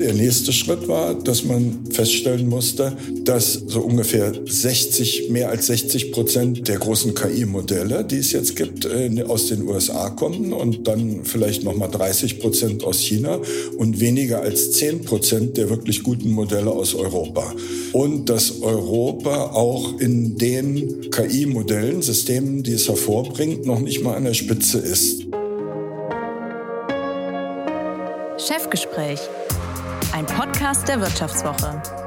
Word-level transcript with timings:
Der 0.00 0.14
nächste 0.14 0.50
Schritt 0.50 0.88
war, 0.88 1.12
dass 1.12 1.44
man 1.44 1.84
feststellen 1.90 2.48
musste, 2.48 2.96
dass 3.24 3.52
so 3.52 3.80
ungefähr 3.80 4.32
60, 4.46 5.28
mehr 5.28 5.50
als 5.50 5.66
60 5.66 6.12
Prozent 6.12 6.68
der 6.68 6.78
großen 6.78 7.14
KI-Modelle, 7.14 8.02
die 8.06 8.16
es 8.16 8.32
jetzt 8.32 8.56
gibt, 8.56 8.86
äh, 8.86 9.22
aus 9.28 9.48
den 9.48 9.68
USA 9.68 10.08
kommen 10.08 10.54
und 10.54 10.88
dann 10.88 11.26
vielleicht 11.26 11.64
nochmal 11.64 11.90
30 11.90 12.40
Prozent 12.40 12.82
aus 12.82 13.00
China 13.00 13.40
und 13.76 14.00
weniger 14.00 14.40
als 14.40 14.72
10 14.72 15.04
Prozent 15.04 15.58
der 15.58 15.68
wirklich 15.68 16.02
guten 16.02 16.30
Modelle 16.30 16.70
aus 16.70 16.94
Europa. 16.94 17.54
Und 17.92 18.30
dass 18.30 18.62
Europa 18.62 19.50
auch 19.52 20.00
in 20.00 20.38
den 20.38 21.10
KI-Modellen, 21.10 22.00
Systemen, 22.00 22.62
die 22.62 22.72
es 22.72 22.88
hervorbringt, 22.88 23.66
noch 23.66 23.80
nicht 23.80 24.02
mal 24.02 24.14
an 24.14 24.24
der 24.24 24.32
Spitze 24.32 24.78
ist. 24.78 25.26
Chefgespräch 28.38 29.20
ein 30.12 30.26
Podcast 30.26 30.88
der 30.88 31.00
Wirtschaftswoche. 31.00 31.99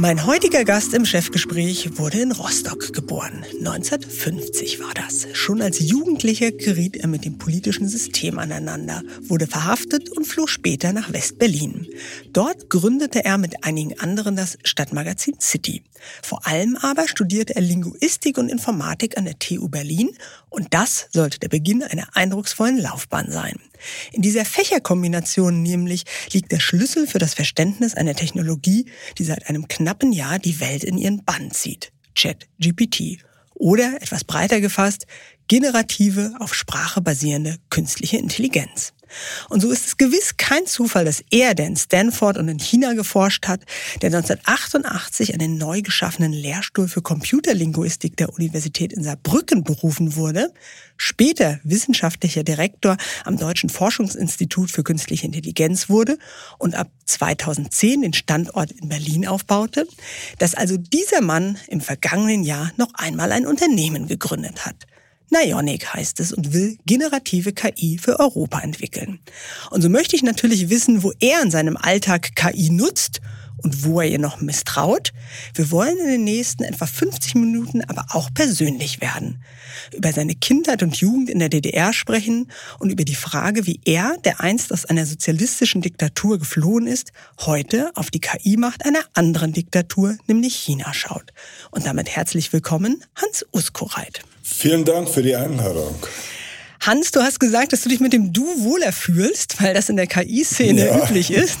Mein 0.00 0.26
heutiger 0.26 0.64
Gast 0.64 0.94
im 0.94 1.04
Chefgespräch 1.04 1.98
wurde 1.98 2.20
in 2.20 2.30
Rostock 2.30 2.92
geboren. 2.92 3.44
1950 3.58 4.78
war 4.78 4.94
das. 4.94 5.26
Schon 5.32 5.60
als 5.60 5.80
Jugendlicher 5.80 6.52
geriet 6.52 6.96
er 6.98 7.08
mit 7.08 7.24
dem 7.24 7.36
politischen 7.36 7.88
System 7.88 8.38
aneinander, 8.38 9.02
wurde 9.22 9.48
verhaftet 9.48 10.08
und 10.10 10.24
floh 10.24 10.46
später 10.46 10.92
nach 10.92 11.12
West-Berlin. 11.12 11.88
Dort 12.32 12.70
gründete 12.70 13.24
er 13.24 13.38
mit 13.38 13.64
einigen 13.64 13.98
anderen 13.98 14.36
das 14.36 14.56
Stadtmagazin 14.62 15.34
City. 15.40 15.82
Vor 16.22 16.46
allem 16.46 16.76
aber 16.76 17.08
studierte 17.08 17.56
er 17.56 17.62
Linguistik 17.62 18.38
und 18.38 18.50
Informatik 18.50 19.18
an 19.18 19.24
der 19.24 19.40
TU 19.40 19.68
Berlin 19.68 20.10
und 20.48 20.74
das 20.74 21.08
sollte 21.10 21.40
der 21.40 21.48
Beginn 21.48 21.82
einer 21.82 22.06
eindrucksvollen 22.14 22.78
Laufbahn 22.78 23.32
sein. 23.32 23.58
In 24.12 24.22
dieser 24.22 24.44
Fächerkombination 24.44 25.62
nämlich 25.62 26.04
liegt 26.32 26.52
der 26.52 26.60
Schlüssel 26.60 27.06
für 27.06 27.18
das 27.18 27.34
Verständnis 27.34 27.94
einer 27.94 28.14
Technologie, 28.14 28.86
die 29.18 29.24
seit 29.24 29.48
einem 29.48 29.68
knappen 29.68 30.12
Jahr 30.12 30.38
die 30.38 30.60
Welt 30.60 30.84
in 30.84 30.98
ihren 30.98 31.24
Bann 31.24 31.50
zieht. 31.50 31.92
Chat 32.14 32.48
GPT. 32.58 33.18
Oder 33.54 33.96
etwas 34.00 34.24
breiter 34.24 34.60
gefasst, 34.60 35.06
generative, 35.48 36.34
auf 36.38 36.54
Sprache 36.54 37.00
basierende 37.00 37.56
künstliche 37.70 38.18
Intelligenz. 38.18 38.92
Und 39.48 39.60
so 39.60 39.70
ist 39.70 39.86
es 39.86 39.96
gewiss 39.96 40.36
kein 40.36 40.66
Zufall, 40.66 41.04
dass 41.04 41.22
er, 41.30 41.54
der 41.54 41.66
in 41.66 41.76
Stanford 41.76 42.38
und 42.38 42.48
in 42.48 42.58
China 42.58 42.94
geforscht 42.94 43.46
hat, 43.46 43.60
der 44.02 44.08
1988 44.08 45.32
an 45.32 45.38
den 45.38 45.58
neu 45.58 45.82
geschaffenen 45.82 46.32
Lehrstuhl 46.32 46.88
für 46.88 47.02
Computerlinguistik 47.02 48.16
der 48.16 48.32
Universität 48.32 48.92
in 48.92 49.02
Saarbrücken 49.02 49.64
berufen 49.64 50.16
wurde, 50.16 50.52
später 50.96 51.60
wissenschaftlicher 51.62 52.42
Direktor 52.42 52.96
am 53.24 53.36
Deutschen 53.36 53.70
Forschungsinstitut 53.70 54.70
für 54.70 54.82
künstliche 54.82 55.26
Intelligenz 55.26 55.88
wurde 55.88 56.18
und 56.58 56.74
ab 56.74 56.90
2010 57.06 58.02
den 58.02 58.12
Standort 58.12 58.72
in 58.72 58.88
Berlin 58.88 59.26
aufbaute, 59.26 59.86
dass 60.38 60.54
also 60.54 60.76
dieser 60.76 61.20
Mann 61.20 61.58
im 61.68 61.80
vergangenen 61.80 62.42
Jahr 62.42 62.72
noch 62.76 62.92
einmal 62.94 63.32
ein 63.32 63.46
Unternehmen 63.46 64.08
gegründet 64.08 64.66
hat. 64.66 64.86
Nionic 65.30 65.92
heißt 65.94 66.20
es 66.20 66.32
und 66.32 66.52
will 66.52 66.78
generative 66.86 67.52
KI 67.52 67.98
für 67.98 68.18
Europa 68.18 68.60
entwickeln. 68.60 69.20
Und 69.70 69.82
so 69.82 69.88
möchte 69.88 70.16
ich 70.16 70.22
natürlich 70.22 70.70
wissen, 70.70 71.02
wo 71.02 71.12
er 71.20 71.42
in 71.42 71.50
seinem 71.50 71.76
Alltag 71.76 72.34
KI 72.34 72.70
nutzt 72.70 73.20
und 73.62 73.84
wo 73.84 74.00
er 74.00 74.08
ihr 74.08 74.18
noch 74.18 74.40
misstraut. 74.40 75.12
Wir 75.54 75.70
wollen 75.70 75.98
in 75.98 76.08
den 76.08 76.24
nächsten 76.24 76.64
etwa 76.64 76.86
50 76.86 77.34
Minuten 77.34 77.82
aber 77.84 78.06
auch 78.10 78.32
persönlich 78.32 79.00
werden. 79.00 79.42
Über 79.94 80.12
seine 80.12 80.34
Kindheit 80.34 80.82
und 80.82 80.96
Jugend 80.96 81.30
in 81.30 81.38
der 81.38 81.48
DDR 81.48 81.92
sprechen 81.92 82.50
und 82.78 82.90
über 82.90 83.04
die 83.04 83.14
Frage, 83.14 83.66
wie 83.66 83.80
er, 83.84 84.16
der 84.24 84.40
einst 84.40 84.72
aus 84.72 84.84
einer 84.84 85.06
sozialistischen 85.06 85.82
Diktatur 85.82 86.38
geflohen 86.38 86.86
ist, 86.86 87.12
heute 87.40 87.90
auf 87.94 88.10
die 88.10 88.20
KI-Macht 88.20 88.84
einer 88.84 89.02
anderen 89.14 89.52
Diktatur, 89.52 90.16
nämlich 90.26 90.54
China, 90.54 90.92
schaut. 90.92 91.32
Und 91.70 91.86
damit 91.86 92.08
herzlich 92.08 92.52
willkommen, 92.52 93.02
Hans 93.16 93.44
Uskoreit. 93.52 94.20
Vielen 94.42 94.84
Dank 94.84 95.08
für 95.08 95.22
die 95.22 95.36
Einladung. 95.36 95.94
Hans, 96.80 97.10
du 97.10 97.20
hast 97.20 97.40
gesagt, 97.40 97.72
dass 97.72 97.82
du 97.82 97.88
dich 97.88 98.00
mit 98.00 98.12
dem 98.12 98.32
Du 98.32 98.44
wohler 98.62 98.92
fühlst, 98.92 99.60
weil 99.60 99.74
das 99.74 99.88
in 99.88 99.96
der 99.96 100.06
KI-Szene 100.06 100.86
ja. 100.86 101.04
üblich 101.04 101.30
ist. 101.30 101.58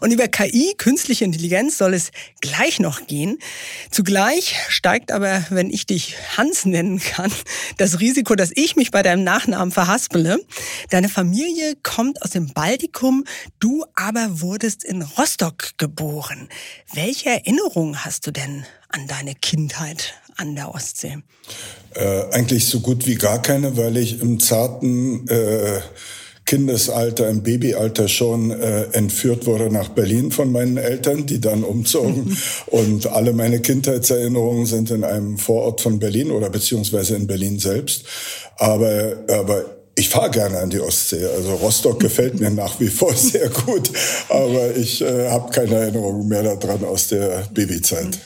Und 0.00 0.12
über 0.12 0.28
KI, 0.28 0.74
künstliche 0.76 1.24
Intelligenz, 1.24 1.78
soll 1.78 1.94
es 1.94 2.10
gleich 2.40 2.78
noch 2.78 3.06
gehen. 3.06 3.38
Zugleich 3.90 4.56
steigt 4.68 5.12
aber, 5.12 5.44
wenn 5.50 5.70
ich 5.70 5.86
dich 5.86 6.16
Hans 6.36 6.64
nennen 6.66 6.98
kann, 6.98 7.32
das 7.78 8.00
Risiko, 8.00 8.34
dass 8.34 8.50
ich 8.54 8.76
mich 8.76 8.90
bei 8.90 9.02
deinem 9.02 9.24
Nachnamen 9.24 9.72
verhaspele. 9.72 10.38
Deine 10.90 11.08
Familie 11.08 11.74
kommt 11.82 12.22
aus 12.22 12.30
dem 12.30 12.52
Baltikum, 12.52 13.24
du 13.58 13.84
aber 13.94 14.40
wurdest 14.40 14.84
in 14.84 15.02
Rostock 15.02 15.70
geboren. 15.78 16.48
Welche 16.92 17.30
Erinnerungen 17.30 18.04
hast 18.04 18.26
du 18.26 18.30
denn 18.30 18.64
an 18.88 19.06
deine 19.06 19.34
Kindheit 19.34 20.14
an 20.40 20.54
der 20.54 20.74
Ostsee? 20.74 21.18
Äh, 21.94 22.22
eigentlich 22.32 22.66
so 22.66 22.80
gut 22.80 23.06
wie 23.06 23.16
gar 23.16 23.42
keine, 23.42 23.76
weil 23.76 23.96
ich 23.96 24.20
im 24.20 24.40
zarten 24.40 25.28
äh, 25.28 25.80
Kindesalter, 26.46 27.28
im 27.28 27.42
Babyalter 27.42 28.08
schon 28.08 28.50
äh, 28.50 28.84
entführt 28.92 29.46
wurde 29.46 29.70
nach 29.70 29.90
Berlin 29.90 30.32
von 30.32 30.50
meinen 30.50 30.78
Eltern, 30.78 31.26
die 31.26 31.40
dann 31.40 31.62
umzogen. 31.62 32.36
Und 32.66 33.06
alle 33.06 33.32
meine 33.32 33.60
Kindheitserinnerungen 33.60 34.66
sind 34.66 34.90
in 34.90 35.04
einem 35.04 35.38
Vorort 35.38 35.80
von 35.80 35.98
Berlin 35.98 36.30
oder 36.30 36.50
beziehungsweise 36.50 37.14
in 37.14 37.26
Berlin 37.26 37.58
selbst. 37.58 38.04
Aber, 38.56 39.16
aber 39.28 39.64
ich 39.94 40.08
fahre 40.08 40.30
gerne 40.30 40.58
an 40.58 40.70
die 40.70 40.80
Ostsee. 40.80 41.24
Also 41.24 41.54
Rostock 41.54 42.00
gefällt 42.00 42.40
mir 42.40 42.50
nach 42.50 42.80
wie 42.80 42.88
vor 42.88 43.14
sehr 43.14 43.48
gut, 43.48 43.90
aber 44.28 44.74
ich 44.76 45.02
äh, 45.02 45.28
habe 45.28 45.52
keine 45.52 45.76
Erinnerungen 45.76 46.26
mehr 46.26 46.42
daran 46.56 46.84
aus 46.84 47.08
der 47.08 47.48
Babyzeit. 47.52 48.18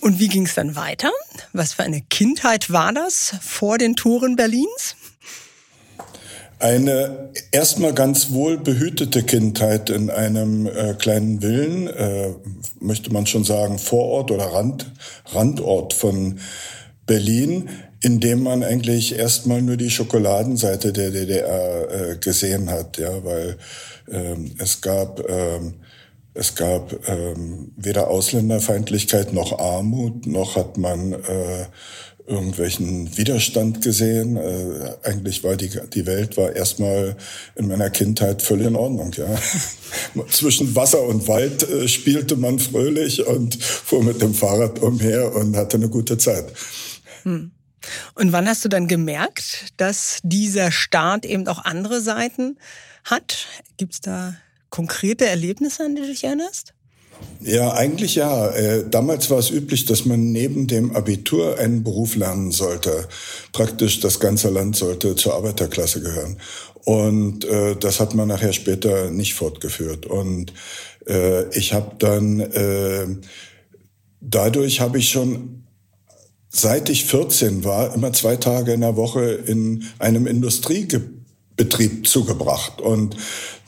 Und 0.00 0.18
wie 0.18 0.28
ging 0.28 0.46
es 0.46 0.54
dann 0.54 0.76
weiter? 0.76 1.10
Was 1.52 1.74
für 1.74 1.82
eine 1.82 2.00
Kindheit 2.00 2.70
war 2.70 2.92
das 2.92 3.34
vor 3.42 3.76
den 3.76 3.96
Toren 3.96 4.36
Berlins? 4.36 4.96
Eine 6.58 7.30
erstmal 7.52 7.94
ganz 7.94 8.32
wohl 8.32 8.58
behütete 8.58 9.22
Kindheit 9.22 9.88
in 9.88 10.10
einem 10.10 10.66
äh, 10.66 10.94
kleinen 10.94 11.40
Villen, 11.40 11.86
äh, 11.88 12.34
möchte 12.80 13.10
man 13.12 13.26
schon 13.26 13.44
sagen, 13.44 13.78
Vorort 13.78 14.30
oder 14.30 14.44
Rand, 14.44 14.92
Randort 15.32 15.94
von 15.94 16.38
Berlin, 17.06 17.70
in 18.02 18.20
dem 18.20 18.42
man 18.42 18.62
eigentlich 18.62 19.18
erstmal 19.18 19.62
nur 19.62 19.76
die 19.76 19.90
Schokoladenseite 19.90 20.92
der 20.92 21.10
DDR 21.10 21.88
äh, 21.90 22.16
gesehen 22.16 22.70
hat, 22.70 22.98
ja, 22.98 23.24
weil 23.24 23.56
ähm, 24.10 24.54
es 24.58 24.80
gab 24.80 25.26
ähm, 25.28 25.76
es 26.34 26.54
gab 26.54 27.08
ähm, 27.08 27.72
weder 27.76 28.08
Ausländerfeindlichkeit 28.08 29.32
noch 29.32 29.58
Armut, 29.58 30.26
noch 30.26 30.56
hat 30.56 30.78
man 30.78 31.12
äh, 31.12 31.66
irgendwelchen 32.26 33.16
Widerstand 33.16 33.82
gesehen. 33.82 34.36
Äh, 34.36 34.94
eigentlich 35.02 35.42
war 35.42 35.56
die, 35.56 35.70
die 35.92 36.06
Welt 36.06 36.36
war 36.36 36.54
erstmal 36.54 37.16
in 37.56 37.66
meiner 37.66 37.90
Kindheit 37.90 38.42
völlig 38.42 38.68
in 38.68 38.76
Ordnung. 38.76 39.12
Ja. 39.14 39.26
Zwischen 40.30 40.74
Wasser 40.76 41.02
und 41.02 41.26
Wald 41.26 41.68
äh, 41.68 41.88
spielte 41.88 42.36
man 42.36 42.58
fröhlich 42.60 43.26
und 43.26 43.62
fuhr 43.62 44.04
mit 44.04 44.22
dem 44.22 44.34
Fahrrad 44.34 44.78
umher 44.78 45.34
und 45.34 45.56
hatte 45.56 45.76
eine 45.76 45.88
gute 45.88 46.16
Zeit. 46.16 46.46
Hm. 47.24 47.50
Und 48.14 48.32
wann 48.32 48.46
hast 48.46 48.64
du 48.64 48.68
dann 48.68 48.86
gemerkt, 48.86 49.72
dass 49.78 50.20
dieser 50.22 50.70
Staat 50.70 51.24
eben 51.24 51.48
auch 51.48 51.64
andere 51.64 52.00
Seiten 52.00 52.58
hat? 53.04 53.46
Gibt's 53.78 54.00
da 54.00 54.36
konkrete 54.70 55.26
Erlebnisse, 55.26 55.84
an 55.84 55.94
die 55.94 56.02
du 56.02 56.08
dich 56.08 56.24
erinnerst? 56.24 56.74
Ja, 57.40 57.72
eigentlich 57.72 58.14
ja. 58.14 58.48
Äh, 58.48 58.88
damals 58.88 59.30
war 59.30 59.38
es 59.38 59.50
üblich, 59.50 59.84
dass 59.86 60.04
man 60.04 60.32
neben 60.32 60.66
dem 60.66 60.94
Abitur 60.94 61.58
einen 61.58 61.82
Beruf 61.82 62.16
lernen 62.16 62.50
sollte. 62.50 63.08
Praktisch 63.52 64.00
das 64.00 64.20
ganze 64.20 64.50
Land 64.50 64.76
sollte 64.76 65.16
zur 65.16 65.34
Arbeiterklasse 65.34 66.00
gehören. 66.00 66.38
Und 66.84 67.44
äh, 67.44 67.76
das 67.76 68.00
hat 68.00 68.14
man 68.14 68.28
nachher 68.28 68.52
später 68.52 69.10
nicht 69.10 69.34
fortgeführt. 69.34 70.06
Und 70.06 70.52
äh, 71.06 71.48
ich 71.56 71.72
habe 71.72 71.96
dann, 71.98 72.40
äh, 72.40 73.06
dadurch 74.20 74.80
habe 74.80 74.98
ich 74.98 75.10
schon, 75.10 75.64
seit 76.48 76.88
ich 76.88 77.04
14 77.04 77.64
war, 77.64 77.94
immer 77.94 78.12
zwei 78.12 78.36
Tage 78.36 78.72
in 78.72 78.80
der 78.80 78.96
Woche 78.96 79.22
in 79.22 79.84
einem 79.98 80.26
Industriebetrieb 81.60 82.06
zugebracht. 82.06 82.80
Und 82.80 83.16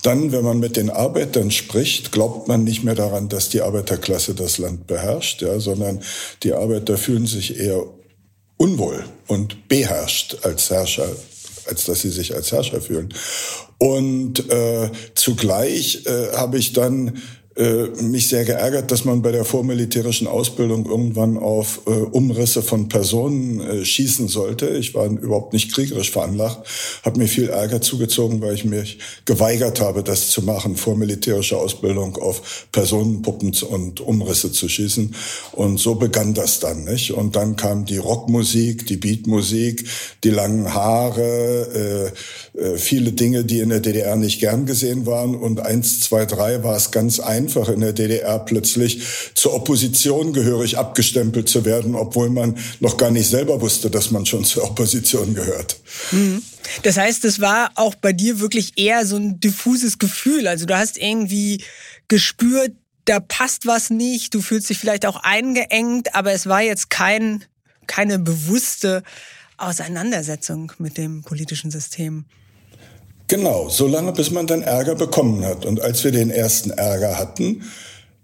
dann, 0.02 0.32
wenn 0.32 0.44
man 0.44 0.58
mit 0.58 0.76
den 0.76 0.90
Arbeitern 0.90 1.50
spricht, 1.50 2.10
glaubt 2.10 2.48
man 2.48 2.64
nicht 2.64 2.82
mehr 2.82 2.94
daran, 2.94 3.28
dass 3.28 3.50
die 3.50 3.62
Arbeiterklasse 3.62 4.34
das 4.34 4.58
Land 4.58 4.86
beherrscht, 4.86 5.42
ja, 5.42 5.60
sondern 5.60 6.02
die 6.42 6.52
Arbeiter 6.54 6.96
fühlen 6.96 7.26
sich 7.26 7.58
eher 7.58 7.84
unwohl 8.56 9.04
und 9.28 9.68
beherrscht 9.68 10.38
als 10.42 10.70
Herrscher, 10.70 11.08
als 11.66 11.84
dass 11.84 12.00
sie 12.00 12.10
sich 12.10 12.34
als 12.34 12.50
Herrscher 12.50 12.80
fühlen. 12.80 13.14
Und 13.78 14.50
äh, 14.50 14.90
zugleich 15.14 16.04
äh, 16.06 16.32
habe 16.36 16.58
ich 16.58 16.72
dann 16.72 17.20
äh, 17.54 17.88
mich 18.02 18.28
sehr 18.28 18.46
geärgert, 18.46 18.90
dass 18.90 19.04
man 19.04 19.20
bei 19.20 19.30
der 19.30 19.44
vormilitärischen 19.44 20.26
Ausbildung 20.26 20.86
irgendwann 20.86 21.36
auf 21.36 21.82
äh, 21.86 21.90
Umrisse 21.90 22.62
von 22.62 22.88
Personen 22.88 23.60
äh, 23.60 23.84
schießen 23.84 24.28
sollte. 24.28 24.68
Ich 24.68 24.94
war 24.94 25.04
überhaupt 25.06 25.52
nicht 25.52 25.70
kriegerisch 25.74 26.10
veranlagt, 26.10 26.66
habe 27.02 27.18
mir 27.18 27.28
viel 27.28 27.50
Ärger 27.50 27.82
zugezogen, 27.82 28.40
weil 28.40 28.54
ich 28.54 28.64
mich 28.64 28.98
geweigert 29.26 29.82
habe, 29.82 30.02
das 30.02 30.30
zu 30.30 30.40
machen, 30.40 30.76
vormilitärische 30.76 31.58
Ausbildung 31.58 32.16
auf 32.16 32.68
Personenpuppen 32.72 33.52
und 33.68 34.00
Umrisse 34.00 34.50
zu 34.50 34.66
schießen. 34.70 35.14
Und 35.52 35.78
so 35.78 35.96
begann 35.96 36.32
das 36.32 36.58
dann, 36.58 36.84
nicht? 36.84 37.12
Und 37.12 37.36
dann 37.36 37.56
kam 37.56 37.84
die 37.84 37.98
Rockmusik, 37.98 38.86
die 38.86 38.96
Beatmusik, 38.96 39.84
die 40.24 40.30
langen 40.30 40.72
Haare, 40.72 42.12
äh, 42.56 42.58
äh, 42.58 42.78
viele 42.78 43.12
Dinge, 43.12 43.44
die 43.44 43.60
in 43.60 43.68
der 43.68 43.80
DDR 43.80 44.16
nicht 44.16 44.40
gern 44.40 44.64
gesehen 44.64 45.04
waren. 45.04 45.34
Und 45.34 45.60
eins, 45.60 46.00
zwei, 46.00 46.24
drei 46.24 46.64
war 46.64 46.76
es 46.76 46.90
ganz 46.92 47.20
einfach 47.20 47.41
einfach 47.42 47.68
in 47.68 47.80
der 47.80 47.92
DDR 47.92 48.38
plötzlich 48.38 49.02
zur 49.34 49.54
Opposition 49.54 50.32
gehörig 50.32 50.78
abgestempelt 50.78 51.48
zu 51.48 51.64
werden, 51.64 51.94
obwohl 51.94 52.30
man 52.30 52.56
noch 52.80 52.96
gar 52.96 53.10
nicht 53.10 53.28
selber 53.28 53.60
wusste, 53.60 53.90
dass 53.90 54.10
man 54.10 54.26
schon 54.26 54.44
zur 54.44 54.64
Opposition 54.64 55.34
gehört. 55.34 55.80
Mhm. 56.12 56.42
Das 56.82 56.96
heißt, 56.96 57.24
es 57.24 57.40
war 57.40 57.72
auch 57.74 57.94
bei 57.94 58.12
dir 58.12 58.38
wirklich 58.38 58.78
eher 58.78 59.04
so 59.04 59.16
ein 59.16 59.40
diffuses 59.40 59.98
Gefühl. 59.98 60.46
Also 60.46 60.66
du 60.66 60.76
hast 60.76 60.96
irgendwie 60.96 61.64
gespürt, 62.08 62.72
da 63.04 63.18
passt 63.18 63.66
was 63.66 63.90
nicht, 63.90 64.32
du 64.34 64.40
fühlst 64.40 64.70
dich 64.70 64.78
vielleicht 64.78 65.06
auch 65.06 65.16
eingeengt, 65.16 66.14
aber 66.14 66.32
es 66.32 66.46
war 66.46 66.62
jetzt 66.62 66.88
kein, 66.88 67.44
keine 67.88 68.20
bewusste 68.20 69.02
Auseinandersetzung 69.56 70.72
mit 70.78 70.96
dem 70.96 71.22
politischen 71.22 71.70
System. 71.72 72.26
Genau, 73.28 73.68
so 73.68 73.86
lange, 73.86 74.12
bis 74.12 74.30
man 74.30 74.46
dann 74.46 74.62
Ärger 74.62 74.94
bekommen 74.94 75.44
hat. 75.44 75.64
Und 75.64 75.80
als 75.80 76.04
wir 76.04 76.12
den 76.12 76.30
ersten 76.30 76.70
Ärger 76.70 77.18
hatten, 77.18 77.62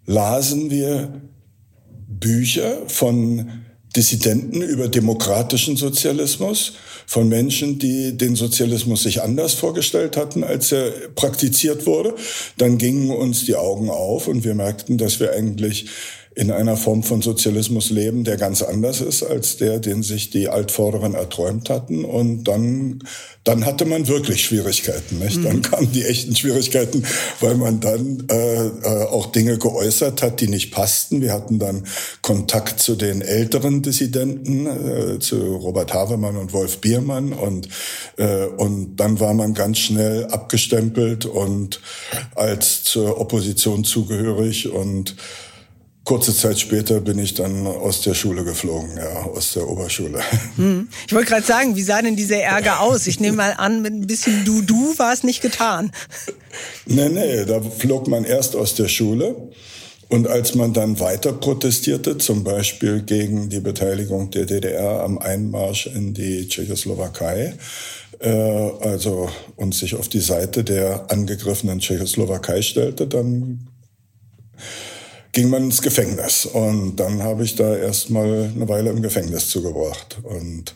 lasen 0.06 0.70
wir 0.70 1.22
Bücher 2.08 2.78
von 2.86 3.50
Dissidenten 3.96 4.60
über 4.62 4.88
demokratischen 4.88 5.76
Sozialismus, 5.76 6.74
von 7.06 7.28
Menschen, 7.28 7.78
die 7.78 8.16
den 8.18 8.36
Sozialismus 8.36 9.02
sich 9.02 9.22
anders 9.22 9.54
vorgestellt 9.54 10.16
hatten, 10.16 10.44
als 10.44 10.72
er 10.72 10.90
praktiziert 11.14 11.86
wurde. 11.86 12.14
Dann 12.58 12.76
gingen 12.76 13.10
uns 13.10 13.46
die 13.46 13.56
Augen 13.56 13.88
auf 13.88 14.28
und 14.28 14.44
wir 14.44 14.54
merkten, 14.54 14.98
dass 14.98 15.18
wir 15.18 15.32
eigentlich 15.32 15.86
in 16.38 16.52
einer 16.52 16.76
Form 16.76 17.02
von 17.02 17.20
Sozialismus 17.20 17.90
leben, 17.90 18.22
der 18.22 18.36
ganz 18.36 18.62
anders 18.62 19.00
ist 19.00 19.24
als 19.24 19.56
der, 19.56 19.80
den 19.80 20.04
sich 20.04 20.30
die 20.30 20.48
Altvorderen 20.48 21.14
erträumt 21.14 21.68
hatten. 21.68 22.04
Und 22.04 22.44
dann, 22.44 23.00
dann 23.42 23.66
hatte 23.66 23.84
man 23.86 24.06
wirklich 24.06 24.44
Schwierigkeiten. 24.44 25.18
Nicht? 25.18 25.44
Dann 25.44 25.56
mhm. 25.56 25.62
kamen 25.62 25.90
die 25.90 26.04
echten 26.04 26.36
Schwierigkeiten, 26.36 27.04
weil 27.40 27.56
man 27.56 27.80
dann 27.80 28.22
äh, 28.30 28.66
äh, 28.66 29.06
auch 29.06 29.32
Dinge 29.32 29.58
geäußert 29.58 30.22
hat, 30.22 30.40
die 30.40 30.46
nicht 30.46 30.70
passten. 30.70 31.22
Wir 31.22 31.32
hatten 31.32 31.58
dann 31.58 31.82
Kontakt 32.22 32.78
zu 32.78 32.94
den 32.94 33.20
älteren 33.20 33.82
Dissidenten, 33.82 34.66
äh, 34.66 35.18
zu 35.18 35.56
Robert 35.56 35.92
Havemann 35.92 36.36
und 36.36 36.52
Wolf 36.52 36.78
Biermann. 36.80 37.32
Und, 37.32 37.68
äh, 38.16 38.44
und 38.44 38.94
dann 38.94 39.18
war 39.18 39.34
man 39.34 39.54
ganz 39.54 39.78
schnell 39.78 40.26
abgestempelt 40.26 41.26
und 41.26 41.80
als 42.36 42.84
zur 42.84 43.20
Opposition 43.20 43.82
zugehörig 43.82 44.70
und 44.70 45.16
Kurze 46.08 46.34
Zeit 46.34 46.58
später 46.58 47.02
bin 47.02 47.18
ich 47.18 47.34
dann 47.34 47.66
aus 47.66 48.00
der 48.00 48.14
Schule 48.14 48.42
geflogen, 48.42 48.96
ja, 48.96 49.24
aus 49.24 49.52
der 49.52 49.68
Oberschule. 49.68 50.20
Hm. 50.56 50.88
Ich 51.06 51.12
wollte 51.12 51.28
gerade 51.28 51.44
sagen, 51.44 51.76
wie 51.76 51.82
sah 51.82 52.00
denn 52.00 52.16
dieser 52.16 52.38
Ärger 52.38 52.80
aus? 52.80 53.06
Ich 53.06 53.20
nehme 53.20 53.36
mal 53.36 53.54
an, 53.58 53.82
mit 53.82 53.92
ein 53.92 54.06
bisschen 54.06 54.42
Du-Du 54.46 54.94
war 54.96 55.12
es 55.12 55.22
nicht 55.22 55.42
getan. 55.42 55.92
Nee, 56.86 57.10
nee, 57.10 57.44
da 57.44 57.60
flog 57.60 58.08
man 58.08 58.24
erst 58.24 58.56
aus 58.56 58.74
der 58.74 58.88
Schule. 58.88 59.36
Und 60.08 60.26
als 60.26 60.54
man 60.54 60.72
dann 60.72 60.98
weiter 60.98 61.34
protestierte, 61.34 62.16
zum 62.16 62.42
Beispiel 62.42 63.02
gegen 63.02 63.50
die 63.50 63.60
Beteiligung 63.60 64.30
der 64.30 64.46
DDR 64.46 65.02
am 65.02 65.18
Einmarsch 65.18 65.88
in 65.88 66.14
die 66.14 66.48
Tschechoslowakei, 66.48 67.52
äh, 68.20 68.30
also 68.30 69.28
und 69.56 69.74
sich 69.74 69.94
auf 69.94 70.08
die 70.08 70.20
Seite 70.20 70.64
der 70.64 71.12
angegriffenen 71.12 71.80
Tschechoslowakei 71.80 72.62
stellte, 72.62 73.06
dann 73.06 73.68
ging 75.32 75.50
man 75.50 75.64
ins 75.64 75.82
Gefängnis. 75.82 76.46
Und 76.46 76.96
dann 76.96 77.22
habe 77.22 77.44
ich 77.44 77.54
da 77.56 77.76
erstmal 77.76 78.50
eine 78.54 78.68
Weile 78.68 78.90
im 78.90 79.02
Gefängnis 79.02 79.50
zugebracht 79.50 80.18
und 80.22 80.74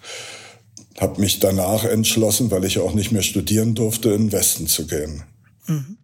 habe 1.00 1.20
mich 1.20 1.40
danach 1.40 1.84
entschlossen, 1.84 2.50
weil 2.50 2.64
ich 2.64 2.78
auch 2.78 2.94
nicht 2.94 3.12
mehr 3.12 3.22
studieren 3.22 3.74
durfte, 3.74 4.10
in 4.10 4.28
den 4.28 4.32
Westen 4.32 4.66
zu 4.66 4.86
gehen. 4.86 5.24
Mhm. 5.66 5.96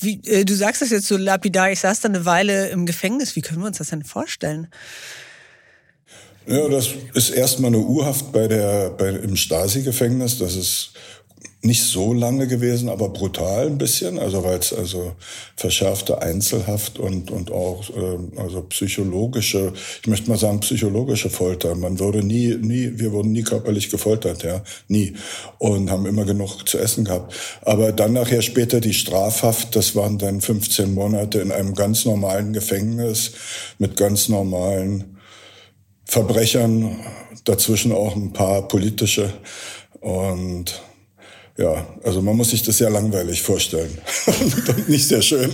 Wie, 0.00 0.20
äh, 0.24 0.44
du 0.44 0.54
sagst 0.54 0.82
das 0.82 0.90
jetzt 0.90 1.06
so 1.06 1.16
lapidar, 1.16 1.70
ich 1.70 1.80
saß 1.80 2.00
da 2.00 2.08
eine 2.08 2.24
Weile 2.24 2.68
im 2.68 2.86
Gefängnis. 2.86 3.36
Wie 3.36 3.40
können 3.40 3.60
wir 3.60 3.66
uns 3.66 3.78
das 3.78 3.90
denn 3.90 4.04
vorstellen? 4.04 4.68
Ja, 6.46 6.66
das 6.68 6.88
ist 7.12 7.30
erstmal 7.30 7.68
eine 7.68 7.80
Urhaft 7.80 8.32
bei 8.32 8.48
der, 8.48 8.90
bei, 8.90 9.10
im 9.10 9.36
Stasi-Gefängnis. 9.36 10.38
Das 10.38 10.56
ist 10.56 10.92
nicht 11.60 11.82
so 11.82 12.12
lange 12.12 12.46
gewesen, 12.46 12.88
aber 12.88 13.08
brutal 13.08 13.66
ein 13.66 13.78
bisschen, 13.78 14.18
also 14.18 14.44
weil 14.44 14.58
es 14.58 14.72
also 14.72 15.12
verschärfte 15.56 16.22
Einzelhaft 16.22 17.00
und 17.00 17.32
und 17.32 17.50
auch 17.50 17.90
äh, 17.90 18.40
also 18.40 18.62
psychologische, 18.62 19.72
ich 20.00 20.06
möchte 20.06 20.30
mal 20.30 20.38
sagen 20.38 20.60
psychologische 20.60 21.30
Folter. 21.30 21.74
Man 21.74 21.98
würde 21.98 22.22
nie 22.22 22.56
nie, 22.56 22.92
wir 22.94 23.12
wurden 23.12 23.32
nie 23.32 23.42
körperlich 23.42 23.90
gefoltert, 23.90 24.44
ja, 24.44 24.62
nie 24.86 25.14
und 25.58 25.90
haben 25.90 26.06
immer 26.06 26.24
genug 26.24 26.68
zu 26.68 26.78
essen 26.78 27.04
gehabt. 27.04 27.34
Aber 27.62 27.90
dann 27.90 28.12
nachher 28.12 28.42
später 28.42 28.80
die 28.80 28.94
Strafhaft, 28.94 29.74
das 29.74 29.96
waren 29.96 30.16
dann 30.18 30.40
15 30.40 30.94
Monate 30.94 31.40
in 31.40 31.50
einem 31.50 31.74
ganz 31.74 32.04
normalen 32.04 32.52
Gefängnis 32.52 33.32
mit 33.78 33.96
ganz 33.96 34.28
normalen 34.28 35.18
Verbrechern, 36.04 37.00
dazwischen 37.44 37.92
auch 37.92 38.14
ein 38.14 38.32
paar 38.32 38.66
politische 38.68 39.32
und 40.00 40.80
ja, 41.58 41.84
also 42.04 42.22
man 42.22 42.36
muss 42.36 42.50
sich 42.50 42.62
das 42.62 42.78
sehr 42.78 42.88
langweilig 42.88 43.42
vorstellen 43.42 43.98
und 44.68 44.88
nicht 44.88 45.08
sehr 45.08 45.20
schön. 45.20 45.50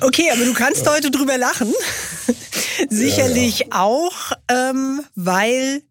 okay, 0.00 0.30
aber 0.32 0.44
du 0.44 0.54
kannst 0.54 0.86
ja. 0.86 0.92
heute 0.94 1.10
drüber 1.10 1.36
lachen. 1.36 1.74
Sicherlich 2.88 3.58
ja, 3.58 3.66
ja. 3.66 3.80
auch, 3.80 4.32
ähm, 4.48 5.02
weil 5.16 5.82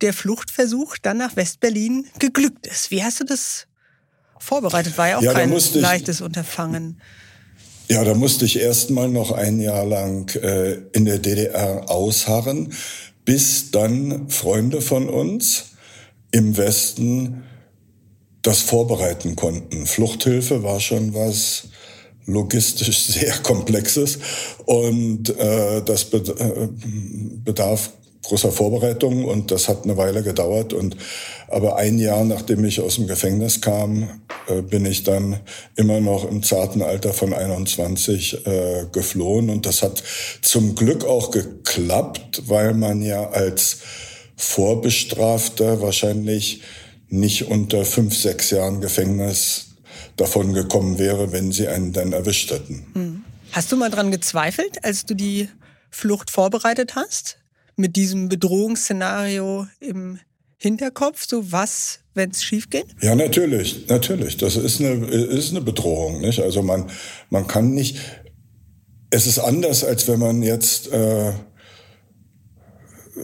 der 0.00 0.14
Fluchtversuch 0.14 0.96
dann 1.02 1.18
nach 1.18 1.36
Westberlin 1.36 2.06
geglückt 2.18 2.66
ist. 2.66 2.90
Wie 2.90 3.04
hast 3.04 3.20
du 3.20 3.24
das 3.24 3.66
vorbereitet? 4.38 4.96
War 4.96 5.10
ja 5.10 5.18
auch 5.18 5.34
kein 5.34 5.54
leichtes 5.74 6.22
Unterfangen. 6.22 7.02
Ja, 7.88 8.04
da 8.04 8.14
musste 8.14 8.46
ich 8.46 8.58
erst 8.58 8.88
mal 8.88 9.08
noch 9.08 9.32
ein 9.32 9.60
Jahr 9.60 9.84
lang 9.84 10.34
äh, 10.36 10.78
in 10.92 11.04
der 11.04 11.18
DDR 11.18 11.90
ausharren, 11.90 12.72
bis 13.26 13.70
dann 13.70 14.30
Freunde 14.30 14.80
von 14.80 15.10
uns 15.10 15.72
im 16.30 16.56
Westen 16.56 17.42
das 18.42 18.60
vorbereiten 18.60 19.36
konnten. 19.36 19.86
Fluchthilfe 19.86 20.62
war 20.62 20.80
schon 20.80 21.14
was 21.14 21.64
logistisch 22.26 22.98
sehr 23.06 23.34
komplexes 23.38 24.18
und 24.64 25.30
äh, 25.38 25.82
das 25.82 26.12
äh, 26.12 26.68
bedarf 27.44 27.90
großer 28.22 28.52
Vorbereitung 28.52 29.24
und 29.24 29.50
das 29.50 29.68
hat 29.68 29.84
eine 29.84 29.96
Weile 29.96 30.22
gedauert 30.22 30.72
und 30.72 30.96
aber 31.48 31.76
ein 31.76 31.98
Jahr 31.98 32.24
nachdem 32.24 32.64
ich 32.64 32.80
aus 32.80 32.96
dem 32.96 33.06
Gefängnis 33.06 33.60
kam, 33.60 34.20
äh, 34.46 34.60
bin 34.62 34.84
ich 34.84 35.04
dann 35.04 35.40
immer 35.74 36.00
noch 36.00 36.30
im 36.30 36.42
zarten 36.42 36.82
Alter 36.82 37.12
von 37.12 37.32
21 37.32 38.46
äh, 38.46 38.86
geflohen 38.92 39.50
und 39.50 39.66
das 39.66 39.82
hat 39.82 40.02
zum 40.42 40.74
Glück 40.74 41.04
auch 41.04 41.30
geklappt, 41.30 42.42
weil 42.46 42.74
man 42.74 43.02
ja 43.02 43.30
als 43.30 43.78
Vorbestrafter 44.36 45.82
wahrscheinlich 45.82 46.62
nicht 47.10 47.46
unter 47.48 47.84
fünf, 47.84 48.16
sechs 48.16 48.50
Jahren 48.50 48.80
Gefängnis 48.80 49.66
davon 50.16 50.52
gekommen 50.52 50.98
wäre, 50.98 51.32
wenn 51.32 51.52
sie 51.52 51.68
einen 51.68 51.92
dann 51.92 52.12
erwischt 52.12 52.50
hätten. 52.50 52.86
Hm. 52.94 53.24
Hast 53.52 53.72
du 53.72 53.76
mal 53.76 53.90
dran 53.90 54.10
gezweifelt, 54.10 54.84
als 54.84 55.06
du 55.06 55.14
die 55.14 55.48
Flucht 55.90 56.30
vorbereitet 56.30 56.94
hast? 56.94 57.38
Mit 57.76 57.96
diesem 57.96 58.28
Bedrohungsszenario 58.28 59.66
im 59.80 60.20
Hinterkopf? 60.56 61.26
So 61.26 61.50
was, 61.50 62.00
wenn 62.14 62.30
es 62.30 62.44
schief 62.44 62.70
geht? 62.70 62.86
Ja, 63.00 63.14
natürlich, 63.14 63.88
natürlich. 63.88 64.36
Das 64.36 64.56
ist 64.56 64.80
eine, 64.80 65.06
ist 65.06 65.50
eine 65.50 65.62
Bedrohung. 65.62 66.20
Nicht? 66.20 66.40
Also 66.40 66.62
man, 66.62 66.90
man 67.30 67.46
kann 67.46 67.70
nicht. 67.72 67.98
Es 69.10 69.26
ist 69.26 69.40
anders, 69.40 69.82
als 69.82 70.06
wenn 70.06 70.20
man 70.20 70.42
jetzt 70.42 70.92
äh, 70.92 71.32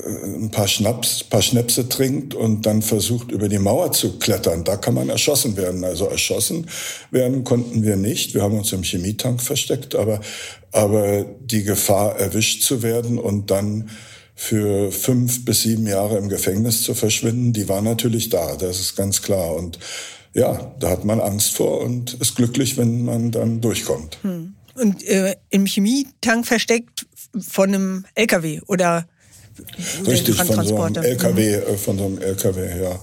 ein 0.05 0.51
paar 0.51 0.69
Schnaps, 0.69 1.25
paar 1.25 1.43
Schnäpse 1.43 1.89
trinkt 1.89 2.35
und 2.35 2.67
dann 2.67 2.83
versucht 2.83 3.31
über 3.31 3.49
die 3.49 3.59
Mauer 3.59 3.93
zu 3.93 4.19
klettern. 4.19 4.65
Da 4.65 4.77
kann 4.77 4.95
man 4.95 5.09
erschossen 5.09 5.57
werden. 5.57 5.85
Also 5.85 6.07
erschossen 6.07 6.67
werden 7.11 7.45
konnten 7.45 7.83
wir 7.83 7.97
nicht. 7.97 8.35
Wir 8.35 8.43
haben 8.43 8.59
uns 8.59 8.73
im 8.73 8.83
Chemietank 8.83 9.41
versteckt, 9.41 9.95
aber, 9.95 10.21
aber 10.73 11.25
die 11.41 11.63
Gefahr 11.63 12.19
erwischt 12.19 12.63
zu 12.63 12.83
werden 12.83 13.19
und 13.19 13.51
dann 13.51 13.91
für 14.35 14.93
fünf 14.93 15.45
bis 15.47 15.63
sieben 15.63 15.87
Jahre 15.87 16.19
im 16.19 16.29
Gefängnis 16.29 16.83
zu 16.83 16.95
verschwinden, 16.95 17.55
die 17.55 17.69
war 17.69 17.81
natürlich 17.81 18.29
da. 18.29 18.57
Das 18.57 18.79
ist 18.79 18.95
ganz 18.95 19.23
klar. 19.23 19.57
Und 19.57 19.79
ja, 20.35 20.75
da 20.79 20.91
hat 20.91 21.07
man 21.07 21.21
Angst 21.21 21.57
vor 21.57 21.81
und 21.81 22.15
ist 22.15 22.37
glücklich, 22.37 22.77
wenn 22.77 23.05
man 23.07 23.31
dann 23.31 23.63
durchkommt. 23.63 24.19
Hm. 24.23 24.55
Und 24.75 25.03
äh, 25.05 25.37
im 25.49 25.65
Chemietank 25.65 26.47
versteckt 26.47 27.07
von 27.41 27.75
einem 27.75 28.05
LKW 28.15 28.61
oder 28.67 29.07
Richtig, 30.07 30.37
von 30.37 30.67
so 30.67 30.83
einem 30.83 31.03
LKW, 31.03 31.57
mhm. 31.57 31.63
Äh, 31.63 31.77
von 31.77 31.99
so 31.99 32.05
einem 32.05 32.19
LKW, 32.19 32.83
ja. 32.83 33.01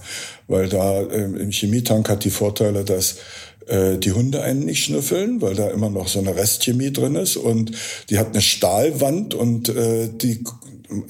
Weil 0.48 0.68
da 0.68 1.00
äh, 1.02 1.24
im 1.24 1.50
Chemietank 1.50 2.08
hat 2.08 2.24
die 2.24 2.30
Vorteile, 2.30 2.84
dass 2.84 3.16
äh, 3.66 3.96
die 3.96 4.12
Hunde 4.12 4.42
einen 4.42 4.64
nicht 4.64 4.84
schnüffeln, 4.84 5.40
weil 5.40 5.54
da 5.54 5.68
immer 5.70 5.90
noch 5.90 6.08
so 6.08 6.18
eine 6.18 6.36
Restchemie 6.36 6.92
drin 6.92 7.14
ist 7.14 7.36
und 7.36 7.72
die 8.10 8.18
hat 8.18 8.28
eine 8.32 8.42
Stahlwand 8.42 9.34
und 9.34 9.68
äh, 9.68 10.08
die 10.08 10.44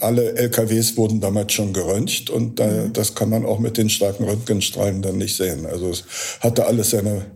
alle 0.00 0.35
LKWs 0.37 0.97
wurden 0.97 1.21
damals 1.21 1.52
schon 1.52 1.73
geröntgt 1.73 2.31
und 2.31 2.61
da, 2.61 2.66
mhm. 2.66 2.93
das 2.93 3.14
kann 3.14 3.31
man 3.31 3.45
auch 3.45 3.59
mit 3.59 3.76
den 3.76 3.90
starken 3.90 4.25
Röntgenstrahlen 4.25 5.02
dann 5.02 5.19
nicht 5.19 5.37
sehen. 5.37 5.66
Also 5.66 5.90
es 5.90 6.04
hatte 6.40 6.66
alles 6.66 6.90
seine 6.90 7.26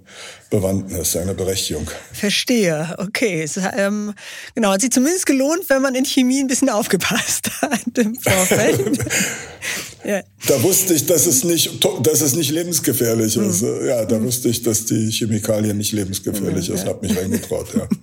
Bewandtnis, 0.50 1.12
seine 1.12 1.34
Berechtigung. 1.34 1.90
Verstehe, 2.12 2.94
okay. 2.98 3.42
Es, 3.42 3.58
ähm, 3.76 4.14
genau, 4.54 4.70
hat 4.70 4.80
sich 4.80 4.90
zumindest 4.90 5.26
gelohnt, 5.26 5.68
wenn 5.68 5.82
man 5.82 5.94
in 5.94 6.04
Chemie 6.04 6.40
ein 6.40 6.46
bisschen 6.46 6.70
aufgepasst 6.70 7.50
hat 7.60 7.98
im 7.98 8.14
Vorfeld. 8.14 8.98
ja. 10.04 10.22
Da 10.46 10.62
wusste 10.62 10.94
ich, 10.94 11.04
dass 11.06 11.26
es 11.26 11.44
nicht, 11.44 11.84
dass 12.02 12.22
es 12.22 12.34
nicht 12.34 12.50
lebensgefährlich 12.50 13.36
mhm. 13.36 13.50
ist. 13.50 13.62
Ja, 13.62 14.04
da 14.04 14.18
mhm. 14.18 14.24
wusste 14.24 14.48
ich, 14.48 14.62
dass 14.62 14.86
die 14.86 15.10
Chemikalien 15.10 15.76
nicht 15.76 15.92
lebensgefährlich 15.92 16.68
mhm, 16.68 16.74
ist, 16.76 16.84
ja. 16.84 16.90
habe 16.90 17.06
mich 17.06 17.16
reingetraut, 17.16 17.68
ja. 17.76 17.86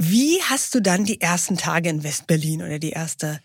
Wie 0.00 0.40
hast 0.42 0.76
du 0.76 0.80
dann 0.80 1.04
die 1.04 1.20
ersten 1.20 1.56
Tage 1.56 1.88
in 1.88 2.04
Westberlin 2.04 2.62
oder 2.62 2.78
die 2.78 2.90
erste 2.90 3.40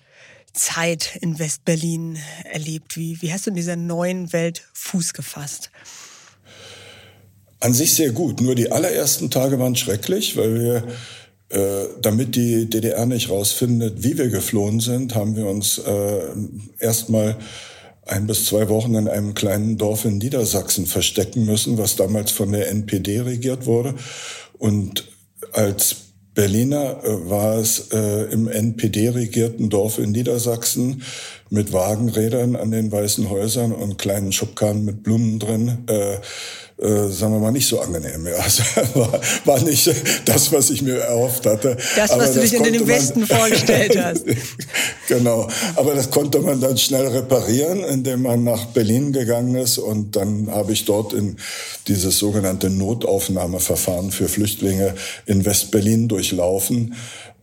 Zeit 0.53 1.17
in 1.19 1.39
Westberlin 1.39 2.19
erlebt? 2.43 2.95
Wie, 2.95 3.19
wie 3.24 3.33
hast 3.33 3.48
du 3.48 3.50
in 3.50 3.55
dieser 3.55 3.75
neuen 3.75 4.31
Welt 4.33 4.62
Fuß 4.74 5.13
gefasst? 5.13 5.72
An 7.60 7.74
sich 7.74 7.95
sehr 7.95 8.12
gut. 8.12 8.39
Nur 8.39 8.53
die 8.53 8.72
allerersten 8.72 9.31
Tage 9.31 9.57
waren 9.57 9.75
schrecklich, 9.75 10.38
weil 10.38 10.53
wir, 10.53 10.88
äh, 11.50 11.88
damit 12.03 12.36
die 12.36 12.69
DDR 12.69 13.07
nicht 13.07 13.31
rausfindet, 13.31 14.03
wie 14.03 14.19
wir 14.19 14.29
geflohen 14.29 14.79
sind, 14.79 15.15
haben 15.15 15.36
wir 15.36 15.48
uns 15.48 15.79
äh, 15.79 16.19
erstmal 16.77 17.36
ein 18.05 18.27
bis 18.27 18.45
zwei 18.45 18.69
Wochen 18.69 18.93
in 18.93 19.07
einem 19.07 19.33
kleinen 19.33 19.79
Dorf 19.79 20.05
in 20.05 20.19
Niedersachsen 20.19 20.86
verstecken 20.86 21.45
müssen, 21.45 21.79
was 21.79 21.95
damals 21.95 22.29
von 22.29 22.51
der 22.51 22.69
NPD 22.69 23.22
regiert 23.22 23.65
wurde. 23.65 23.95
Und 24.60 25.07
als 25.53 26.12
Berliner 26.33 27.03
äh, 27.03 27.29
war 27.29 27.57
es 27.57 27.91
äh, 27.91 28.31
im 28.31 28.47
NPD-regierten 28.47 29.69
Dorf 29.69 29.99
in 29.99 30.11
Niedersachsen 30.11 31.03
mit 31.49 31.71
Wagenrädern 31.73 32.55
an 32.55 32.71
den 32.71 32.91
weißen 32.91 33.29
Häusern 33.29 33.71
und 33.71 33.97
kleinen 33.97 34.31
Schubkarren 34.31 34.83
mit 34.83 35.03
Blumen 35.03 35.39
drin. 35.39 35.85
Äh, 35.87 36.17
äh, 36.83 37.07
sagen 37.07 37.33
wir 37.33 37.39
mal, 37.39 37.51
nicht 37.51 37.67
so 37.67 37.79
angenehm. 37.79 38.27
Ja. 38.27 38.33
Also, 38.43 38.63
war, 38.95 39.21
war 39.45 39.61
nicht 39.61 39.89
das, 40.25 40.51
was 40.51 40.69
ich 40.69 40.81
mir 40.81 40.97
erhofft 40.97 41.45
hatte. 41.45 41.77
Das, 41.95 42.09
was 42.09 42.11
Aber 42.11 42.25
du 42.25 42.41
das 42.41 42.49
dich 42.49 42.53
in 42.53 42.63
den 42.63 42.87
Westen 42.87 43.25
vorgestellt 43.27 43.97
hast. 43.97 44.25
genau. 45.07 45.47
Aber 45.75 45.95
das 45.95 46.11
konnte 46.11 46.39
man 46.39 46.59
dann 46.59 46.77
schnell 46.77 47.07
reparieren, 47.07 47.83
indem 47.83 48.23
man 48.23 48.43
nach 48.43 48.65
Berlin 48.65 49.13
gegangen 49.13 49.55
ist. 49.55 49.77
Und 49.77 50.15
dann 50.15 50.51
habe 50.51 50.73
ich 50.73 50.83
dort 50.83 51.13
in 51.13 51.37
dieses 51.87 52.19
sogenannte 52.19 52.69
Notaufnahmeverfahren 52.69 54.11
für 54.11 54.27
Flüchtlinge 54.27 54.93
in 55.25 55.45
Westberlin 55.45 56.07
durchlaufen 56.07 56.95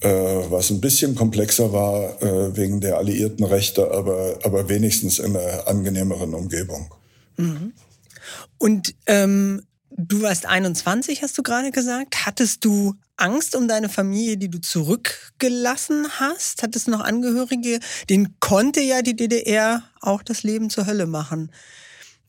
äh, 0.02 0.08
was 0.08 0.70
ein 0.70 0.80
bisschen 0.80 1.14
komplexer 1.14 1.74
war 1.74 2.22
äh, 2.22 2.56
wegen 2.56 2.80
der 2.80 2.96
alliierten 2.96 3.44
Rechte, 3.44 3.90
aber, 3.90 4.38
aber 4.42 4.68
wenigstens 4.68 5.18
in 5.18 5.36
einer 5.36 5.68
angenehmeren 5.68 6.32
Umgebung. 6.32 6.90
Mhm. 7.36 7.72
Und 8.60 8.94
ähm, 9.06 9.62
du 9.90 10.20
warst 10.20 10.44
21, 10.44 11.22
hast 11.22 11.36
du 11.38 11.42
gerade 11.42 11.70
gesagt. 11.70 12.26
Hattest 12.26 12.64
du 12.64 12.94
Angst 13.16 13.56
um 13.56 13.68
deine 13.68 13.88
Familie, 13.88 14.36
die 14.36 14.50
du 14.50 14.60
zurückgelassen 14.60 16.06
hast? 16.18 16.62
Hattest 16.62 16.86
du 16.86 16.90
noch 16.90 17.00
Angehörige? 17.00 17.80
Den 18.10 18.36
konnte 18.38 18.80
ja 18.82 19.00
die 19.00 19.16
DDR 19.16 19.82
auch 20.00 20.22
das 20.22 20.42
Leben 20.42 20.68
zur 20.68 20.86
Hölle 20.86 21.06
machen. 21.06 21.50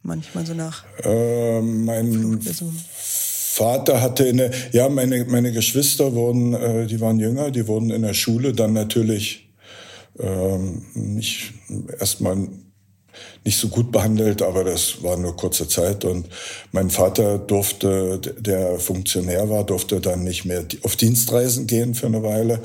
Manchmal 0.03 0.45
so 0.45 0.53
nach. 0.53 0.85
Äh, 1.03 1.61
mein 1.61 2.39
Vater 2.41 4.01
hatte 4.01 4.25
eine, 4.25 4.51
ja, 4.71 4.87
meine, 4.87 5.25
meine 5.25 5.51
Geschwister 5.51 6.13
wurden, 6.13 6.53
äh, 6.53 6.87
die 6.87 7.01
waren 7.01 7.19
jünger, 7.19 7.51
die 7.51 7.67
wurden 7.67 7.91
in 7.91 8.03
der 8.03 8.13
Schule 8.13 8.53
dann 8.53 8.71
natürlich 8.71 9.49
ähm, 10.17 10.85
nicht 10.93 11.53
erstmal 11.99 12.47
nicht 13.43 13.59
so 13.59 13.67
gut 13.67 13.91
behandelt, 13.91 14.41
aber 14.41 14.63
das 14.63 15.03
war 15.03 15.17
nur 15.17 15.35
kurze 15.35 15.67
Zeit. 15.67 16.05
Und 16.05 16.27
mein 16.71 16.89
Vater 16.89 17.37
durfte, 17.39 18.19
der 18.19 18.79
Funktionär 18.79 19.49
war, 19.49 19.63
durfte 19.63 19.99
dann 19.99 20.23
nicht 20.23 20.45
mehr 20.45 20.63
auf 20.83 20.95
Dienstreisen 20.95 21.67
gehen 21.67 21.95
für 21.95 22.07
eine 22.07 22.23
Weile. 22.23 22.61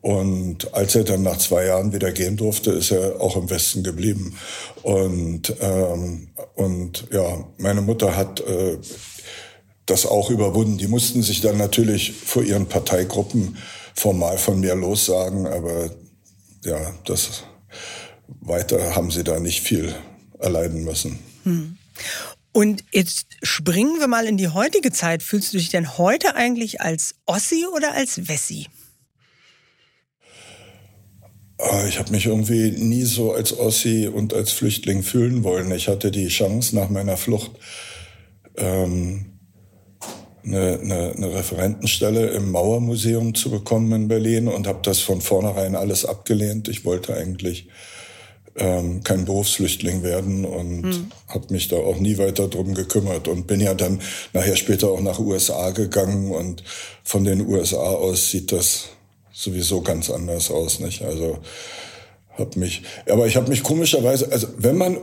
Und 0.00 0.72
als 0.72 0.94
er 0.94 1.04
dann 1.04 1.22
nach 1.22 1.38
zwei 1.38 1.66
Jahren 1.66 1.92
wieder 1.92 2.10
gehen 2.12 2.36
durfte, 2.36 2.70
ist 2.70 2.90
er 2.90 3.20
auch 3.20 3.36
im 3.36 3.50
Westen 3.50 3.82
geblieben. 3.82 4.36
Und, 4.82 5.54
ähm, 5.60 6.28
und 6.54 7.06
ja, 7.12 7.44
meine 7.58 7.82
Mutter 7.82 8.16
hat 8.16 8.40
äh, 8.40 8.78
das 9.84 10.06
auch 10.06 10.30
überwunden. 10.30 10.78
Die 10.78 10.88
mussten 10.88 11.22
sich 11.22 11.42
dann 11.42 11.58
natürlich 11.58 12.12
vor 12.12 12.42
ihren 12.42 12.66
Parteigruppen 12.66 13.58
formal 13.94 14.38
von 14.38 14.60
mir 14.60 14.74
lossagen, 14.74 15.46
aber 15.46 15.90
ja, 16.64 16.78
das 17.04 17.42
weiter 18.40 18.94
haben 18.94 19.10
sie 19.10 19.24
da 19.24 19.40
nicht 19.40 19.62
viel 19.62 19.94
erleiden 20.38 20.84
müssen. 20.84 21.18
Hm. 21.44 21.76
Und 22.52 22.84
jetzt 22.92 23.26
springen 23.42 24.00
wir 24.00 24.08
mal 24.08 24.26
in 24.26 24.36
die 24.36 24.48
heutige 24.48 24.90
Zeit. 24.90 25.22
Fühlst 25.22 25.52
du 25.52 25.58
dich 25.58 25.68
denn 25.68 25.98
heute 25.98 26.34
eigentlich 26.34 26.80
als 26.80 27.14
Ossi 27.26 27.64
oder 27.74 27.94
als 27.94 28.28
Wessi? 28.28 28.66
Ah, 31.58 31.84
ich 31.86 31.98
habe 31.98 32.10
mich 32.10 32.26
irgendwie 32.26 32.70
nie 32.70 33.02
so 33.02 33.32
als 33.32 33.56
Ossi 33.56 34.08
und 34.08 34.32
als 34.32 34.50
Flüchtling 34.50 35.02
fühlen 35.02 35.44
wollen. 35.44 35.70
Ich 35.72 35.88
hatte 35.88 36.10
die 36.10 36.28
Chance 36.28 36.74
nach 36.74 36.88
meiner 36.88 37.18
Flucht 37.18 37.52
ähm, 38.56 39.26
eine, 40.42 40.80
eine, 40.80 41.12
eine 41.12 41.34
Referentenstelle 41.34 42.28
im 42.30 42.50
Mauermuseum 42.50 43.34
zu 43.34 43.50
bekommen 43.50 43.92
in 43.92 44.08
Berlin 44.08 44.48
und 44.48 44.66
habe 44.66 44.80
das 44.82 45.00
von 45.00 45.20
vornherein 45.20 45.76
alles 45.76 46.04
abgelehnt. 46.04 46.68
Ich 46.68 46.84
wollte 46.84 47.14
eigentlich 47.14 47.68
ähm, 48.56 49.02
kein 49.04 49.24
Berufsflüchtling 49.24 50.02
werden 50.02 50.44
und 50.44 50.82
mhm. 50.82 51.12
habe 51.28 51.52
mich 51.52 51.68
da 51.68 51.76
auch 51.76 51.98
nie 51.98 52.18
weiter 52.18 52.48
drum 52.48 52.74
gekümmert 52.74 53.28
und 53.28 53.46
bin 53.46 53.60
ja 53.60 53.74
dann 53.74 54.00
nachher 54.32 54.56
später 54.56 54.88
auch 54.88 55.00
nach 55.00 55.18
USA 55.18 55.70
gegangen 55.70 56.32
und 56.32 56.64
von 57.04 57.24
den 57.24 57.46
USA 57.46 57.76
aus 57.76 58.30
sieht 58.30 58.52
das 58.52 58.88
sowieso 59.32 59.80
ganz 59.80 60.10
anders 60.10 60.50
aus, 60.50 60.80
nicht? 60.80 61.02
Also 61.02 61.38
hab 62.36 62.56
mich, 62.56 62.82
aber 63.08 63.26
ich 63.26 63.36
habe 63.36 63.48
mich 63.48 63.62
komischerweise, 63.62 64.30
also 64.32 64.48
wenn 64.56 64.76
man 64.76 64.98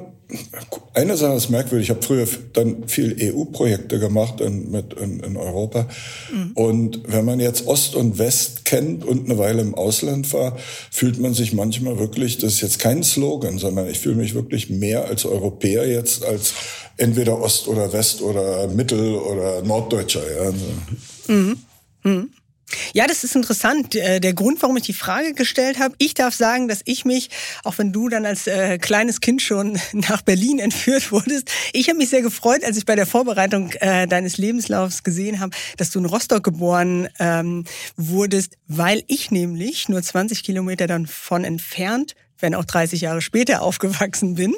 eine 0.94 1.16
Sache 1.16 1.36
ist 1.36 1.50
merkwürdig. 1.50 1.88
Ich 1.88 1.90
habe 1.90 2.06
früher 2.06 2.28
dann 2.54 2.88
viel 2.88 3.16
EU-Projekte 3.20 4.00
gemacht 4.00 4.42
in, 4.42 4.72
mit, 4.72 4.94
in, 4.94 5.22
in 5.22 5.38
Europa. 5.38 5.88
Mhm. 6.32 6.52
Und 6.54 7.02
wenn 7.08 7.24
man 7.24 7.40
jetzt 7.40 7.68
Ost 7.68 7.96
und 7.96 8.18
West 8.18 8.66
kennt 8.66 9.06
und 9.06 9.30
eine 9.30 9.38
Weile 9.38 9.62
im 9.62 9.76
Ausland 9.76 10.32
war, 10.34 10.58
fühlt 10.92 11.20
man 11.20 11.34
sich 11.34 11.54
manchmal 11.54 11.98
wirklich, 12.00 12.40
das 12.40 12.54
ist 12.54 12.62
jetzt 12.62 12.80
kein 12.80 13.04
Slogan, 13.04 13.58
sondern 13.58 13.88
ich 13.88 14.00
fühle 14.00 14.16
mich 14.16 14.34
wirklich 14.34 14.70
mehr 14.70 15.06
als 15.06 15.26
Europäer 15.26 15.88
jetzt 15.88 16.26
als 16.26 16.54
entweder 16.98 17.40
Ost 17.40 17.68
oder 17.68 17.94
West 17.94 18.22
oder 18.22 18.68
Mittel- 18.68 19.16
oder 19.16 19.62
Norddeutscher. 19.62 20.24
Ja. 20.30 21.34
Mhm. 21.34 21.58
Mhm. 22.04 22.30
Ja, 22.94 23.08
das 23.08 23.24
ist 23.24 23.36
interessant. 23.36 23.96
Äh, 23.96 24.20
der 24.20 24.34
Grund, 24.34 24.62
warum 24.62 24.78
ich 24.78 24.84
die 24.84 24.94
Frage 24.94 25.34
gestellt 25.34 25.80
habe, 25.80 25.96
ich 26.00 26.14
darf 26.14 26.36
sagen, 26.36 26.68
dass 26.68 26.82
ich 26.86 27.06
mich, 27.06 27.30
auch 27.64 27.78
wenn 27.78 27.94
du 27.94 28.10
dann 28.10 28.26
als 28.26 28.48
äh, 28.48 28.78
kleines 28.78 29.22
Kind 29.22 29.42
schon 29.42 29.80
nach 29.94 30.22
Berlin 30.22 30.60
entführt 30.60 31.12
wurdest, 31.12 31.50
ich 31.74 31.88
habe 31.88 31.98
mich 31.98 32.10
sehr 32.10 32.22
gefreut, 32.22 32.64
als 32.64 32.78
ich 32.78 32.86
bei 32.86 32.96
der 32.96 33.06
Vorbereitung 33.06 33.72
äh, 33.80 34.08
deines 34.08 34.38
Lebenslaufs 34.38 35.04
gesehen 35.04 35.40
habe, 35.40 35.56
dass 35.78 35.92
du 35.92 36.00
in 36.00 36.06
Rostock 36.06 36.44
geboren 36.44 37.08
ähm, 37.20 37.64
wurdest, 37.96 38.58
weil 38.68 39.04
ich 39.08 39.32
nämlich 39.32 39.88
nur 39.88 40.02
20 40.02 40.44
Kilometer 40.44 40.88
davon 40.88 41.44
entfernt 41.44 42.16
wenn 42.40 42.54
auch 42.54 42.66
30 42.66 43.02
Jahre 43.02 43.22
später 43.22 43.64
aufgewachsen 43.64 44.36
bin. 44.36 44.56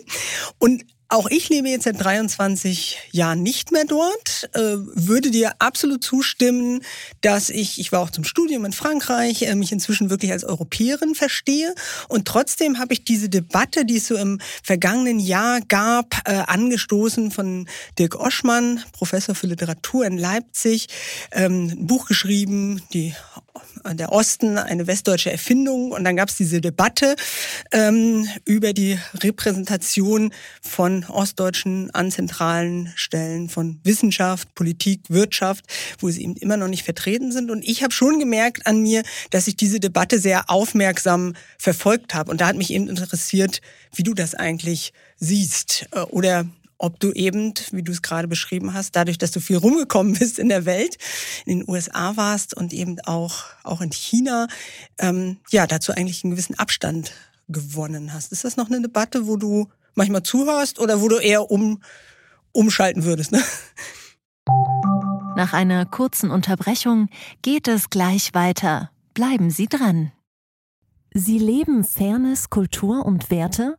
Und 0.58 0.84
auch 1.10 1.28
ich 1.30 1.50
lebe 1.50 1.68
jetzt 1.70 1.86
seit 1.86 2.02
23 2.04 2.98
Jahren 3.12 3.42
nicht 3.42 3.72
mehr 3.72 3.86
dort, 3.86 4.50
äh, 4.54 4.78
würde 4.94 5.32
dir 5.32 5.54
absolut 5.58 6.04
zustimmen, 6.04 6.82
dass 7.22 7.50
ich, 7.50 7.80
ich 7.80 7.92
war 7.92 8.02
auch 8.02 8.12
zum 8.12 8.24
Studium 8.24 8.64
in 8.64 8.74
Frankreich, 8.74 9.42
äh, 9.42 9.56
mich 9.56 9.72
inzwischen 9.72 10.12
wirklich 10.12 10.32
als 10.32 10.44
Europäerin 10.44 11.16
verstehe. 11.16 11.74
Und 12.08 12.28
trotzdem 12.28 12.78
habe 12.78 12.94
ich 12.94 13.04
diese 13.04 13.28
Debatte, 13.28 13.86
die 13.86 13.98
es 13.98 14.08
so 14.08 14.16
im 14.16 14.40
vergangenen 14.64 15.20
Jahr 15.20 15.62
gab, 15.62 16.16
äh, 16.26 16.44
angestoßen 16.46 17.32
von 17.32 17.68
Dirk 17.98 18.16
Oschmann, 18.16 18.84
Professor 18.94 19.34
für 19.34 19.48
Literatur 19.48 20.06
in 20.06 20.18
Leipzig, 20.18 20.88
ähm, 21.32 21.70
ein 21.72 21.88
Buch 21.88 22.06
geschrieben, 22.06 22.84
die 22.94 23.16
der 23.94 24.12
Osten 24.12 24.58
eine 24.58 24.88
westdeutsche 24.88 25.32
Erfindung. 25.32 25.92
Und 25.92 26.04
dann 26.04 26.16
gab 26.16 26.30
es 26.30 26.36
diese 26.36 26.62
Debatte 26.62 27.16
ähm, 27.72 28.28
über 28.46 28.74
die 28.74 29.00
Repräsentation 29.24 30.34
von 30.62 31.06
Ostdeutschen 31.06 31.92
an 31.92 32.12
zentralen 32.12 32.92
Stellen 32.96 33.50
von 33.50 33.80
Wissenschaft, 33.84 34.54
Politik, 34.56 35.02
Wirtschaft, 35.10 35.66
wo 36.00 36.10
sie 36.10 36.24
eben 36.24 36.36
immer 36.36 36.58
noch 36.58 36.68
nicht 36.68 36.84
vertreten 36.84 37.32
sind. 37.32 37.52
Und 37.52 37.64
ich 37.68 37.84
habe 37.84 37.94
schon 37.94 38.20
gemerkt 38.20 38.68
an 38.68 38.82
mir, 38.82 39.04
dass 39.30 39.48
ich 39.48 39.56
diese 39.56 39.80
Debatte 39.80 40.20
sehr 40.20 40.50
aufmerksam 40.50 41.34
verfolgt 41.58 42.14
habe. 42.14 42.32
Und 42.32 42.42
da 42.42 42.48
hat 42.48 42.56
mich 42.56 42.72
eben 42.72 42.88
interessiert, 42.88 43.62
wie 43.94 44.04
du 44.04 44.14
das 44.14 44.36
eigentlich 44.36 44.94
siehst. 45.18 45.88
Äh, 45.92 46.02
oder 46.02 46.46
ob 46.80 47.00
du 47.00 47.12
eben, 47.12 47.54
wie 47.72 47.84
du 47.84 47.92
es 47.92 48.02
gerade 48.02 48.28
beschrieben 48.28 48.74
hast, 48.74 48.96
dadurch, 48.96 49.18
dass 49.18 49.32
du 49.32 49.40
viel 49.40 49.58
rumgekommen 49.58 50.14
bist 50.18 50.40
in 50.40 50.50
der 50.50 50.66
Welt, 50.66 50.98
in 51.46 51.60
den 51.60 51.70
USA 51.70 52.18
warst 52.18 52.56
und 52.56 52.74
eben 52.74 53.00
auch, 53.02 53.44
auch 53.64 53.82
in 53.82 53.92
China, 53.92 54.48
ähm, 54.98 55.38
ja, 55.52 55.68
dazu 55.68 55.92
eigentlich 55.92 56.24
einen 56.24 56.32
gewissen 56.32 56.58
Abstand 56.58 57.14
gewonnen 57.50 58.14
hast. 58.14 58.32
Ist 58.32 58.46
das 58.46 58.58
noch 58.58 58.68
eine 58.68 58.82
Debatte, 58.82 59.28
wo 59.28 59.36
du 59.36 59.68
manchmal 59.94 60.24
zuhörst 60.24 60.80
oder 60.80 61.02
wo 61.02 61.10
du 61.10 61.18
eher 61.18 61.52
um, 61.52 61.82
umschalten 62.54 63.04
würdest? 63.04 63.32
Ne? 63.32 63.44
Nach 65.36 65.54
einer 65.54 65.86
kurzen 65.86 66.32
Unterbrechung 66.32 67.10
geht 67.42 67.68
es 67.68 67.90
gleich 67.90 68.34
weiter. 68.34 68.92
Bleiben 69.14 69.52
Sie 69.52 69.68
dran. 69.68 70.12
Sie 71.14 71.40
leben 71.40 71.84
Fairness, 71.84 72.50
Kultur 72.50 73.06
und 73.06 73.32
Werte? 73.32 73.79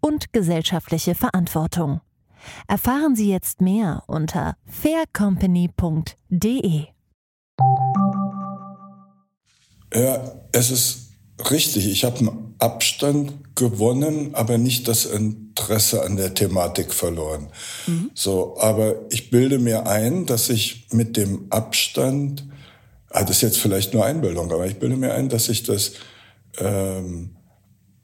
und 0.00 0.32
gesellschaftliche 0.32 1.14
Verantwortung. 1.14 2.00
Erfahren 2.68 3.16
Sie 3.16 3.30
jetzt 3.30 3.60
mehr 3.60 4.04
unter 4.06 4.56
faircompany.de. 4.66 6.84
Ja, 9.94 10.32
es 10.52 10.70
ist 10.70 11.06
richtig. 11.50 11.86
Ich 11.86 12.04
habe 12.04 12.18
einen 12.18 12.54
Abstand 12.58 13.54
gewonnen, 13.54 14.34
aber 14.34 14.58
nicht 14.58 14.88
das 14.88 15.04
Interesse 15.04 16.02
an 16.02 16.16
der 16.16 16.34
Thematik 16.34 16.92
verloren. 16.92 17.48
Mhm. 17.86 18.10
So, 18.14 18.56
aber 18.58 18.96
ich 19.10 19.30
bilde 19.30 19.58
mir 19.58 19.86
ein, 19.86 20.26
dass 20.26 20.48
ich 20.48 20.88
mit 20.92 21.16
dem 21.16 21.46
Abstand, 21.50 22.46
ah, 23.10 23.22
das 23.22 23.36
ist 23.36 23.42
jetzt 23.42 23.58
vielleicht 23.58 23.94
nur 23.94 24.04
Einbildung, 24.04 24.52
aber 24.52 24.66
ich 24.66 24.78
bilde 24.78 24.96
mir 24.96 25.14
ein, 25.14 25.28
dass 25.28 25.48
ich 25.48 25.62
das 25.62 25.92
ähm, 26.58 27.35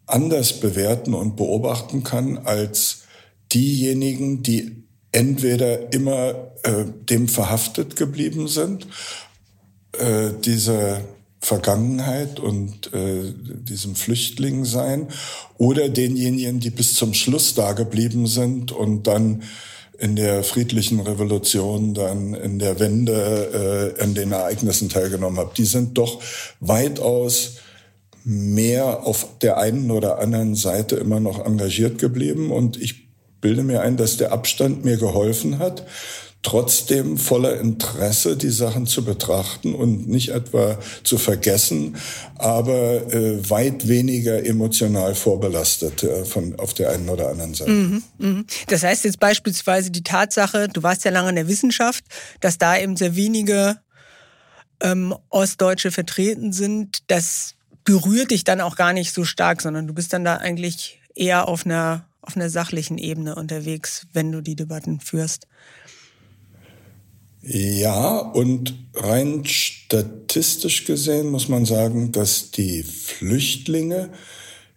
anders 0.06 0.61
bewerten 0.61 1.14
und 1.14 1.37
beobachten 1.37 2.02
kann 2.04 2.38
als 2.38 3.02
diejenigen, 3.52 4.42
die 4.42 4.82
entweder 5.12 5.92
immer 5.92 6.52
äh, 6.62 6.85
dem 7.09 7.28
verhaftet 7.28 7.97
geblieben 7.97 8.49
sind, 8.49 8.87
äh, 9.99 10.30
dieser 10.44 11.02
Vergangenheit 11.40 12.38
und 12.40 12.92
äh, 12.94 13.32
diesem 13.37 13.97
Flüchtling 13.97 14.64
sein, 14.64 15.09
oder 15.59 15.88
denjenigen, 15.88 16.61
die 16.61 16.71
bis 16.71 16.94
zum 16.94 17.14
Schluss 17.14 17.54
da 17.54 17.73
geblieben 17.73 18.26
sind 18.26 18.73
und 18.73 19.06
dann 19.06 19.42
in 19.99 20.16
der 20.16 20.44
friedlichen 20.44 21.00
Revolution, 21.00 21.94
dann 21.94 22.35
in 22.35 22.59
der 22.59 22.80
Wende, 22.80 23.94
äh, 23.99 24.04
in 24.04 24.14
den 24.14 24.32
Ereignissen 24.32 24.88
teilgenommen 24.88 25.38
haben. 25.38 25.50
Die 25.56 25.64
sind 25.64 25.99
doch 25.99 26.23
weitaus 26.61 27.56
mehr 28.24 29.06
auf 29.06 29.26
der 29.40 29.58
einen 29.58 29.90
oder 29.90 30.18
anderen 30.18 30.54
Seite 30.54 30.96
immer 30.96 31.20
noch 31.20 31.44
engagiert 31.44 31.98
geblieben 31.98 32.50
und 32.50 32.80
ich 32.80 33.08
bilde 33.40 33.62
mir 33.62 33.82
ein, 33.82 33.96
dass 33.96 34.16
der 34.16 34.32
Abstand 34.32 34.84
mir 34.84 34.96
geholfen 34.96 35.58
hat, 35.58 35.84
trotzdem 36.42 37.18
voller 37.18 37.60
Interesse 37.60 38.37
die 38.37 38.50
Sachen 38.50 38.87
zu 38.87 39.04
betrachten 39.04 39.74
und 39.74 40.08
nicht 40.08 40.30
etwa 40.30 40.78
zu 41.04 41.16
vergessen, 41.16 41.96
aber 42.37 43.12
äh, 43.12 43.48
weit 43.48 43.87
weniger 43.87 44.44
emotional 44.44 45.14
vorbelastet 45.14 46.02
äh, 46.02 46.24
von 46.24 46.58
auf 46.58 46.74
der 46.74 46.90
einen 46.90 47.08
oder 47.08 47.30
anderen 47.30 47.54
Seite. 47.54 47.70
Mhm, 47.70 48.02
mh. 48.18 48.42
Das 48.66 48.82
heißt 48.82 49.04
jetzt 49.04 49.20
beispielsweise 49.20 49.92
die 49.92 50.02
Tatsache, 50.02 50.68
du 50.68 50.82
warst 50.82 51.04
ja 51.04 51.12
lange 51.12 51.30
in 51.30 51.37
der 51.37 51.48
Wissenschaft, 51.48 52.04
dass 52.40 52.58
da 52.58 52.76
eben 52.76 52.96
sehr 52.96 53.14
wenige 53.14 53.78
ähm, 54.80 55.14
Ostdeutsche 55.30 55.92
vertreten 55.92 56.52
sind, 56.52 57.08
dass 57.08 57.54
berührt 57.85 58.31
dich 58.31 58.45
dann 58.45 58.61
auch 58.61 58.77
gar 58.77 58.92
nicht 58.92 59.12
so 59.12 59.25
stark, 59.25 59.62
sondern 59.62 59.87
du 59.87 59.95
bist 59.95 60.12
dann 60.12 60.25
da 60.25 60.37
eigentlich 60.37 61.01
eher 61.14 61.49
auf 61.49 61.66
einer, 61.66 62.07
auf 62.21 62.37
einer 62.37 62.51
sachlichen 62.51 62.99
Ebene 62.99 63.35
unterwegs, 63.35 64.07
wenn 64.12 64.33
du 64.33 64.40
die 64.40 64.57
Debatten 64.57 65.01
führst. 65.01 65.47
Ja, 67.42 68.18
und 68.18 68.75
rein 68.95 69.45
statistisch 69.45 70.85
gesehen 70.85 71.31
muss 71.31 71.49
man 71.49 71.64
sagen, 71.64 72.12
dass 72.12 72.53
die 72.53 72.85
Flüchtlinge 72.85 74.11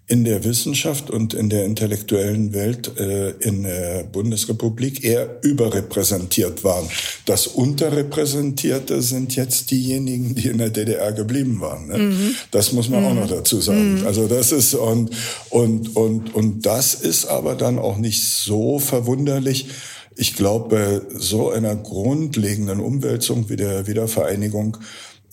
in 0.08 0.24
der 0.24 0.44
Wissenschaft 0.44 1.10
und 1.10 1.34
in 1.34 1.50
der 1.50 1.66
intellektuellen 1.66 2.54
Welt 2.54 3.00
äh, 3.00 3.32
in 3.40 3.64
der 3.64 4.04
Bundesrepublik 4.04 5.04
eher 5.04 5.40
überrepräsentiert 5.42 6.64
waren. 6.64 6.88
Das 7.26 7.48
Unterrepräsentierte 7.48 9.02
sind 9.02 9.36
jetzt 9.36 9.72
diejenigen, 9.72 10.36
die 10.36 10.50
in 10.50 10.60
der 10.60 10.70
DDR 10.70 11.12
geblieben 11.12 11.60
waren. 11.60 11.88
Ne? 11.88 11.98
Mhm. 11.98 12.36
Das 12.52 12.72
muss 12.72 12.88
man 12.88 13.02
mhm. 13.02 13.08
auch 13.08 13.14
noch 13.16 13.30
dazu 13.30 13.60
sagen. 13.62 14.02
Mhm. 14.02 14.06
Also 14.06 14.28
das 14.28 14.52
ist 14.52 14.76
und 14.76 15.10
und 15.50 15.96
und 15.96 16.36
und 16.36 16.66
das 16.68 16.94
ist 16.94 17.26
aber 17.26 17.56
dann 17.56 17.80
auch 17.80 17.98
nicht 17.98 18.24
so 18.24 18.78
verwunderlich. 18.78 19.70
Ich 20.16 20.36
glaube, 20.36 20.70
bei 20.70 21.20
so 21.20 21.50
einer 21.50 21.76
grundlegenden 21.76 22.80
Umwälzung 22.80 23.50
wie 23.50 23.56
der 23.56 23.88
Wiedervereinigung 23.88 24.78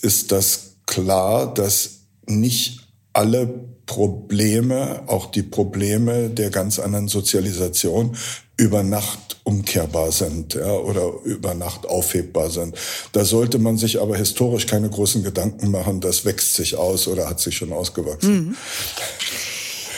ist 0.01 0.33
das 0.33 0.77
klar, 0.87 1.53
dass 1.53 2.07
nicht 2.27 2.89
alle 3.13 3.72
Probleme, 3.87 5.03
auch 5.07 5.27
die 5.27 5.42
Probleme 5.42 6.31
der 6.31 6.51
ganz 6.51 6.79
anderen 6.79 7.09
Sozialisation 7.09 8.16
über 8.57 8.83
Nacht 8.83 9.33
umkehrbar 9.45 10.12
sind 10.12 10.55
ja, 10.55 10.73
oder 10.73 11.12
über 11.25 11.55
Nacht 11.55 11.87
aufhebbar 11.87 12.51
sind. 12.51 12.77
Da 13.12 13.25
sollte 13.25 13.59
man 13.59 13.77
sich 13.77 14.01
aber 14.01 14.16
historisch 14.16 14.66
keine 14.66 14.88
großen 14.88 15.25
Gedanken 15.25 15.71
machen, 15.71 16.01
das 16.01 16.25
wächst 16.25 16.55
sich 16.55 16.77
aus 16.77 17.09
oder 17.09 17.29
hat 17.29 17.40
sich 17.40 17.57
schon 17.57 17.73
ausgewachsen. 17.73 18.35
Mhm. 18.35 18.57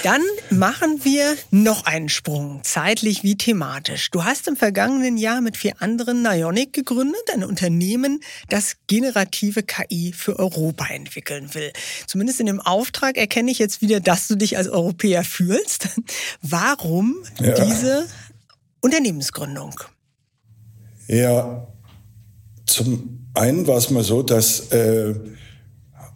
Dann 0.05 0.21
machen 0.51 1.03
wir 1.03 1.35
noch 1.51 1.87
einen 1.87 2.11
Sprung, 2.11 2.61
zeitlich 2.63 3.23
wie 3.23 3.39
thematisch. 3.39 4.11
Du 4.11 4.23
hast 4.23 4.47
im 4.49 4.55
vergangenen 4.55 5.17
Jahr 5.17 5.41
mit 5.41 5.57
vier 5.57 5.81
anderen 5.81 6.21
Nionic 6.21 6.75
gegründet, 6.75 7.23
ein 7.33 7.43
Unternehmen, 7.43 8.21
das 8.51 8.77
generative 8.87 9.63
KI 9.63 10.13
für 10.13 10.39
Europa 10.39 10.89
entwickeln 10.93 11.55
will. 11.55 11.73
Zumindest 12.07 12.39
in 12.41 12.45
dem 12.45 12.61
Auftrag 12.61 13.17
erkenne 13.17 13.51
ich 13.51 13.59
jetzt 13.59 13.81
wieder, 13.81 13.99
dass 14.01 14.29
du 14.29 14.35
dich 14.35 14.59
als 14.59 14.69
Europäer 14.69 15.25
fühlst. 15.25 15.89
Warum 16.43 17.25
ja. 17.41 17.65
diese 17.65 18.07
Unternehmensgründung? 18.83 19.75
Ja, 21.07 21.67
zum 22.67 23.31
einen 23.33 23.67
war 23.67 23.79
es 23.79 23.89
mal 23.89 24.05
so, 24.05 24.23
dass 24.23 24.71
äh, 24.71 25.15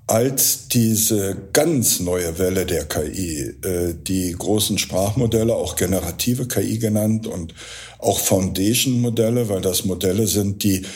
als 0.08 0.68
diese 0.68 1.36
ganz 1.52 2.00
neue 2.00 2.38
Welle 2.38 2.64
der 2.64 2.86
KI, 2.86 3.54
äh, 3.62 3.94
die 3.94 4.32
großen 4.32 4.78
Sprachmodelle, 4.78 5.54
auch 5.54 5.76
generative 5.76 6.48
KI 6.48 6.78
genannt 6.78 7.26
und 7.26 7.54
auch 7.98 8.18
Foundation-Modelle, 8.18 9.50
weil 9.50 9.60
das 9.60 9.84
Modelle 9.84 10.26
sind, 10.26 10.64
die 10.64 10.86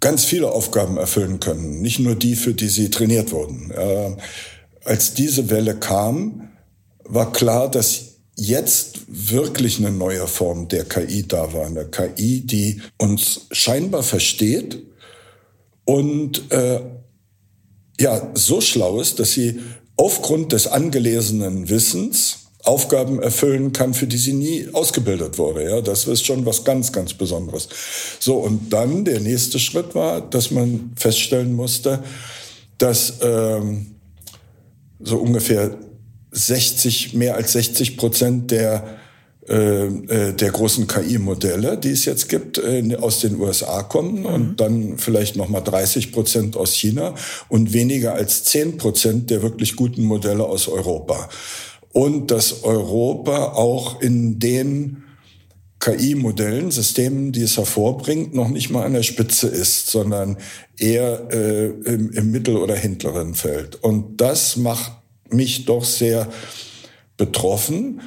ganz 0.00 0.24
viele 0.24 0.50
Aufgaben 0.50 0.96
erfüllen 0.96 1.40
können, 1.40 1.82
nicht 1.82 1.98
nur 1.98 2.14
die, 2.14 2.36
für 2.36 2.54
die 2.54 2.68
sie 2.68 2.88
trainiert 2.88 3.32
wurden. 3.32 3.70
Äh, 3.70 4.16
als 4.84 5.12
diese 5.12 5.50
Welle 5.50 5.76
kam, 5.76 6.48
war 7.04 7.32
klar, 7.32 7.70
dass 7.70 8.12
jetzt 8.34 9.00
wirklich 9.08 9.78
eine 9.78 9.90
neue 9.90 10.26
Form 10.26 10.68
der 10.68 10.86
KI 10.86 11.28
da 11.28 11.52
war. 11.52 11.66
Eine 11.66 11.84
KI, 11.84 12.40
die 12.40 12.80
uns 12.96 13.42
scheinbar 13.50 14.02
versteht 14.02 14.82
und 15.84 16.50
äh, 16.50 16.80
ja 18.00 18.30
so 18.34 18.60
schlau 18.60 19.00
ist, 19.00 19.18
dass 19.18 19.32
sie 19.32 19.60
aufgrund 19.96 20.52
des 20.52 20.66
angelesenen 20.66 21.68
Wissens 21.68 22.38
Aufgaben 22.64 23.20
erfüllen 23.20 23.72
kann, 23.72 23.92
für 23.92 24.06
die 24.06 24.16
sie 24.16 24.34
nie 24.34 24.68
ausgebildet 24.72 25.36
wurde. 25.36 25.64
Ja, 25.64 25.80
das 25.80 26.06
ist 26.06 26.24
schon 26.24 26.46
was 26.46 26.62
ganz, 26.62 26.92
ganz 26.92 27.12
Besonderes. 27.12 27.68
So, 28.20 28.36
und 28.36 28.72
dann 28.72 29.04
der 29.04 29.18
nächste 29.18 29.58
Schritt 29.58 29.96
war, 29.96 30.20
dass 30.20 30.52
man 30.52 30.92
feststellen 30.94 31.54
musste, 31.54 32.04
dass 32.78 33.14
ähm, 33.20 33.96
so 35.00 35.18
ungefähr 35.18 35.76
60, 36.30 37.14
mehr 37.14 37.34
als 37.34 37.52
60 37.52 37.96
Prozent 37.96 38.52
der 38.52 38.98
der 39.48 40.50
großen 40.50 40.86
KI-Modelle, 40.86 41.76
die 41.76 41.90
es 41.90 42.04
jetzt 42.04 42.28
gibt, 42.28 42.58
äh, 42.58 42.96
aus 43.00 43.20
den 43.20 43.40
USA 43.40 43.82
kommen 43.82 44.20
mhm. 44.20 44.26
und 44.26 44.60
dann 44.60 44.98
vielleicht 44.98 45.36
noch 45.36 45.48
mal 45.48 45.60
30 45.60 46.12
Prozent 46.12 46.56
aus 46.56 46.74
China 46.74 47.14
und 47.48 47.72
weniger 47.72 48.14
als 48.14 48.44
10 48.44 48.76
Prozent 48.76 49.30
der 49.30 49.42
wirklich 49.42 49.74
guten 49.74 50.04
Modelle 50.04 50.44
aus 50.44 50.68
Europa. 50.68 51.28
Und 51.92 52.30
dass 52.30 52.62
Europa 52.62 53.52
auch 53.52 54.00
in 54.00 54.38
den 54.38 55.02
KI-Modellen, 55.82 56.70
Systemen, 56.70 57.32
die 57.32 57.42
es 57.42 57.56
hervorbringt, 57.56 58.34
noch 58.34 58.48
nicht 58.48 58.70
mal 58.70 58.86
an 58.86 58.92
der 58.92 59.02
Spitze 59.02 59.48
ist, 59.48 59.90
sondern 59.90 60.36
eher 60.78 61.28
äh, 61.32 61.66
im, 61.66 62.12
im 62.12 62.30
mittel- 62.30 62.56
oder 62.56 62.76
hinteren 62.76 63.34
Feld. 63.34 63.82
Und 63.82 64.20
das 64.20 64.56
macht 64.56 64.92
mich 65.28 65.64
doch 65.64 65.84
sehr 65.84 66.28
betroffen, 67.16 68.00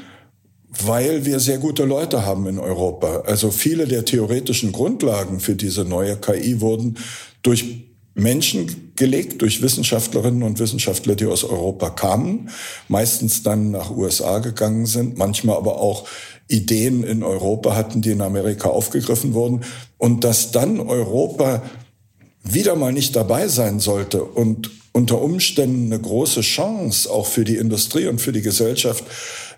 weil 0.84 1.26
wir 1.26 1.40
sehr 1.40 1.58
gute 1.58 1.86
Leute 1.86 2.26
haben 2.26 2.48
in 2.48 2.60
Europa. 2.60 3.24
Also 3.26 3.52
viele 3.52 3.88
der 3.88 4.06
theoretischen 4.06 4.72
Grundlagen 4.72 5.40
für 5.40 5.56
diese 5.56 5.86
neue 5.86 6.18
KI 6.18 6.62
wurden 6.62 6.98
durch 7.42 7.86
Menschen 8.16 8.94
gelegt, 8.96 9.42
durch 9.42 9.62
Wissenschaftlerinnen 9.62 10.44
und 10.44 10.60
Wissenschaftler, 10.60 11.16
die 11.16 11.26
aus 11.26 11.44
Europa 11.44 11.90
kamen, 11.90 12.50
meistens 12.88 13.44
dann 13.44 13.72
nach 13.72 13.92
USA 13.92 14.40
gegangen 14.40 14.86
sind, 14.86 15.18
manchmal 15.18 15.58
aber 15.58 15.82
auch 15.82 16.08
Ideen 16.48 17.04
in 17.04 17.24
Europa 17.24 17.76
hatten, 17.76 18.02
die 18.02 18.12
in 18.12 18.22
Amerika 18.22 18.70
aufgegriffen 18.70 19.34
wurden. 19.34 19.66
Und 19.98 20.24
dass 20.24 20.52
dann 20.52 20.80
Europa 20.80 21.62
wieder 22.44 22.76
mal 22.76 22.94
nicht 22.94 23.16
dabei 23.16 23.48
sein 23.48 23.80
sollte 23.80 24.24
und 24.24 24.72
unter 24.94 25.22
Umständen 25.22 25.92
eine 25.92 26.02
große 26.02 26.40
Chance 26.40 27.12
auch 27.12 27.26
für 27.26 27.44
die 27.44 27.58
Industrie 27.58 28.08
und 28.08 28.22
für 28.22 28.32
die 28.32 28.42
Gesellschaft 28.42 29.04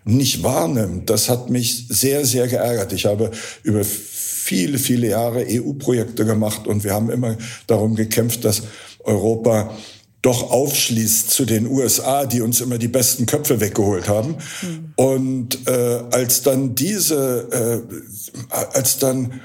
nicht 0.08 0.44
wahrnimmt, 0.44 1.10
das 1.10 1.30
hat 1.30 1.50
mich 1.50 1.88
sehr, 1.90 2.26
sehr 2.26 2.48
geärgert. 2.48 2.94
Ich 2.94 3.06
habe 3.06 3.32
über 3.64 3.84
viele, 3.84 4.78
viele 4.78 5.10
Jahre 5.10 5.46
EU-Projekte 5.48 6.26
gemacht 6.26 6.68
und 6.68 6.84
wir 6.84 6.94
haben 6.94 7.10
immer 7.10 7.38
darum 7.68 7.96
gekämpft, 7.96 8.46
dass 8.46 8.64
Europa 9.04 9.76
doch 10.22 10.50
aufschließt 10.52 11.30
zu 11.30 11.46
den 11.46 11.68
USA, 11.68 12.26
die 12.26 12.42
uns 12.42 12.60
immer 12.62 12.78
die 12.78 12.88
besten 12.88 13.26
Köpfe 13.26 13.62
weggeholt 13.62 14.10
haben. 14.10 14.38
Mhm. 14.62 14.94
Und 14.96 15.68
äh, 15.68 16.02
als 16.12 16.42
dann 16.42 16.76
diese, 16.76 17.86
äh, 17.90 18.58
als 18.74 18.98
dann 18.98 19.40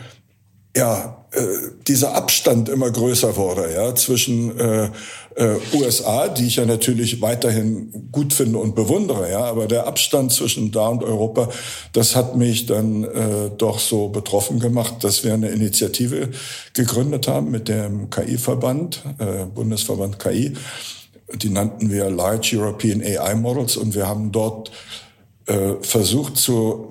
ja, 0.76 1.26
äh, 1.32 1.46
dieser 1.86 2.14
Abstand 2.14 2.68
immer 2.68 2.90
größer 2.90 3.36
wurde, 3.36 3.72
ja, 3.74 3.94
zwischen 3.94 4.58
äh, 4.58 4.90
äh, 5.36 5.56
USA, 5.74 6.28
die 6.28 6.46
ich 6.46 6.56
ja 6.56 6.66
natürlich 6.66 7.20
weiterhin 7.20 8.08
gut 8.12 8.32
finde 8.32 8.58
und 8.58 8.74
bewundere, 8.74 9.30
ja, 9.30 9.44
aber 9.44 9.66
der 9.66 9.86
Abstand 9.86 10.32
zwischen 10.32 10.72
da 10.72 10.88
und 10.88 11.02
Europa, 11.02 11.48
das 11.92 12.16
hat 12.16 12.36
mich 12.36 12.66
dann 12.66 13.04
äh, 13.04 13.50
doch 13.56 13.78
so 13.78 14.08
betroffen 14.08 14.58
gemacht, 14.58 15.04
dass 15.04 15.24
wir 15.24 15.34
eine 15.34 15.48
Initiative 15.48 16.30
gegründet 16.74 17.28
haben 17.28 17.50
mit 17.50 17.68
dem 17.68 18.10
KI-Verband, 18.10 19.02
äh, 19.18 19.44
Bundesverband 19.46 20.18
KI. 20.18 20.54
Die 21.34 21.48
nannten 21.48 21.90
wir 21.90 22.10
Large 22.10 22.58
European 22.58 23.00
AI 23.02 23.34
Models 23.34 23.76
und 23.76 23.94
wir 23.94 24.06
haben 24.06 24.32
dort 24.32 24.70
äh, 25.46 25.74
versucht 25.80 26.36
zu 26.36 26.88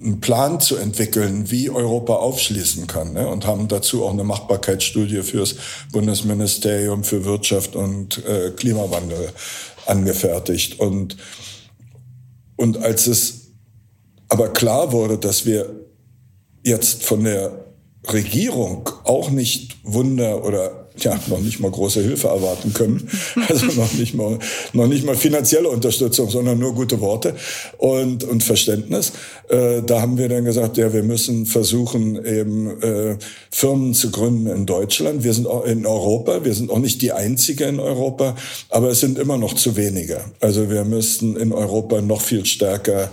einen 0.00 0.20
Plan 0.20 0.60
zu 0.60 0.76
entwickeln, 0.76 1.50
wie 1.50 1.70
Europa 1.70 2.14
aufschließen 2.14 2.86
kann. 2.86 3.12
Ne? 3.12 3.28
Und 3.28 3.46
haben 3.46 3.68
dazu 3.68 4.04
auch 4.04 4.12
eine 4.12 4.24
Machbarkeitsstudie 4.24 5.22
fürs 5.22 5.56
Bundesministerium 5.92 7.04
für 7.04 7.24
Wirtschaft 7.24 7.76
und 7.76 8.24
äh, 8.26 8.50
Klimawandel 8.50 9.30
angefertigt. 9.86 10.80
Und, 10.80 11.16
und 12.56 12.78
als 12.78 13.06
es 13.06 13.52
aber 14.28 14.48
klar 14.48 14.92
wurde, 14.92 15.18
dass 15.18 15.46
wir 15.46 15.74
jetzt 16.62 17.02
von 17.02 17.24
der 17.24 17.64
Regierung 18.08 18.88
auch 19.04 19.30
nicht 19.30 19.78
Wunder 19.82 20.44
oder 20.44 20.79
ja, 21.04 21.18
noch 21.28 21.40
nicht 21.40 21.60
mal 21.60 21.70
große 21.70 22.02
Hilfe 22.02 22.28
erwarten 22.28 22.72
können. 22.72 23.08
Also 23.48 23.66
noch 23.66 23.92
nicht 23.94 24.14
mal, 24.14 24.38
noch 24.72 24.86
nicht 24.86 25.04
mal 25.04 25.16
finanzielle 25.16 25.68
Unterstützung, 25.68 26.30
sondern 26.30 26.58
nur 26.58 26.74
gute 26.74 27.00
Worte 27.00 27.34
und, 27.78 28.22
und 28.24 28.44
Verständnis. 28.44 29.12
Äh, 29.48 29.82
da 29.82 30.00
haben 30.00 30.18
wir 30.18 30.28
dann 30.28 30.44
gesagt, 30.44 30.76
ja, 30.76 30.92
wir 30.92 31.02
müssen 31.02 31.46
versuchen, 31.46 32.24
eben 32.24 32.80
äh, 32.82 33.16
Firmen 33.50 33.94
zu 33.94 34.10
gründen 34.10 34.46
in 34.46 34.66
Deutschland. 34.66 35.24
Wir 35.24 35.32
sind 35.32 35.46
auch 35.46 35.64
in 35.64 35.86
Europa. 35.86 36.44
Wir 36.44 36.54
sind 36.54 36.70
auch 36.70 36.78
nicht 36.78 37.02
die 37.02 37.12
einzige 37.12 37.64
in 37.64 37.80
Europa, 37.80 38.36
aber 38.68 38.90
es 38.90 39.00
sind 39.00 39.18
immer 39.18 39.38
noch 39.38 39.54
zu 39.54 39.76
wenige. 39.76 40.20
Also 40.40 40.70
wir 40.70 40.84
müssten 40.84 41.36
in 41.36 41.52
Europa 41.52 42.00
noch 42.00 42.20
viel 42.20 42.46
stärker 42.46 43.10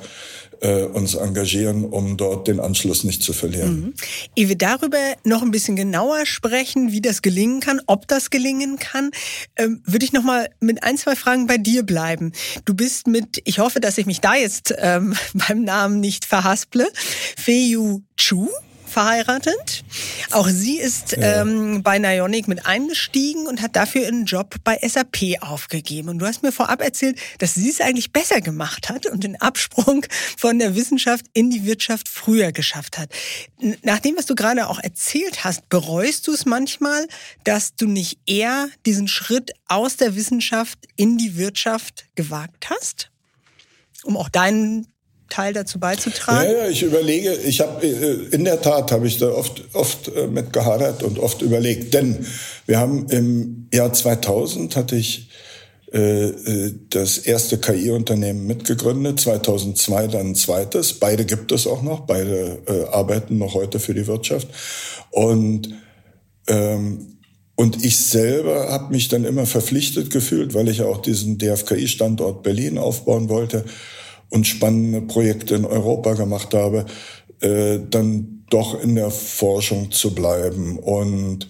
äh, 0.62 0.84
uns 0.84 1.16
engagieren, 1.16 1.86
um 1.86 2.18
dort 2.18 2.48
den 2.48 2.60
Anschluss 2.60 3.04
nicht 3.04 3.22
zu 3.22 3.34
verlieren. 3.34 3.82
Mhm. 3.82 3.94
Ehe 4.36 4.50
wir 4.50 4.58
darüber 4.58 4.98
noch 5.24 5.42
ein 5.42 5.52
bisschen 5.52 5.76
genauer 5.76 6.26
sprechen, 6.26 6.92
wie 6.92 7.02
das 7.02 7.22
gelingen 7.22 7.60
kann, 7.60 7.82
ob 7.88 8.08
das 8.08 8.30
gelingen 8.30 8.78
kann, 8.78 9.12
ähm, 9.56 9.82
würde 9.86 10.06
ich 10.06 10.14
noch 10.14 10.24
mal 10.24 10.50
mit 10.60 10.84
ein, 10.84 10.98
zwei 10.98 11.16
Fragen 11.16 11.48
bei 11.48 11.58
dir 11.58 11.84
bleiben. 11.84 12.32
Du 12.66 12.74
bist 12.74 13.08
mit, 13.08 13.42
ich 13.46 13.60
hoffe, 13.60 13.80
dass 13.80 13.98
ich 13.98 14.06
mich 14.06 14.22
da 14.22 14.36
jetzt 14.36 14.74
ähm, 14.78 15.16
beim 15.48 15.64
Namen 15.64 16.00
nicht 16.00 16.26
verhasple, 16.26 16.88
Feiyu 17.38 18.02
Chu 18.18 18.50
verheiratet. 18.98 19.84
Auch 20.32 20.48
sie 20.48 20.80
ist 20.80 21.12
ja. 21.12 21.42
ähm, 21.42 21.84
bei 21.84 22.00
Nionic 22.00 22.48
mit 22.48 22.66
eingestiegen 22.66 23.46
und 23.46 23.62
hat 23.62 23.76
dafür 23.76 24.08
einen 24.08 24.26
Job 24.26 24.56
bei 24.64 24.80
SAP 24.82 25.40
aufgegeben. 25.42 26.10
Und 26.10 26.18
du 26.18 26.26
hast 26.26 26.42
mir 26.42 26.52
vorab 26.52 26.82
erzählt, 26.82 27.20
dass 27.38 27.54
sie 27.54 27.70
es 27.70 27.80
eigentlich 27.80 28.12
besser 28.12 28.42
gemacht 28.42 28.90
hat 28.90 29.06
und 29.06 29.24
den 29.24 29.40
Absprung 29.40 30.04
von 30.36 30.58
der 30.58 30.74
Wissenschaft 30.74 31.28
in 31.34 31.52
die 31.52 31.64
Wirtschaft 31.64 32.10
früher 32.10 32.52
geschafft 32.52 32.98
hat. 32.98 33.12
Nach 33.84 34.00
dem, 34.00 34.18
was 34.18 34.26
du 34.26 34.34
gerade 34.34 34.68
auch 34.68 34.80
erzählt 34.80 35.44
hast, 35.44 35.70
bereust 35.70 36.26
du 36.26 36.34
es 36.34 36.48
manchmal, 36.48 37.08
dass 37.44 37.76
du 37.76 37.86
nicht 37.86 38.18
eher 38.26 38.68
diesen 38.88 39.08
Schritt 39.08 39.52
aus 39.68 39.98
der 39.98 40.16
Wissenschaft 40.16 40.80
in 40.96 41.20
die 41.20 41.38
Wirtschaft 41.38 42.08
gewagt 42.16 42.72
hast? 42.72 43.12
um 44.04 44.18
auch 44.18 44.30
deinen 44.30 44.88
Teil 45.30 45.54
dazu 45.54 45.80
beizutragen? 45.80 46.50
Ja, 46.50 46.64
ja 46.64 46.70
ich 46.70 46.84
überlege, 46.84 47.34
ich 47.34 47.60
habe 47.60 47.86
äh, 47.86 48.36
in 48.36 48.46
der 48.46 48.62
Tat 48.62 48.92
habe 48.92 49.08
ich 49.08 49.18
da 49.18 49.30
oft 49.30 49.64
oft 49.74 50.10
äh, 50.16 50.28
mit 50.28 50.54
gehadert 50.54 51.04
und 51.04 51.20
oft 51.20 51.42
überlegt, 51.42 51.94
denn 51.94 52.26
wir 52.66 52.80
haben 52.80 53.08
im 53.10 53.68
Jahr 53.74 53.94
2000 53.94 54.76
hatte 54.76 54.96
ich 54.96 55.30
äh, 55.92 56.32
das 56.90 57.18
erste 57.20 57.58
KI-Unternehmen 57.58 58.46
mitgegründet, 58.46 59.20
2002 59.20 60.08
dann 60.08 60.28
ein 60.28 60.36
zweites. 60.36 60.94
Beide 60.94 61.26
gibt 61.26 61.52
es 61.52 61.68
auch 61.68 61.82
noch, 61.82 62.02
beide 62.02 62.60
arbeiten 62.92 63.38
noch 63.38 63.54
heute 63.54 63.80
für 63.80 63.94
die 63.94 64.08
Wirtschaft 64.08 64.48
und 65.12 65.70
ähm, 66.48 67.14
und 67.60 67.84
ich 67.84 67.98
selber 67.98 68.72
habe 68.72 68.94
mich 68.94 69.08
dann 69.08 69.26
immer 69.26 69.48
verpflichtet 69.48 70.12
gefühlt, 70.12 70.54
weil 70.54 70.68
ich 70.68 70.78
ja 70.78 70.86
auch 70.86 71.02
diesen 71.02 71.40
DFKI-Standort 71.40 72.44
Berlin 72.44 72.78
aufbauen 72.78 73.30
wollte 73.30 73.66
und 74.30 74.48
spannende 74.48 75.02
Projekte 75.02 75.56
in 75.56 75.66
Europa 75.66 76.14
gemacht 76.14 76.54
habe, 76.54 76.86
äh, 77.42 77.80
dann 77.90 78.44
doch 78.50 78.82
in 78.82 78.96
der 78.96 79.12
Forschung 79.12 79.92
zu 79.92 80.16
bleiben 80.16 80.80
und 80.80 81.48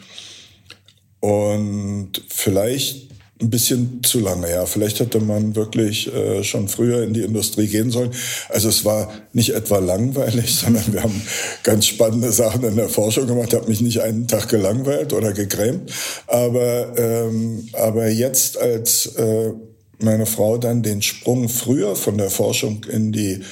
und 1.20 2.12
vielleicht 2.30 3.08
ein 3.42 3.50
bisschen 3.50 4.02
zu 4.04 4.20
lange, 4.20 4.50
ja. 4.50 4.66
Vielleicht 4.66 5.00
hätte 5.00 5.20
man 5.20 5.56
wirklich 5.56 6.12
äh, 6.14 6.44
schon 6.44 6.68
früher 6.68 7.04
in 7.04 7.14
die 7.14 7.22
Industrie 7.22 7.68
gehen 7.68 7.92
sollen. 7.92 8.12
Also 8.50 8.70
es 8.70 8.84
war 8.84 9.12
nicht 9.34 9.52
etwa 9.52 9.78
langweilig, 9.78 10.56
sondern 10.56 10.92
wir 10.92 11.04
haben 11.04 11.22
ganz 11.64 11.86
spannende 11.86 12.32
Sachen 12.32 12.64
in 12.64 12.76
der 12.76 12.90
Forschung 12.90 13.28
gemacht. 13.28 13.54
Habe 13.54 13.68
mich 13.68 13.82
nicht 13.82 14.02
einen 14.02 14.28
Tag 14.28 14.50
gelangweilt 14.50 15.14
oder 15.14 15.34
gegrämt. 15.34 15.92
Aber, 16.26 16.98
ähm, 16.98 17.68
aber 17.74 18.10
jetzt 18.10 18.58
als 18.58 19.06
äh, 19.18 19.52
meine 20.00 20.26
Frau 20.26 20.58
dann 20.58 20.84
den 20.84 21.02
Sprung 21.02 21.50
früher 21.50 21.96
von 21.96 22.18
der 22.18 22.30
Forschung 22.30 22.86
in 22.92 23.12
die 23.12 23.44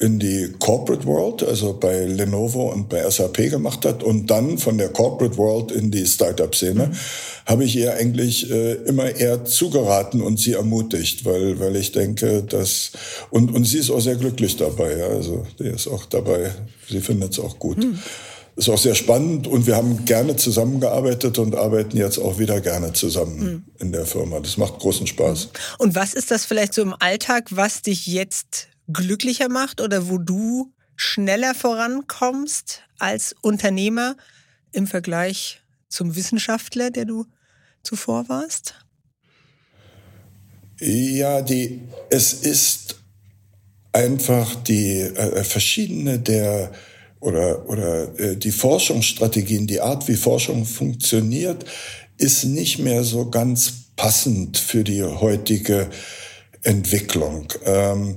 in 0.00 0.18
die 0.18 0.50
Corporate 0.58 1.04
World, 1.04 1.42
also 1.42 1.74
bei 1.78 2.06
Lenovo 2.06 2.72
und 2.72 2.88
bei 2.88 3.08
SAP 3.08 3.50
gemacht 3.50 3.84
hat 3.84 4.02
und 4.02 4.30
dann 4.30 4.56
von 4.56 4.78
der 4.78 4.88
Corporate 4.88 5.36
World 5.36 5.70
in 5.70 5.90
die 5.90 6.06
Startup-Szene, 6.06 6.90
habe 7.44 7.64
ich 7.64 7.76
ihr 7.76 7.92
eigentlich 7.92 8.50
äh, 8.50 8.72
immer 8.86 9.14
eher 9.14 9.44
zugeraten 9.44 10.22
und 10.22 10.40
sie 10.40 10.54
ermutigt, 10.54 11.26
weil, 11.26 11.60
weil 11.60 11.76
ich 11.76 11.92
denke, 11.92 12.42
dass, 12.42 12.92
und, 13.28 13.54
und 13.54 13.64
sie 13.64 13.76
ist 13.76 13.90
auch 13.90 14.00
sehr 14.00 14.16
glücklich 14.16 14.56
dabei, 14.56 14.96
ja, 14.96 15.06
also 15.06 15.46
die 15.58 15.64
ist 15.64 15.86
auch 15.86 16.06
dabei, 16.06 16.50
sie 16.88 17.02
findet 17.02 17.32
es 17.32 17.38
auch 17.38 17.58
gut. 17.58 17.76
Mhm 17.76 17.98
ist 18.60 18.68
auch 18.68 18.78
sehr 18.78 18.94
spannend 18.94 19.46
und 19.46 19.66
wir 19.66 19.74
haben 19.74 20.04
gerne 20.04 20.36
zusammengearbeitet 20.36 21.38
und 21.38 21.54
arbeiten 21.54 21.96
jetzt 21.96 22.18
auch 22.18 22.38
wieder 22.38 22.60
gerne 22.60 22.92
zusammen 22.92 23.38
mhm. 23.38 23.64
in 23.78 23.92
der 23.92 24.04
Firma. 24.04 24.38
Das 24.38 24.58
macht 24.58 24.78
großen 24.78 25.06
Spaß. 25.06 25.44
Hm. 25.44 25.50
Und 25.78 25.94
was 25.94 26.12
ist 26.12 26.30
das 26.30 26.44
vielleicht 26.44 26.74
so 26.74 26.82
im 26.82 26.94
Alltag, 26.98 27.46
was 27.50 27.80
dich 27.80 28.06
jetzt 28.06 28.68
glücklicher 28.92 29.48
macht 29.48 29.80
oder 29.80 30.08
wo 30.08 30.18
du 30.18 30.72
schneller 30.94 31.54
vorankommst 31.54 32.82
als 32.98 33.34
Unternehmer 33.40 34.16
im 34.72 34.86
Vergleich 34.86 35.62
zum 35.88 36.14
Wissenschaftler, 36.14 36.90
der 36.90 37.06
du 37.06 37.24
zuvor 37.82 38.28
warst? 38.28 38.74
Ja, 40.78 41.40
die, 41.40 41.80
es 42.10 42.34
ist 42.34 42.96
einfach 43.92 44.54
die 44.54 45.00
äh, 45.00 45.44
verschiedene 45.44 46.18
der 46.18 46.72
oder, 47.20 47.68
oder 47.68 48.18
äh, 48.18 48.36
die 48.36 48.50
Forschungsstrategien, 48.50 49.66
die 49.66 49.80
Art, 49.80 50.08
wie 50.08 50.16
Forschung 50.16 50.64
funktioniert, 50.64 51.64
ist 52.16 52.44
nicht 52.44 52.78
mehr 52.78 53.04
so 53.04 53.30
ganz 53.30 53.72
passend 53.96 54.58
für 54.58 54.84
die 54.84 55.02
heutige 55.02 55.88
Entwicklung. 56.62 57.52
Ähm, 57.64 58.16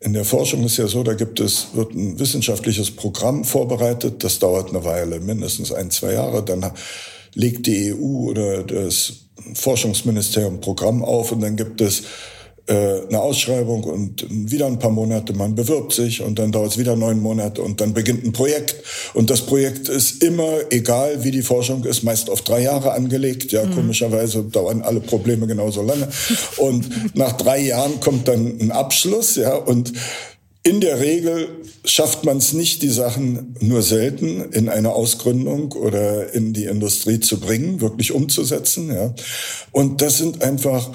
in 0.00 0.14
der 0.14 0.24
Forschung 0.24 0.64
ist 0.64 0.78
ja 0.78 0.86
so, 0.86 1.02
da 1.02 1.14
gibt 1.14 1.40
es, 1.40 1.68
wird 1.74 1.94
ein 1.94 2.18
wissenschaftliches 2.18 2.90
Programm 2.90 3.44
vorbereitet, 3.44 4.24
das 4.24 4.38
dauert 4.38 4.70
eine 4.70 4.84
Weile, 4.84 5.20
mindestens 5.20 5.72
ein, 5.72 5.90
zwei 5.90 6.14
Jahre, 6.14 6.42
dann 6.42 6.72
legt 7.34 7.66
die 7.66 7.92
EU 7.92 8.30
oder 8.30 8.62
das 8.62 9.12
Forschungsministerium 9.54 10.60
Programm 10.60 11.04
auf 11.04 11.32
und 11.32 11.42
dann 11.42 11.56
gibt 11.56 11.80
es 11.80 12.02
eine 12.70 13.20
Ausschreibung 13.20 13.82
und 13.82 14.26
wieder 14.30 14.66
ein 14.66 14.78
paar 14.78 14.90
Monate, 14.90 15.32
man 15.32 15.56
bewirbt 15.56 15.92
sich 15.92 16.22
und 16.22 16.38
dann 16.38 16.52
dauert 16.52 16.72
es 16.72 16.78
wieder 16.78 16.94
neun 16.94 17.20
Monate 17.20 17.62
und 17.62 17.80
dann 17.80 17.94
beginnt 17.94 18.24
ein 18.24 18.32
Projekt. 18.32 18.76
Und 19.12 19.28
das 19.28 19.40
Projekt 19.40 19.88
ist 19.88 20.22
immer, 20.22 20.48
egal 20.70 21.24
wie 21.24 21.32
die 21.32 21.42
Forschung 21.42 21.84
ist, 21.84 22.04
meist 22.04 22.30
auf 22.30 22.42
drei 22.42 22.62
Jahre 22.62 22.92
angelegt. 22.92 23.50
Ja, 23.50 23.64
mhm. 23.64 23.74
komischerweise 23.74 24.44
dauern 24.44 24.82
alle 24.82 25.00
Probleme 25.00 25.48
genauso 25.48 25.82
lange. 25.82 26.08
Und 26.58 27.16
nach 27.16 27.32
drei 27.32 27.60
Jahren 27.60 27.98
kommt 27.98 28.28
dann 28.28 28.60
ein 28.60 28.70
Abschluss, 28.70 29.34
ja, 29.34 29.54
und 29.56 29.92
in 30.62 30.80
der 30.80 31.00
Regel 31.00 31.48
schafft 31.84 32.24
man 32.24 32.36
es 32.36 32.52
nicht, 32.52 32.82
die 32.82 32.90
Sachen 32.90 33.56
nur 33.60 33.82
selten 33.82 34.52
in 34.52 34.68
eine 34.68 34.92
Ausgründung 34.92 35.72
oder 35.72 36.34
in 36.34 36.52
die 36.52 36.66
Industrie 36.66 37.18
zu 37.18 37.40
bringen, 37.40 37.80
wirklich 37.80 38.12
umzusetzen. 38.12 38.92
Ja. 38.92 39.14
Und 39.72 40.02
das 40.02 40.18
sind 40.18 40.42
einfach 40.42 40.90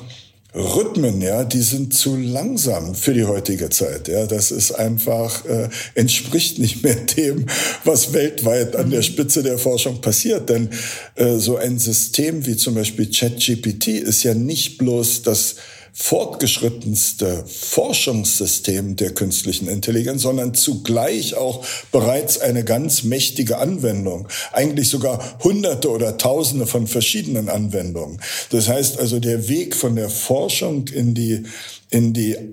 Rhythmen, 0.56 1.22
ja, 1.22 1.44
die 1.44 1.62
sind 1.62 1.94
zu 1.94 2.16
langsam 2.16 2.96
für 2.96 3.14
die 3.14 3.26
heutige 3.26 3.70
Zeit. 3.70 4.08
Ja, 4.08 4.26
das 4.26 4.52
ist 4.52 4.72
einfach 4.72 5.44
äh, 5.46 5.68
entspricht 5.96 6.60
nicht 6.60 6.82
mehr 6.82 6.96
dem, 7.18 7.46
was 7.84 8.14
weltweit 8.14 8.76
an 8.76 8.90
der 8.90 9.02
Spitze 9.02 9.44
der 9.44 9.58
Forschung 9.58 10.00
passiert. 10.00 10.50
Denn 10.50 10.70
äh, 11.16 11.36
so 11.38 11.58
ein 11.58 11.78
System 11.78 12.46
wie 12.46 12.56
zum 12.56 12.76
Beispiel 12.76 13.12
ChatGPT 13.12 13.88
ist 13.88 14.24
ja 14.24 14.34
nicht 14.34 14.78
bloß 14.78 15.24
das 15.24 15.56
fortgeschrittenste 15.98 17.46
Forschungssystem 17.48 18.98
der 18.98 19.14
künstlichen 19.14 19.70
Intelligenz, 19.70 20.24
sondern 20.24 20.54
zugleich 20.54 21.36
auch 21.36 21.66
bereits 21.94 22.38
eine 22.38 22.66
ganz 22.66 23.04
mächtige 23.04 23.60
Anwendung. 23.60 24.28
Eigentlich 24.52 24.90
sogar 24.90 25.40
Hunderte 25.42 25.90
oder 25.90 26.18
Tausende 26.18 26.68
von 26.68 26.88
verschiedenen 26.88 27.48
Anwendungen. 27.48 28.20
Das 28.50 28.68
heißt 28.68 29.00
also, 29.00 29.20
der 29.20 29.48
Weg 29.48 29.74
von 29.74 29.96
der 29.96 30.10
Forschung 30.10 30.90
in 30.90 31.14
die, 31.14 31.44
in 31.92 32.12
die 32.12 32.34
äh, 32.34 32.50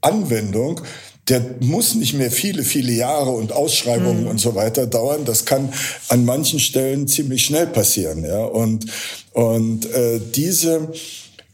Anwendung, 0.00 0.80
der 1.28 1.42
muss 1.58 1.96
nicht 1.96 2.14
mehr 2.14 2.30
viele, 2.30 2.62
viele 2.62 2.92
Jahre 2.92 3.30
und 3.30 3.50
Ausschreibungen 3.50 4.22
mhm. 4.22 4.28
und 4.28 4.38
so 4.38 4.54
weiter 4.54 4.86
dauern. 4.86 5.24
Das 5.24 5.44
kann 5.44 5.72
an 6.06 6.24
manchen 6.24 6.60
Stellen 6.60 7.08
ziemlich 7.08 7.44
schnell 7.44 7.66
passieren. 7.66 8.24
Ja? 8.24 8.44
Und, 8.44 8.86
und 9.32 9.92
äh, 9.92 10.20
diese 10.36 10.92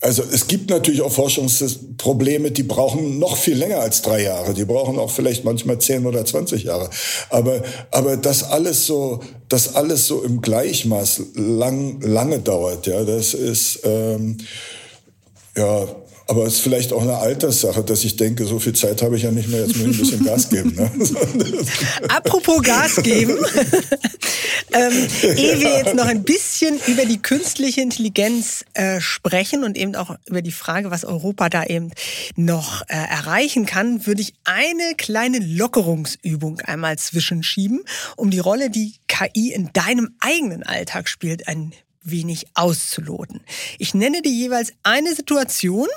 also 0.03 0.25
es 0.33 0.49
gibt 0.49 0.69
natürlich 0.69 1.01
auch 1.01 1.13
Forschungsprobleme, 1.13 2.51
die 2.51 2.65
brauchen 2.65 3.21
noch 3.21 3.37
viel 3.37 3.57
länger 3.57 3.79
als 3.79 4.03
drei 4.03 4.25
Jahre. 4.25 4.53
Die 4.53 4.65
brauchen 4.65 4.99
auch 4.99 5.11
vielleicht 5.11 5.45
manchmal 5.45 5.79
zehn 5.79 6.05
oder 6.07 6.25
zwanzig 6.25 6.65
Jahre. 6.65 6.91
Aber, 7.31 7.63
aber 7.93 8.17
das 8.17 8.43
alles 8.43 8.85
so, 8.85 9.21
das 9.49 9.77
alles 9.77 10.09
so 10.09 10.23
im 10.23 10.41
Gleichmaß 10.41 11.23
lang, 11.35 12.01
lange 12.01 12.41
dauert, 12.41 12.89
ja, 12.89 13.05
das 13.05 13.33
ist, 13.33 13.81
ähm, 13.85 14.39
ja, 15.57 15.87
aber 16.27 16.47
es 16.47 16.55
ist 16.55 16.61
vielleicht 16.61 16.93
auch 16.93 17.03
eine 17.03 17.19
Alterssache, 17.19 17.83
dass 17.83 18.05
ich 18.05 18.17
denke, 18.17 18.45
so 18.47 18.59
viel 18.59 18.73
Zeit 18.73 19.03
habe 19.03 19.17
ich 19.17 19.23
ja 19.23 19.31
nicht 19.31 19.49
mehr, 19.49 19.67
jetzt 19.67 19.77
muss 19.77 19.89
ich 19.89 19.97
ein 19.97 19.99
bisschen 19.99 20.25
Gas 20.25 20.49
geben. 20.49 20.75
Ne? 20.75 20.91
Apropos 22.09 22.63
Gas 22.63 22.97
geben, 23.03 23.37
ähm, 24.73 25.09
ehe 25.23 25.61
wir 25.61 25.79
jetzt 25.79 25.95
noch 25.95 26.07
ein 26.07 26.23
bisschen 26.23 26.79
über 26.87 27.05
die 27.05 27.21
künstliche 27.21 27.81
Intelligenz 27.81 28.65
äh, 28.75 29.01
sprechen 29.01 29.65
und 29.65 29.77
eben 29.77 29.95
auch 29.95 30.17
über 30.27 30.43
die 30.43 30.53
Frage, 30.53 30.91
was 30.91 31.05
Europa 31.05 31.49
da 31.49 31.65
eben 31.65 31.91
noch 32.37 32.83
äh, 32.83 32.95
erreichen 32.95 33.67
kann, 33.67 34.07
würde 34.07 34.23
ich 34.23 34.35
eine 34.45 34.95
kleine 34.97 35.39
Lockerungsübung 35.39 36.61
einmal 36.61 36.99
zwischenschieben, 36.99 37.83
um 38.17 38.31
die 38.31 38.39
Rolle, 38.39 38.71
die 38.71 38.95
KI 39.09 39.53
in 39.53 39.71
deinem 39.73 40.15
eigenen 40.21 40.63
Alltag 40.63 41.09
spielt, 41.09 41.49
ein 41.49 41.73
wenig 42.03 42.47
auszuloten. 42.55 43.41
Ich 43.79 43.95
nenne 43.95 44.23
dir 44.23 44.33
jeweils 44.33 44.73
eine 44.83 45.15
Situation 45.15 45.89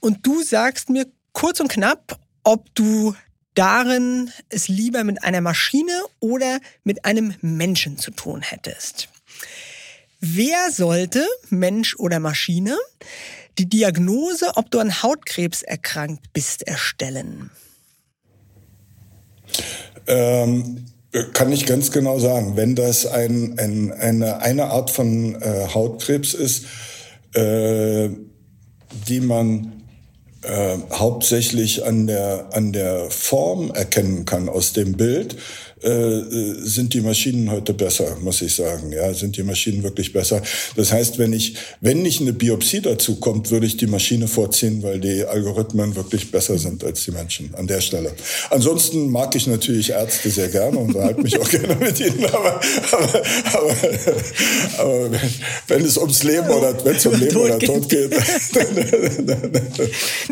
und 0.00 0.26
du 0.26 0.42
sagst 0.42 0.90
mir 0.90 1.06
kurz 1.32 1.60
und 1.60 1.68
knapp, 1.68 2.18
ob 2.42 2.74
du 2.74 3.14
darin 3.54 4.30
es 4.48 4.68
lieber 4.68 5.04
mit 5.04 5.22
einer 5.22 5.40
Maschine 5.40 5.92
oder 6.20 6.60
mit 6.82 7.04
einem 7.04 7.34
Menschen 7.40 7.98
zu 7.98 8.10
tun 8.10 8.42
hättest. 8.42 9.08
Wer 10.20 10.70
sollte, 10.70 11.26
Mensch 11.50 11.96
oder 11.96 12.18
Maschine, 12.18 12.76
die 13.58 13.68
Diagnose, 13.68 14.56
ob 14.56 14.70
du 14.70 14.80
an 14.80 15.02
Hautkrebs 15.02 15.62
erkrankt 15.62 16.32
bist, 16.32 16.66
erstellen? 16.66 17.50
Ähm, 20.06 20.86
kann 21.32 21.52
ich 21.52 21.66
ganz 21.66 21.90
genau 21.90 22.18
sagen. 22.18 22.56
Wenn 22.56 22.74
das 22.74 23.06
ein, 23.06 23.58
ein, 23.58 23.92
eine, 23.92 24.42
eine 24.42 24.66
Art 24.66 24.90
von 24.90 25.40
äh, 25.40 25.68
Hautkrebs 25.72 26.34
ist, 26.34 26.64
äh, 27.34 28.08
die 29.08 29.20
man 29.20 29.84
äh, 30.42 30.76
hauptsächlich 30.92 31.84
an 31.84 32.06
der, 32.06 32.48
an 32.52 32.72
der 32.72 33.10
Form 33.10 33.70
erkennen 33.70 34.24
kann 34.24 34.48
aus 34.48 34.72
dem 34.72 34.96
Bild, 34.96 35.36
äh, 35.84 36.54
sind 36.62 36.94
die 36.94 37.00
Maschinen 37.00 37.50
heute 37.50 37.74
besser, 37.74 38.16
muss 38.22 38.40
ich 38.42 38.54
sagen. 38.54 38.90
Ja, 38.92 39.12
sind 39.12 39.36
die 39.36 39.42
Maschinen 39.42 39.82
wirklich 39.82 40.12
besser. 40.12 40.40
Das 40.76 40.92
heißt, 40.92 41.18
wenn 41.18 41.32
ich, 41.32 41.56
wenn 41.80 42.02
nicht 42.02 42.20
eine 42.20 42.32
Biopsie 42.32 42.80
dazu 42.80 43.16
kommt, 43.16 43.50
würde 43.50 43.66
ich 43.66 43.76
die 43.76 43.86
Maschine 43.86 44.26
vorziehen, 44.26 44.82
weil 44.82 44.98
die 44.98 45.24
Algorithmen 45.24 45.94
wirklich 45.94 46.30
besser 46.30 46.58
sind 46.58 46.82
als 46.84 47.04
die 47.04 47.10
Menschen 47.10 47.54
an 47.54 47.66
der 47.66 47.80
Stelle. 47.80 48.12
Ansonsten 48.50 49.10
mag 49.10 49.34
ich 49.36 49.46
natürlich 49.46 49.90
Ärzte 49.90 50.30
sehr 50.30 50.48
gerne 50.48 50.78
und 50.78 50.94
unterhalte 50.94 51.20
mich 51.20 51.38
auch 51.38 51.48
gerne 51.50 51.76
mit 51.76 52.00
ihnen, 52.00 52.24
aber, 52.24 52.60
aber, 52.92 53.22
aber, 53.52 53.74
aber 54.78 55.12
wenn, 55.12 55.20
wenn 55.68 55.84
es 55.84 55.98
ums 55.98 56.22
Leben 56.22 56.48
oder 56.48 56.82
wenn 56.84 56.96
es 56.96 57.04
um 57.06 57.18
Leben 57.18 57.36
oder 57.36 57.58
Tod 57.58 57.88
geht. 57.88 58.10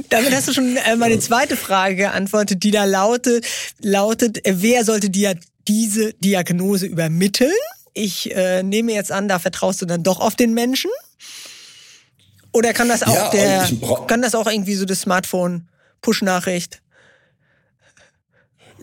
Damit 0.09 0.35
hast 0.35 0.49
du 0.49 0.53
schon 0.53 0.77
äh, 0.77 0.97
meine 0.97 1.19
zweite 1.19 1.57
Frage 1.57 1.97
geantwortet, 1.97 2.63
die 2.63 2.71
da 2.71 2.85
lautet, 2.85 3.45
lautet, 3.83 4.41
wer 4.45 4.85
sollte 4.85 5.11
dir 5.11 5.35
diese 5.69 6.15
Diagnose 6.15 6.87
übermitteln? 6.87 7.53
Ich 7.95 8.35
äh, 8.35 8.63
nehme 8.63 8.93
jetzt 8.93 9.13
an, 9.13 9.29
da 9.29 9.39
vertraust 9.39 9.83
du 9.83 9.87
dann 9.87 10.03
doch 10.03 10.21
auf 10.21 10.35
den 10.35 10.55
Menschen? 10.55 10.91
Oder 12.53 12.73
kann 12.73 12.89
das 12.89 13.03
auch 13.03 13.15
ja, 13.15 13.31
der, 13.31 13.69
kann 14.07 14.23
das 14.23 14.35
auch 14.35 14.47
irgendwie 14.47 14.75
so 14.75 14.85
das 14.85 15.03
Smartphone 15.03 15.69
Push-Nachricht? 16.03 16.83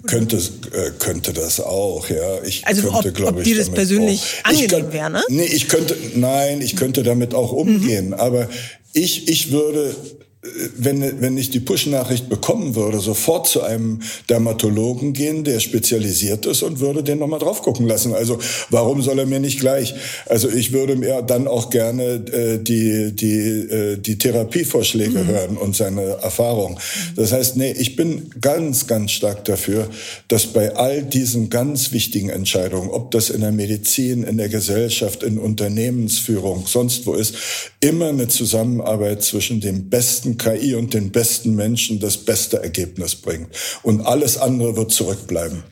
Könnte, 0.08 0.38
äh, 0.38 0.92
könnte 0.98 1.34
das 1.34 1.60
auch, 1.60 2.10
ja. 2.10 2.42
Ich 2.44 2.66
also 2.66 2.84
könnte, 2.84 3.10
ob, 3.10 3.16
glaube 3.16 3.40
ob 3.40 3.44
dir 3.44 3.58
das 3.58 3.70
persönlich 3.70 4.42
auch, 4.44 4.50
angenehm 4.52 4.94
wäre, 4.94 5.10
ne? 5.10 5.24
Nee, 5.28 5.44
ich 5.44 5.68
könnte, 5.68 5.96
nein, 6.16 6.62
ich 6.62 6.78
könnte 6.78 7.04
damit 7.04 7.34
auch 7.36 7.52
umgehen. 7.52 8.08
Mhm. 8.08 8.14
Aber 8.14 8.48
ich, 8.94 9.28
ich 9.28 9.52
würde 9.52 9.96
wenn, 10.42 11.22
wenn 11.22 11.38
ich 11.38 11.50
die 11.50 11.60
Push-Nachricht 11.60 12.30
bekommen 12.30 12.74
würde, 12.74 13.00
sofort 13.00 13.48
zu 13.48 13.62
einem 13.62 14.00
Dermatologen 14.30 15.12
gehen, 15.12 15.44
der 15.44 15.60
spezialisiert 15.60 16.46
ist 16.46 16.64
und 16.64 16.80
würde 16.80 17.04
den 17.04 17.20
nochmal 17.20 17.40
drauf 17.40 17.62
gucken 17.62 17.86
lassen. 17.86 18.14
Also 18.14 18.40
warum 18.70 19.02
soll 19.02 19.20
er 19.20 19.26
mir 19.26 19.42
nicht 19.42 19.60
gleich? 19.60 19.96
Also 20.28 20.48
ich 20.50 20.72
würde 20.72 20.96
mir 20.96 21.22
dann 21.24 21.46
auch 21.46 21.70
gerne 21.70 22.04
äh, 22.32 22.58
die, 22.58 23.14
die, 23.14 23.38
äh, 23.38 23.98
die 23.98 24.18
Therapievorschläge 24.18 25.20
mhm. 25.20 25.28
hören 25.28 25.58
und 25.58 25.76
seine 25.76 26.04
Erfahrung. 26.04 26.80
Das 27.18 27.34
heißt, 27.34 27.58
nee, 27.58 27.74
ich 27.74 27.98
bin 27.98 28.32
ganz, 28.40 28.88
ganz 28.88 29.12
stark 29.12 29.44
dafür, 29.44 29.90
dass 30.30 30.48
bei 30.48 30.74
all 30.74 31.04
diesen 31.04 31.50
ganz 31.50 31.92
wichtigen 31.92 32.30
Entscheidungen, 32.30 32.90
ob 32.92 33.12
das 33.12 33.30
in 33.30 33.42
der 33.42 33.52
Medizin, 33.52 34.24
in 34.24 34.38
der 34.38 34.48
Gesellschaft, 34.48 35.22
in 35.22 35.38
Unternehmensführung, 35.38 36.66
sonst 36.66 37.06
wo 37.06 37.14
ist, 37.14 37.36
immer 37.82 38.08
eine 38.08 38.30
Zusammenarbeit 38.30 39.22
zwischen 39.22 39.60
dem 39.60 39.90
besten 39.90 40.29
besten 40.38 40.38
KI 40.38 40.76
und 40.76 40.94
den 40.94 41.12
besten 41.12 41.56
Menschen 41.56 42.00
das 42.00 42.18
beste 42.18 42.62
Ergebnis 42.62 43.16
bringt. 43.16 43.50
Und 43.84 44.02
alles 44.02 44.38
andere 44.38 44.76
wird 44.76 44.92
zurückbleiben. 44.92 45.64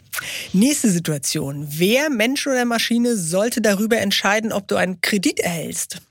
Nächste 0.54 0.89
Situation. 0.89 1.67
Wer, 1.70 2.10
Mensch 2.10 2.48
oder 2.48 2.65
Maschine, 2.65 3.15
sollte 3.15 3.62
darüber 3.62 3.98
entscheiden, 3.98 4.52
ob 4.52 4.67
du 4.67 4.76
einen 4.76 5.02
Kredit 5.02 5.39
erhältst? 5.39 6.02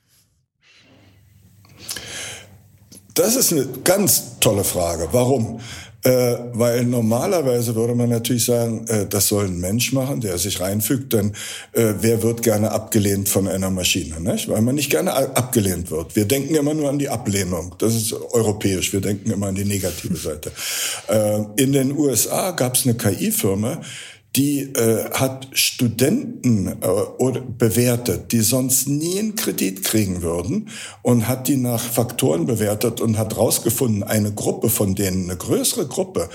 Das 3.14 3.34
ist 3.34 3.52
eine 3.52 3.66
ganz 3.82 4.38
tolle 4.40 4.62
Frage. 4.62 5.08
Warum? 5.12 5.60
Äh, 6.06 6.38
weil 6.52 6.84
normalerweise 6.84 7.74
würde 7.74 7.96
man 7.96 8.08
natürlich 8.08 8.44
sagen, 8.44 8.86
äh, 8.86 9.06
das 9.06 9.26
soll 9.26 9.46
ein 9.46 9.58
Mensch 9.58 9.92
machen, 9.92 10.20
der 10.20 10.38
sich 10.38 10.60
reinfügt, 10.60 11.12
denn 11.12 11.32
äh, 11.72 11.94
wer 12.00 12.22
wird 12.22 12.42
gerne 12.42 12.70
abgelehnt 12.70 13.28
von 13.28 13.48
einer 13.48 13.70
Maschine, 13.70 14.20
nicht? 14.20 14.48
weil 14.48 14.62
man 14.62 14.76
nicht 14.76 14.88
gerne 14.88 15.12
abgelehnt 15.12 15.90
wird. 15.90 16.14
Wir 16.14 16.24
denken 16.24 16.54
immer 16.54 16.74
nur 16.74 16.90
an 16.90 17.00
die 17.00 17.08
Ablehnung, 17.08 17.74
das 17.78 17.96
ist 17.96 18.12
europäisch, 18.12 18.92
wir 18.92 19.00
denken 19.00 19.32
immer 19.32 19.48
an 19.48 19.56
die 19.56 19.64
negative 19.64 20.16
Seite. 20.16 20.52
Äh, 21.08 21.40
in 21.56 21.72
den 21.72 21.90
USA 21.90 22.52
gab 22.52 22.76
es 22.76 22.86
eine 22.86 22.94
KI-Firma, 22.94 23.80
die 24.36 24.60
äh, 24.60 25.10
hat 25.12 25.48
Studenten 25.52 26.68
äh, 26.68 27.40
bewertet, 27.58 28.32
die 28.32 28.40
sonst 28.40 28.86
nie 28.88 29.18
einen 29.18 29.34
Kredit 29.34 29.82
kriegen 29.82 30.20
würden 30.22 30.68
und 31.02 31.26
hat 31.26 31.48
die 31.48 31.56
nach 31.56 31.80
Faktoren 31.80 32.46
bewertet 32.46 33.00
und 33.00 33.16
hat 33.16 33.36
rausgefunden, 33.36 34.02
eine 34.02 34.32
Gruppe 34.32 34.68
von 34.68 34.94
denen, 34.94 35.24
eine 35.24 35.38
größere 35.38 35.86
Gruppe, 35.86 36.28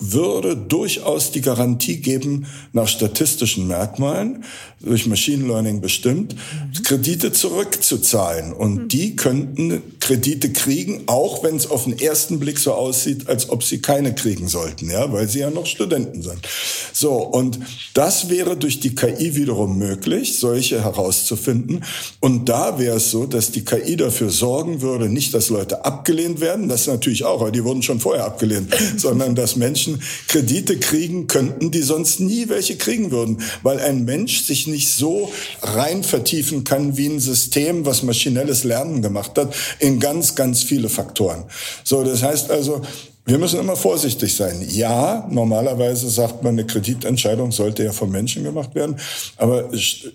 würde 0.00 0.56
durchaus 0.56 1.30
die 1.30 1.40
Garantie 1.40 1.98
geben, 1.98 2.46
nach 2.72 2.88
statistischen 2.88 3.66
Merkmalen, 3.66 4.44
durch 4.80 5.06
Machine 5.06 5.46
Learning 5.46 5.80
bestimmt, 5.80 6.34
mhm. 6.34 6.82
Kredite 6.82 7.32
zurückzuzahlen. 7.32 8.52
Und 8.52 8.74
mhm. 8.74 8.88
die 8.88 9.16
könnten 9.16 9.82
Kredite 10.00 10.52
kriegen, 10.52 11.04
auch 11.06 11.42
wenn 11.42 11.56
es 11.56 11.70
auf 11.70 11.84
den 11.84 11.98
ersten 11.98 12.38
Blick 12.38 12.58
so 12.58 12.72
aussieht, 12.72 13.28
als 13.28 13.48
ob 13.48 13.62
sie 13.62 13.80
keine 13.80 14.14
kriegen 14.14 14.48
sollten, 14.48 14.90
ja, 14.90 15.12
weil 15.12 15.28
sie 15.28 15.40
ja 15.40 15.50
noch 15.50 15.66
Studenten 15.66 16.22
sind. 16.22 16.40
So, 16.92 17.16
und 17.36 17.58
das 17.92 18.30
wäre 18.30 18.56
durch 18.56 18.80
die 18.80 18.94
KI 18.94 19.36
wiederum 19.36 19.76
möglich, 19.76 20.38
solche 20.38 20.82
herauszufinden. 20.82 21.84
Und 22.18 22.48
da 22.48 22.78
wäre 22.78 22.96
es 22.96 23.10
so, 23.10 23.26
dass 23.26 23.50
die 23.50 23.62
KI 23.62 23.96
dafür 23.96 24.30
sorgen 24.30 24.80
würde, 24.80 25.10
nicht, 25.10 25.34
dass 25.34 25.50
Leute 25.50 25.84
abgelehnt 25.84 26.40
werden, 26.40 26.70
das 26.70 26.86
natürlich 26.86 27.24
auch, 27.24 27.42
aber 27.42 27.50
die 27.50 27.62
wurden 27.62 27.82
schon 27.82 28.00
vorher 28.00 28.24
abgelehnt, 28.24 28.74
sondern 28.96 29.34
dass 29.34 29.54
Menschen 29.54 30.00
Kredite 30.28 30.78
kriegen 30.78 31.26
könnten, 31.26 31.70
die 31.70 31.82
sonst 31.82 32.20
nie 32.20 32.48
welche 32.48 32.76
kriegen 32.76 33.10
würden, 33.10 33.42
weil 33.62 33.80
ein 33.80 34.06
Mensch 34.06 34.40
sich 34.40 34.66
nicht 34.66 34.88
so 34.88 35.30
rein 35.60 36.04
vertiefen 36.04 36.64
kann 36.64 36.96
wie 36.96 37.08
ein 37.08 37.20
System, 37.20 37.84
was 37.84 38.02
maschinelles 38.02 38.64
Lernen 38.64 39.02
gemacht 39.02 39.32
hat, 39.36 39.54
in 39.78 40.00
ganz, 40.00 40.36
ganz 40.36 40.62
viele 40.62 40.88
Faktoren. 40.88 41.44
So, 41.84 42.02
das 42.02 42.22
heißt 42.22 42.50
also, 42.50 42.80
wir 43.26 43.38
müssen 43.38 43.58
immer 43.58 43.76
vorsichtig 43.76 44.34
sein. 44.34 44.64
Ja, 44.68 45.26
normalerweise 45.30 46.08
sagt 46.08 46.42
man, 46.44 46.54
eine 46.54 46.66
Kreditentscheidung 46.66 47.50
sollte 47.50 47.84
ja 47.84 47.92
vom 47.92 48.10
Menschen 48.10 48.44
gemacht 48.44 48.74
werden. 48.74 48.96
Aber 49.36 49.68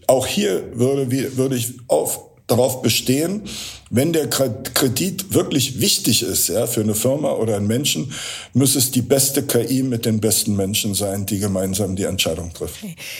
auch 0.07 0.25
hier 0.25 0.63
würde, 0.73 1.11
würde 1.37 1.55
ich 1.57 1.73
auf 1.87 2.31
darauf 2.47 2.81
bestehen, 2.81 3.43
wenn 3.89 4.13
der 4.13 4.29
Kredit 4.29 5.33
wirklich 5.33 5.79
wichtig 5.79 6.21
ist, 6.21 6.49
ja, 6.49 6.67
für 6.67 6.81
eine 6.81 6.95
Firma 6.95 7.31
oder 7.31 7.55
einen 7.55 7.67
Menschen, 7.67 8.13
muss 8.53 8.75
es 8.75 8.91
die 8.91 9.01
beste 9.01 9.43
KI 9.43 9.83
mit 9.83 10.05
den 10.05 10.19
besten 10.19 10.55
Menschen 10.55 10.93
sein, 10.93 11.25
die 11.25 11.39
gemeinsam 11.39 11.95
die 11.95 12.03
Entscheidung 12.03 12.53
trifft. 12.53 12.79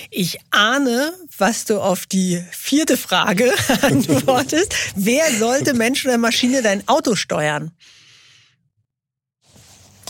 Ich 0.10 0.40
ahne, 0.52 1.14
was 1.38 1.66
du 1.66 1.80
auf 1.80 2.06
die 2.06 2.42
vierte 2.52 2.98
Frage 2.98 3.52
antwortest. 3.82 4.74
Wer 4.96 5.24
sollte 5.40 5.74
Mensch 5.74 6.06
oder 6.06 6.18
Maschine 6.18 6.62
dein 6.62 6.88
Auto 6.88 7.16
steuern? 7.16 7.72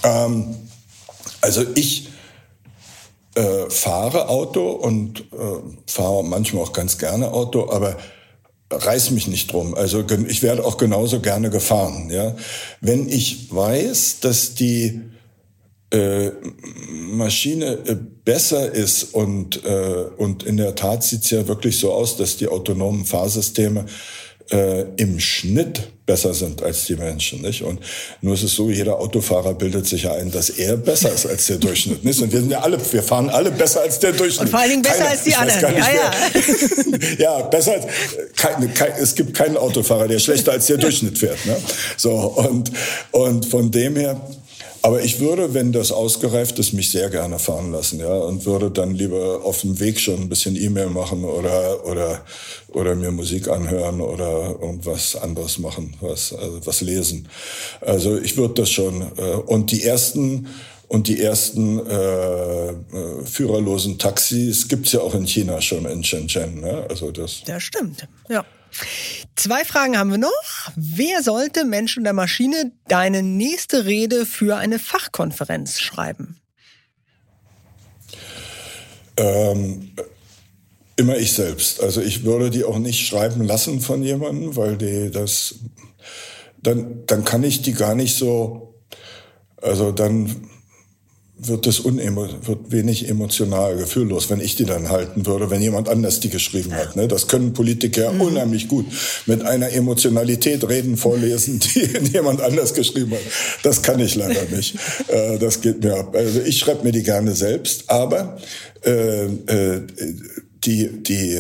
Ähm, 0.04 0.56
also 1.42 1.64
ich 1.76 2.10
äh, 3.36 3.70
fahre 3.70 4.30
Auto 4.30 4.72
und 4.72 5.22
äh, 5.32 5.62
fahre 5.88 6.24
manchmal 6.24 6.64
auch 6.64 6.74
ganz 6.74 6.98
gerne 6.98 7.32
Auto, 7.32 7.70
aber 7.72 7.98
reiß 8.70 9.12
mich 9.12 9.28
nicht 9.28 9.52
drum. 9.52 9.76
Also 9.76 10.04
ich 10.28 10.44
werde 10.44 10.66
auch 10.66 10.78
genauso 10.78 11.20
gerne 11.20 11.50
gefahren. 11.50 12.10
Ja, 12.10 12.36
wenn 12.80 13.10
ich 13.10 13.54
weiß, 13.54 14.20
dass 14.22 14.56
die 14.56 15.02
äh, 15.92 16.32
Maschine 16.90 17.80
äh, 17.86 17.98
besser 18.24 18.72
ist 18.72 19.14
und 19.14 19.64
äh, 19.66 20.06
und 20.18 20.44
in 20.44 20.58
der 20.58 20.76
Tat 20.76 21.04
sieht's 21.04 21.30
ja 21.32 21.48
wirklich 21.48 21.80
so 21.80 21.92
aus, 21.92 22.18
dass 22.18 22.38
die 22.38 22.48
autonomen 22.48 23.06
Fahrsysteme 23.06 23.86
äh, 24.50 24.86
im 24.98 25.20
Schnitt 25.20 25.82
besser 26.06 26.34
sind 26.34 26.62
als 26.62 26.86
die 26.86 26.96
Menschen. 26.96 27.42
Nicht? 27.42 27.62
Und 27.62 27.80
nur 28.22 28.34
ist 28.34 28.44
es 28.44 28.54
so, 28.54 28.70
jeder 28.70 29.00
Autofahrer 29.00 29.54
bildet 29.54 29.88
sich 29.88 30.04
ja 30.04 30.14
ein, 30.14 30.32
dass 30.32 30.50
er 30.50 30.76
besser 30.76 31.12
ist 31.14 31.26
als 31.26 31.48
der 31.48 31.58
Durchschnitt. 31.66 32.04
Nicht? 32.04 32.22
Und 32.22 32.32
wir 32.32 32.40
sind 32.40 32.52
ja 32.52 32.60
alle, 32.60 32.78
wir 32.92 33.04
fahren 33.04 33.30
alle 33.30 33.52
besser 33.52 33.82
als 33.82 34.00
der 34.00 34.12
Durchschnitt. 34.12 34.42
Und 34.42 34.50
vor 34.50 34.60
allen 34.60 34.72
Dingen 34.72 34.82
besser 34.82 34.98
Keiner, 34.98 35.10
als 35.12 35.24
die 35.24 35.36
anderen. 35.36 35.78
Ja, 35.78 35.88
ja. 35.94 36.12
ja, 37.40 37.42
besser 37.44 37.74
als, 37.74 37.86
keine, 38.36 38.68
kein, 38.70 38.92
es 39.00 39.16
gibt 39.16 39.34
keinen 39.34 39.58
Autofahrer, 39.58 40.08
der 40.08 40.20
schlechter 40.20 40.52
als 40.52 40.66
der 40.66 40.78
Durchschnitt 40.78 41.18
fährt. 41.18 41.46
Ne? 41.46 41.56
So, 41.96 42.12
und, 42.12 42.72
und 43.12 43.46
von 43.46 43.72
dem 43.72 43.96
her, 43.96 44.20
aber 44.84 45.04
ich 45.04 45.20
würde, 45.20 45.54
wenn 45.54 45.72
das 45.72 45.92
ausgereift 45.92 46.58
ist, 46.60 46.74
mich 46.74 46.92
sehr 46.92 47.10
gerne 47.10 47.40
fahren 47.40 47.72
lassen, 47.72 48.00
ja, 48.00 48.14
und 48.14 48.46
würde 48.46 48.72
dann 48.72 48.96
lieber 48.96 49.42
auf 49.44 49.62
dem 49.62 49.80
Weg 49.80 50.00
schon 50.00 50.22
ein 50.22 50.30
bisschen 50.30 50.56
E-Mail 50.56 50.88
machen 50.88 51.24
oder 51.24 51.86
oder 51.86 52.26
oder 52.70 52.96
mir 52.96 53.12
Musik 53.12 53.48
anhören 53.48 54.02
oder 54.02 54.58
irgendwas 54.60 55.16
anderes 55.16 55.60
machen, 55.60 55.96
was 56.02 56.34
also 56.34 56.66
was 56.66 56.82
lesen. 56.82 57.28
Also 57.82 58.18
ich 58.18 58.38
würde 58.38 58.56
das 58.56 58.72
schon. 58.72 59.02
Äh, 59.18 59.36
und 59.46 59.72
die 59.72 59.84
ersten 59.84 60.48
und 60.88 61.08
die 61.08 61.22
ersten 61.22 61.80
äh, 61.88 62.70
äh, 62.70 62.74
führerlosen 63.24 63.98
Taxis 63.98 64.68
gibt's 64.68 64.92
ja 64.92 65.00
auch 65.00 65.16
in 65.16 65.26
China 65.26 65.62
schon 65.62 65.86
in 65.86 66.04
Shenzhen. 66.04 66.60
Ne? 66.60 66.86
Also 66.90 67.12
das. 67.12 67.44
Das 67.46 67.64
stimmt. 67.64 68.08
Ja. 68.30 68.44
Zwei 69.36 69.66
Fragen 69.66 69.98
haben 69.98 70.12
wir 70.12 70.18
noch. 70.18 70.72
Wer 70.76 71.24
sollte 71.24 71.66
Mensch 71.66 71.98
und 71.98 72.04
der 72.04 72.14
Maschine 72.14 72.72
deine 72.88 73.24
nächste 73.24 73.86
Rede 73.86 74.26
für 74.26 74.58
eine 74.58 74.80
Fachkonferenz 74.80 75.80
schreiben? 75.80 76.40
Ähm, 79.18 79.92
immer 80.96 81.18
ich 81.18 81.34
selbst. 81.34 81.82
Also 81.82 82.02
ich 82.02 82.24
würde 82.24 82.50
die 82.50 82.64
auch 82.64 82.80
nicht 82.80 83.06
schreiben 83.06 83.44
lassen 83.44 83.82
von 83.82 84.04
jemandem, 84.04 84.56
weil 84.56 84.78
die 84.78 85.12
das, 85.12 85.56
dann, 86.62 87.06
dann 87.08 87.26
kann 87.26 87.44
ich 87.44 87.62
die 87.62 87.74
gar 87.74 87.96
nicht 87.96 88.16
so, 88.16 88.76
also 89.62 89.92
dann 89.92 90.51
wird 91.44 91.66
das 91.66 91.80
unemo 91.80 92.28
wird 92.44 92.72
wenig 92.72 93.10
emotional, 93.10 93.76
gefühllos, 93.76 94.30
wenn 94.30 94.40
ich 94.40 94.56
die 94.56 94.66
dann 94.66 94.90
halten 94.90 95.26
würde, 95.26 95.50
wenn 95.50 95.62
jemand 95.62 95.90
anders 95.90 96.20
die 96.20 96.30
geschrieben 96.30 96.74
hat. 96.74 96.96
Ne? 96.96 97.08
Das 97.08 97.28
können 97.28 97.54
Politiker 97.54 98.14
mhm. 98.14 98.22
unheimlich 98.22 98.68
gut 98.68 98.86
mit 99.26 99.44
einer 99.44 99.72
Emotionalität 99.72 100.68
reden, 100.70 100.98
vorlesen, 100.98 101.60
die 101.76 102.12
jemand 102.14 102.42
anders 102.42 102.74
geschrieben 102.74 103.14
hat. 103.14 103.22
Das 103.64 103.82
kann 103.82 104.00
ich 104.00 104.16
leider 104.16 104.44
nicht. 104.56 104.76
Äh, 105.08 105.40
das 105.40 105.62
geht 105.62 105.84
mir 105.84 105.96
ab. 105.96 106.16
Also 106.16 106.42
ich 106.42 106.60
schreibe 106.60 106.84
mir 106.84 106.92
die 106.92 107.04
gerne 107.04 107.34
selbst, 107.34 107.90
aber 107.90 108.38
äh, 108.86 109.26
äh, 109.26 109.82
die 110.64 111.04
die 111.04 111.40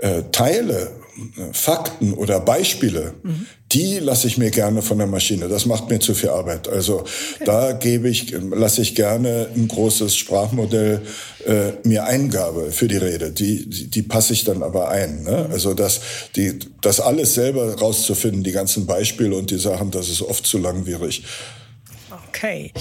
äh, 0.00 0.22
Teile 0.30 0.90
Fakten 1.52 2.14
oder 2.14 2.40
Beispiele, 2.40 3.14
mhm. 3.22 3.46
die 3.72 3.98
lasse 3.98 4.26
ich 4.26 4.38
mir 4.38 4.50
gerne 4.50 4.82
von 4.82 4.98
der 4.98 5.06
Maschine. 5.06 5.48
Das 5.48 5.66
macht 5.66 5.90
mir 5.90 5.98
zu 5.98 6.14
viel 6.14 6.30
Arbeit. 6.30 6.68
Also 6.68 7.00
okay. 7.00 7.44
da 7.44 7.72
gebe 7.72 8.08
ich, 8.08 8.34
lasse 8.50 8.82
ich 8.82 8.94
gerne 8.94 9.48
ein 9.54 9.68
großes 9.68 10.16
Sprachmodell 10.16 11.02
äh, 11.46 11.72
mir 11.84 12.04
Eingabe 12.04 12.70
für 12.70 12.88
die 12.88 12.96
Rede. 12.96 13.32
Die, 13.32 13.68
die, 13.68 13.88
die 13.88 14.02
passe 14.02 14.32
ich 14.32 14.44
dann 14.44 14.62
aber 14.62 14.90
ein. 14.90 15.24
Ne? 15.24 15.46
Mhm. 15.46 15.52
Also 15.52 15.74
das, 15.74 16.00
die, 16.36 16.58
das 16.80 17.00
alles 17.00 17.34
selber 17.34 17.74
rauszufinden, 17.74 18.44
die 18.44 18.52
ganzen 18.52 18.86
Beispiele 18.86 19.34
und 19.34 19.50
die 19.50 19.58
Sachen, 19.58 19.90
das 19.90 20.08
ist 20.08 20.22
oft 20.22 20.46
zu 20.46 20.58
langwierig. 20.58 21.24
Okay. 22.28 22.72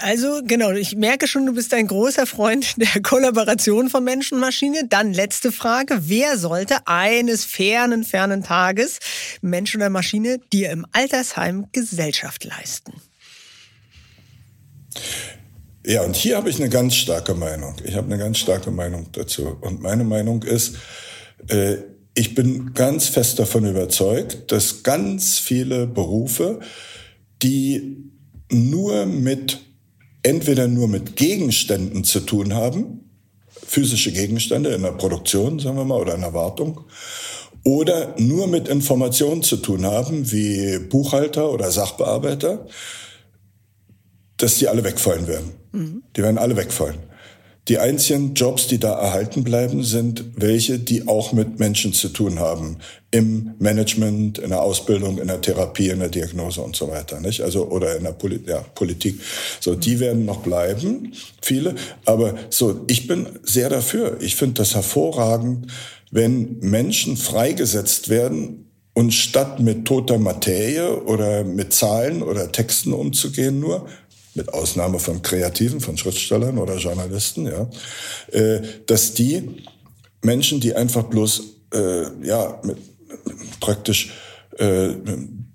Also 0.00 0.40
genau, 0.44 0.70
ich 0.72 0.96
merke 0.96 1.26
schon, 1.26 1.46
du 1.46 1.52
bist 1.52 1.72
ein 1.74 1.86
großer 1.86 2.26
Freund 2.26 2.74
der 2.76 3.02
Kollaboration 3.02 3.88
von 3.88 4.04
Mensch 4.04 4.32
und 4.32 4.40
Maschine. 4.40 4.86
Dann 4.88 5.12
letzte 5.12 5.52
Frage, 5.52 5.98
wer 6.02 6.38
sollte 6.38 6.86
eines 6.86 7.44
fernen, 7.44 8.04
fernen 8.04 8.42
Tages 8.42 8.98
Mensch 9.40 9.74
oder 9.74 9.90
Maschine 9.90 10.38
dir 10.52 10.70
im 10.70 10.86
Altersheim 10.92 11.66
Gesellschaft 11.72 12.44
leisten? 12.44 12.92
Ja, 15.84 16.02
und 16.02 16.16
hier 16.16 16.36
habe 16.36 16.50
ich 16.50 16.56
eine 16.56 16.68
ganz 16.68 16.96
starke 16.96 17.34
Meinung. 17.34 17.76
Ich 17.84 17.94
habe 17.94 18.06
eine 18.06 18.18
ganz 18.18 18.38
starke 18.38 18.70
Meinung 18.70 19.06
dazu. 19.12 19.56
Und 19.60 19.82
meine 19.82 20.02
Meinung 20.02 20.42
ist, 20.42 20.76
äh, 21.48 21.76
ich 22.14 22.34
bin 22.34 22.72
ganz 22.72 23.08
fest 23.08 23.38
davon 23.38 23.66
überzeugt, 23.66 24.50
dass 24.50 24.82
ganz 24.82 25.38
viele 25.38 25.86
Berufe, 25.86 26.60
die 27.42 28.10
nur 28.50 29.06
mit 29.06 29.65
entweder 30.26 30.66
nur 30.66 30.88
mit 30.88 31.14
Gegenständen 31.14 32.02
zu 32.02 32.20
tun 32.20 32.52
haben, 32.52 33.10
physische 33.64 34.12
Gegenstände 34.12 34.70
in 34.70 34.82
der 34.82 34.92
Produktion, 34.92 35.60
sagen 35.60 35.76
wir 35.76 35.84
mal, 35.84 36.00
oder 36.00 36.16
in 36.16 36.20
der 36.20 36.34
Wartung, 36.34 36.80
oder 37.62 38.14
nur 38.18 38.48
mit 38.48 38.66
Informationen 38.68 39.42
zu 39.42 39.56
tun 39.56 39.86
haben, 39.86 40.30
wie 40.32 40.78
Buchhalter 40.78 41.50
oder 41.50 41.70
Sachbearbeiter, 41.70 42.66
dass 44.36 44.56
die 44.58 44.68
alle 44.68 44.82
wegfallen 44.84 45.28
werden. 45.28 45.52
Mhm. 45.72 46.02
Die 46.16 46.22
werden 46.22 46.38
alle 46.38 46.56
wegfallen. 46.56 46.98
Die 47.68 47.78
einzigen 47.78 48.34
Jobs, 48.34 48.68
die 48.68 48.78
da 48.78 48.92
erhalten 48.92 49.42
bleiben, 49.42 49.82
sind 49.82 50.24
welche, 50.36 50.78
die 50.78 51.08
auch 51.08 51.32
mit 51.32 51.58
Menschen 51.58 51.92
zu 51.92 52.08
tun 52.10 52.38
haben. 52.38 52.76
Im 53.10 53.54
Management, 53.58 54.38
in 54.38 54.50
der 54.50 54.62
Ausbildung, 54.62 55.18
in 55.18 55.26
der 55.26 55.40
Therapie, 55.40 55.88
in 55.88 55.98
der 55.98 56.08
Diagnose 56.08 56.60
und 56.60 56.76
so 56.76 56.88
weiter, 56.88 57.20
nicht? 57.20 57.40
Also, 57.40 57.66
oder 57.68 57.96
in 57.96 58.04
der 58.04 58.12
Poli 58.12 58.40
ja, 58.46 58.60
Politik. 58.74 59.20
So, 59.58 59.74
die 59.74 59.98
werden 59.98 60.24
noch 60.24 60.42
bleiben, 60.42 61.12
viele. 61.42 61.74
Aber 62.04 62.34
so, 62.50 62.84
ich 62.86 63.08
bin 63.08 63.26
sehr 63.42 63.68
dafür. 63.68 64.18
Ich 64.20 64.36
finde 64.36 64.54
das 64.54 64.74
hervorragend, 64.76 65.72
wenn 66.12 66.60
Menschen 66.60 67.16
freigesetzt 67.16 68.08
werden 68.08 68.70
und 68.94 69.12
statt 69.12 69.58
mit 69.58 69.86
toter 69.86 70.18
Materie 70.18 71.02
oder 71.02 71.42
mit 71.42 71.72
Zahlen 71.72 72.22
oder 72.22 72.52
Texten 72.52 72.92
umzugehen 72.92 73.58
nur, 73.58 73.88
mit 74.36 74.52
Ausnahme 74.52 74.98
von 74.98 75.22
Kreativen, 75.22 75.80
von 75.80 75.96
Schriftstellern 75.96 76.58
oder 76.58 76.76
Journalisten, 76.76 77.46
ja, 77.46 77.68
äh, 78.32 78.60
dass 78.86 79.14
die 79.14 79.64
Menschen, 80.22 80.60
die 80.60 80.74
einfach 80.74 81.04
bloß 81.04 81.42
äh, 81.74 82.26
ja 82.26 82.60
mit, 82.62 82.76
praktisch 83.60 84.12
äh, 84.58 84.94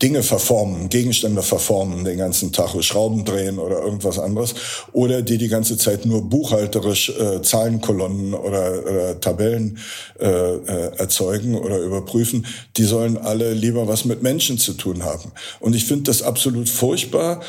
Dinge 0.02 0.24
verformen, 0.24 0.90
Gegenstände 0.90 1.44
verformen 1.44 2.04
den 2.04 2.18
ganzen 2.18 2.52
Tag, 2.52 2.72
Schrauben 2.84 3.24
drehen 3.24 3.60
oder 3.60 3.84
irgendwas 3.84 4.18
anderes, 4.18 4.56
oder 4.94 5.22
die 5.22 5.38
die 5.38 5.48
ganze 5.48 5.78
Zeit 5.78 6.06
nur 6.06 6.28
buchhalterisch 6.28 7.10
äh, 7.10 7.42
Zahlenkolonnen 7.42 8.34
oder, 8.34 8.84
oder 8.84 9.20
Tabellen 9.20 9.78
äh, 10.20 10.28
äh, 10.28 10.96
erzeugen 10.98 11.56
oder 11.56 11.80
überprüfen, 11.80 12.48
die 12.78 12.84
sollen 12.84 13.18
alle 13.18 13.54
lieber 13.54 13.88
was 13.88 14.06
mit 14.06 14.24
Menschen 14.24 14.58
zu 14.58 14.74
tun 14.74 15.04
haben. 15.04 15.32
Und 15.60 15.76
ich 15.76 15.86
finde 15.86 16.04
das 16.04 16.24
absolut 16.24 16.68
furchtbar, 16.68 17.42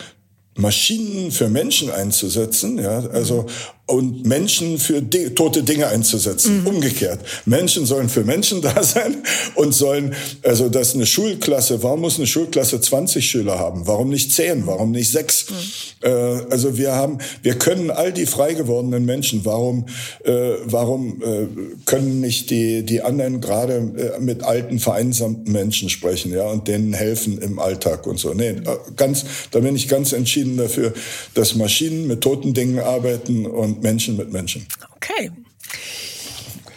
Maschinen 0.54 1.30
für 1.30 1.48
Menschen 1.48 1.90
einzusetzen, 1.90 2.78
ja, 2.78 2.98
also 3.08 3.46
und 3.92 4.24
Menschen 4.24 4.78
für 4.78 5.02
di 5.02 5.30
tote 5.34 5.62
Dinge 5.62 5.86
einzusetzen. 5.88 6.60
Mhm. 6.60 6.66
Umgekehrt. 6.66 7.20
Menschen 7.44 7.84
sollen 7.84 8.08
für 8.08 8.24
Menschen 8.24 8.62
da 8.62 8.82
sein 8.82 9.22
und 9.54 9.74
sollen, 9.74 10.14
also 10.42 10.70
dass 10.70 10.94
eine 10.94 11.04
Schulklasse, 11.04 11.82
warum 11.82 12.00
muss 12.00 12.16
eine 12.16 12.26
Schulklasse 12.26 12.80
20 12.80 13.28
Schüler 13.28 13.58
haben? 13.58 13.86
Warum 13.86 14.08
nicht 14.08 14.32
10? 14.32 14.66
Warum 14.66 14.92
nicht 14.92 15.10
6? 15.10 15.46
Mhm. 15.50 15.56
Äh, 16.04 16.10
also 16.48 16.78
wir 16.78 16.92
haben, 16.92 17.18
wir 17.42 17.54
können 17.58 17.90
all 17.90 18.14
die 18.14 18.24
frei 18.24 18.54
gewordenen 18.54 19.04
Menschen, 19.04 19.44
warum, 19.44 19.84
äh, 20.24 20.32
warum 20.64 21.22
äh, 21.22 21.46
können 21.84 22.22
nicht 22.22 22.48
die, 22.48 22.84
die 22.84 23.02
anderen 23.02 23.42
gerade 23.42 23.74
äh, 23.74 24.20
mit 24.20 24.42
alten, 24.42 24.78
vereinsamten 24.78 25.52
Menschen 25.52 25.90
sprechen, 25.90 26.32
ja, 26.32 26.46
und 26.48 26.66
denen 26.66 26.94
helfen 26.94 27.36
im 27.42 27.58
Alltag 27.58 28.06
und 28.06 28.18
so. 28.18 28.32
Nee, 28.32 28.48
äh, 28.48 28.62
ganz, 28.96 29.26
da 29.50 29.60
bin 29.60 29.76
ich 29.76 29.86
ganz 29.88 30.12
entschieden 30.12 30.56
dafür, 30.56 30.94
dass 31.34 31.54
Maschinen 31.56 32.06
mit 32.06 32.22
toten 32.22 32.54
Dingen 32.54 32.78
arbeiten 32.78 33.44
und 33.44 33.81
Menschen 33.82 34.16
mit 34.16 34.32
Menschen. 34.32 34.66
Okay. 34.96 35.30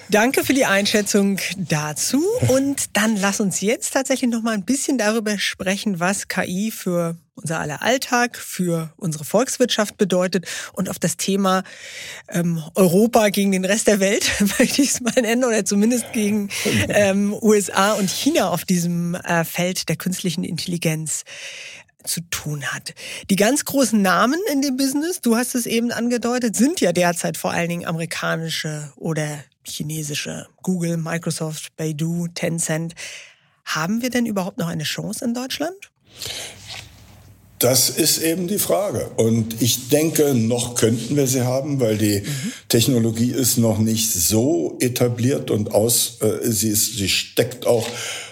Danke 0.09 0.43
für 0.43 0.53
die 0.53 0.65
Einschätzung 0.65 1.39
dazu. 1.57 2.23
Und 2.47 2.95
dann 2.95 3.17
lass 3.17 3.39
uns 3.39 3.61
jetzt 3.61 3.93
tatsächlich 3.93 4.29
noch 4.29 4.41
mal 4.41 4.53
ein 4.53 4.63
bisschen 4.63 4.97
darüber 4.97 5.37
sprechen, 5.39 5.99
was 5.99 6.27
KI 6.27 6.71
für 6.71 7.17
unser 7.35 7.59
aller 7.59 7.81
Alltag, 7.81 8.37
für 8.37 8.93
unsere 8.95 9.25
Volkswirtschaft 9.25 9.97
bedeutet 9.97 10.47
und 10.73 10.89
auf 10.89 10.99
das 10.99 11.17
Thema 11.17 11.63
ähm, 12.29 12.63
Europa 12.75 13.27
gegen 13.27 13.51
den 13.51 13.65
Rest 13.65 13.87
der 13.87 13.99
Welt, 13.99 14.31
möchte 14.59 14.81
ich 14.81 14.91
es 14.91 15.01
mal 15.01 15.13
nennen, 15.21 15.43
oder 15.43 15.65
zumindest 15.65 16.13
gegen 16.13 16.49
ähm, 16.87 17.33
USA 17.41 17.93
und 17.93 18.09
China 18.09 18.49
auf 18.49 18.63
diesem 18.63 19.15
äh, 19.15 19.43
Feld 19.43 19.89
der 19.89 19.97
künstlichen 19.97 20.45
Intelligenz 20.45 21.25
zu 22.05 22.21
tun 22.29 22.63
hat. 22.65 22.93
Die 23.29 23.35
ganz 23.35 23.65
großen 23.65 24.01
Namen 24.01 24.39
in 24.51 24.61
dem 24.61 24.77
Business, 24.77 25.21
du 25.21 25.35
hast 25.35 25.55
es 25.55 25.65
eben 25.65 25.91
angedeutet, 25.91 26.55
sind 26.55 26.81
ja 26.81 26.91
derzeit 26.91 27.37
vor 27.37 27.51
allen 27.51 27.69
Dingen 27.69 27.85
amerikanische 27.85 28.91
oder 28.95 29.43
chinesische. 29.63 30.47
Google, 30.61 30.97
Microsoft, 30.97 31.75
Baidu, 31.75 32.27
Tencent. 32.27 32.93
Haben 33.65 34.01
wir 34.01 34.09
denn 34.09 34.25
überhaupt 34.25 34.57
noch 34.57 34.67
eine 34.67 34.83
Chance 34.83 35.25
in 35.25 35.33
Deutschland? 35.33 35.91
Das 37.59 37.89
ist 37.89 38.21
eben 38.21 38.47
die 38.47 38.59
Frage. 38.59 39.09
Und 39.15 39.61
ich 39.61 39.87
denke, 39.89 40.35
noch 40.35 40.75
könnten 40.75 41.15
wir 41.15 41.25
sie 41.25 41.43
haben, 41.43 41.79
weil 41.79 41.97
die 41.97 42.19
mhm. 42.19 42.51
Technologie 42.67 43.31
ist 43.31 43.57
noch 43.57 43.79
nicht 43.79 44.11
so 44.11 44.77
etabliert 44.81 45.49
und 45.49 45.73
aus, 45.73 46.17
äh, 46.21 46.51
sie, 46.51 46.69
ist, 46.69 46.97
sie 46.97 47.09
steckt 47.09 47.65
auch 47.65 47.87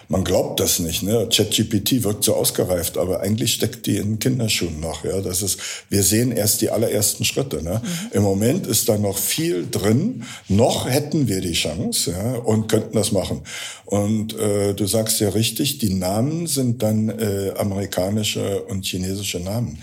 man 0.08 0.24
glaubt 0.24 0.60
das 0.60 0.80
nicht. 0.80 1.04
Ne? 1.04 1.28
ChatGPT 1.32 2.04
wirkt 2.04 2.24
so 2.24 2.36
ausgereift, 2.36 2.98
aber 2.98 3.22
eigentlich 3.22 3.54
steckt 3.54 3.86
die 3.86 3.98
in 3.98 4.20
Kinderschuhen 4.20 4.80
noch. 4.80 5.04
Ja, 5.04 5.22
das 5.22 5.42
ist. 5.42 5.60
Wir 5.90 6.04
sehen 6.04 6.32
erst 6.32 6.62
die 6.62 6.70
allerersten 6.70 7.26
Schritte. 7.26 7.64
Ne? 7.64 7.82
Mhm. 7.84 8.18
Im 8.18 8.24
Moment 8.24 8.68
ist 8.68 8.90
da 8.90 8.98
noch 8.98 9.18
viel 9.18 9.68
drin. 9.70 10.24
Noch 10.48 10.90
hätten 10.90 11.28
wir 11.28 11.42
die 11.42 11.54
Chance 11.54 12.12
ja, 12.12 12.34
und 12.36 12.68
könnten 12.68 12.96
das 12.96 13.12
machen. 13.12 13.42
Und 13.86 14.38
äh, 14.40 14.74
du 14.74 14.86
sagst 14.86 15.20
ja 15.20 15.30
richtig, 15.30 15.78
die 15.78 15.94
Namen 15.94 16.48
sind 16.48 16.82
dann 16.82 17.10
äh, 17.10 17.52
amerikanische 17.58 18.64
und 18.64 18.86
chinesische 18.86 19.40
Namen. 19.40 19.80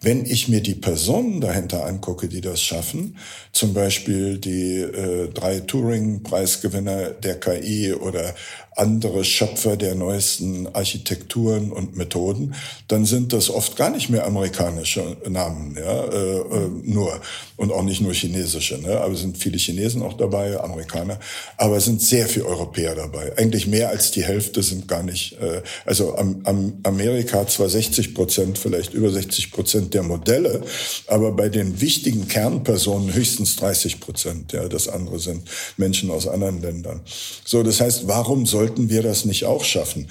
Wenn 0.00 0.26
ich 0.26 0.48
mir 0.48 0.60
die 0.60 0.74
Personen 0.74 1.40
dahinter 1.40 1.86
angucke, 1.86 2.26
die 2.26 2.40
das 2.40 2.60
schaffen, 2.60 3.16
zum 3.52 3.72
Beispiel 3.72 4.38
die 4.38 4.80
äh, 4.80 5.28
drei 5.28 5.60
Turing-Preisgewinner 5.60 7.10
der 7.10 7.38
KI 7.38 7.92
oder 7.92 8.34
andere 8.76 9.24
Schöpfer 9.24 9.76
der 9.76 9.94
neuesten 9.94 10.66
Architekturen 10.74 11.72
und 11.72 11.96
Methoden, 11.96 12.54
dann 12.88 13.04
sind 13.04 13.32
das 13.32 13.50
oft 13.50 13.76
gar 13.76 13.90
nicht 13.90 14.08
mehr 14.08 14.26
amerikanische 14.26 15.16
Namen, 15.28 15.76
ja, 15.78 16.04
äh, 16.04 16.38
äh, 16.38 16.68
nur 16.82 17.20
und 17.56 17.70
auch 17.70 17.82
nicht 17.82 18.00
nur 18.00 18.14
chinesische, 18.14 18.78
ne? 18.78 19.00
aber 19.00 19.14
sind 19.14 19.36
viele 19.36 19.58
Chinesen 19.58 20.02
auch 20.02 20.14
dabei, 20.14 20.58
Amerikaner, 20.58 21.20
aber 21.56 21.76
es 21.76 21.84
sind 21.84 22.00
sehr 22.02 22.26
viele 22.26 22.46
Europäer 22.46 22.94
dabei. 22.94 23.36
Eigentlich 23.36 23.66
mehr 23.66 23.90
als 23.90 24.10
die 24.10 24.24
Hälfte 24.24 24.62
sind 24.62 24.88
gar 24.88 25.02
nicht. 25.02 25.34
Äh, 25.40 25.62
also 25.84 26.16
am, 26.16 26.40
am 26.44 26.72
Amerika 26.82 27.46
zwar 27.46 27.68
60 27.68 28.14
Prozent, 28.14 28.58
vielleicht 28.58 28.94
über 28.94 29.10
60 29.10 29.52
Prozent 29.52 29.94
der 29.94 30.02
Modelle, 30.02 30.62
aber 31.06 31.32
bei 31.32 31.48
den 31.48 31.80
wichtigen 31.80 32.26
Kernpersonen 32.26 33.12
höchstens 33.12 33.56
30 33.56 34.00
Prozent. 34.00 34.52
Ja, 34.52 34.68
das 34.68 34.88
andere 34.88 35.18
sind 35.18 35.42
Menschen 35.76 36.10
aus 36.10 36.26
anderen 36.26 36.62
Ländern. 36.62 37.00
So, 37.44 37.62
das 37.62 37.80
heißt, 37.80 38.08
warum 38.08 38.46
sollten 38.62 38.88
wir 38.88 39.02
das 39.02 39.24
nicht 39.24 39.44
auch 39.44 39.64
schaffen? 39.64 40.08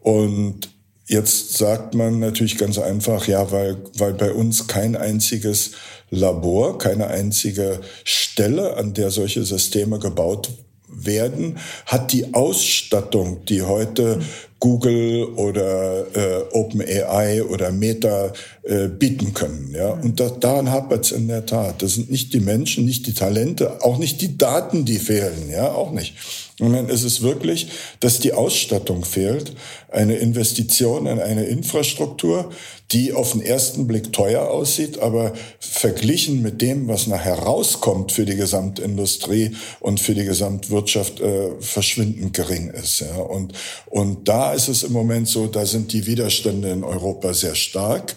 Und 0.00 0.68
Jetzt 1.12 1.58
sagt 1.58 1.96
man 1.96 2.20
natürlich 2.20 2.56
ganz 2.56 2.78
einfach, 2.78 3.26
ja, 3.26 3.50
weil, 3.50 3.78
weil 3.98 4.14
bei 4.14 4.32
uns 4.32 4.68
kein 4.68 4.94
einziges 4.94 5.72
Labor, 6.08 6.78
keine 6.78 7.08
einzige 7.08 7.80
Stelle, 8.04 8.76
an 8.76 8.94
der 8.94 9.10
solche 9.10 9.42
Systeme 9.42 9.98
gebaut 9.98 10.50
werden, 10.86 11.58
hat 11.86 12.12
die 12.12 12.32
Ausstattung, 12.32 13.44
die 13.46 13.62
heute 13.62 14.20
Google 14.60 15.24
oder 15.34 16.06
äh, 16.14 16.42
OpenAI 16.52 17.42
oder 17.42 17.72
Meta 17.72 18.32
äh, 18.62 18.86
bieten 18.86 19.34
können. 19.34 19.72
Ja? 19.74 19.88
Und 19.90 20.20
das, 20.20 20.38
daran 20.38 20.70
hapert 20.70 21.06
es 21.06 21.10
in 21.10 21.26
der 21.26 21.44
Tat. 21.44 21.82
Das 21.82 21.94
sind 21.94 22.08
nicht 22.08 22.32
die 22.34 22.40
Menschen, 22.40 22.84
nicht 22.84 23.08
die 23.08 23.14
Talente, 23.14 23.82
auch 23.82 23.98
nicht 23.98 24.20
die 24.20 24.38
Daten, 24.38 24.84
die 24.84 24.98
fehlen. 24.98 25.50
Ja, 25.50 25.72
auch 25.72 25.90
nicht. 25.90 26.14
Sondern 26.60 26.90
es 26.90 27.02
ist 27.02 27.22
wirklich, 27.22 27.68
dass 27.98 28.20
die 28.20 28.34
Ausstattung 28.34 29.04
fehlt, 29.04 29.52
eine 29.88 30.16
Investition 30.16 31.06
in 31.06 31.18
eine 31.18 31.44
Infrastruktur, 31.44 32.50
die 32.92 33.12
auf 33.12 33.32
den 33.32 33.40
ersten 33.40 33.86
Blick 33.86 34.12
teuer 34.12 34.48
aussieht, 34.48 34.98
aber 34.98 35.32
verglichen 35.58 36.42
mit 36.42 36.60
dem, 36.60 36.86
was 36.86 37.06
nachher 37.06 37.38
rauskommt 37.38 38.12
für 38.12 38.26
die 38.26 38.36
Gesamtindustrie 38.36 39.56
und 39.80 40.00
für 40.00 40.14
die 40.14 40.24
Gesamtwirtschaft, 40.24 41.20
äh, 41.20 41.50
verschwindend 41.60 42.34
gering 42.34 42.70
ist. 42.70 43.00
Ja? 43.00 43.16
Und, 43.16 43.54
und 43.86 44.28
da 44.28 44.52
ist 44.52 44.68
es 44.68 44.82
im 44.82 44.92
Moment 44.92 45.28
so, 45.28 45.46
da 45.46 45.64
sind 45.64 45.92
die 45.92 46.06
Widerstände 46.06 46.70
in 46.70 46.84
Europa 46.84 47.32
sehr 47.32 47.54
stark. 47.54 48.16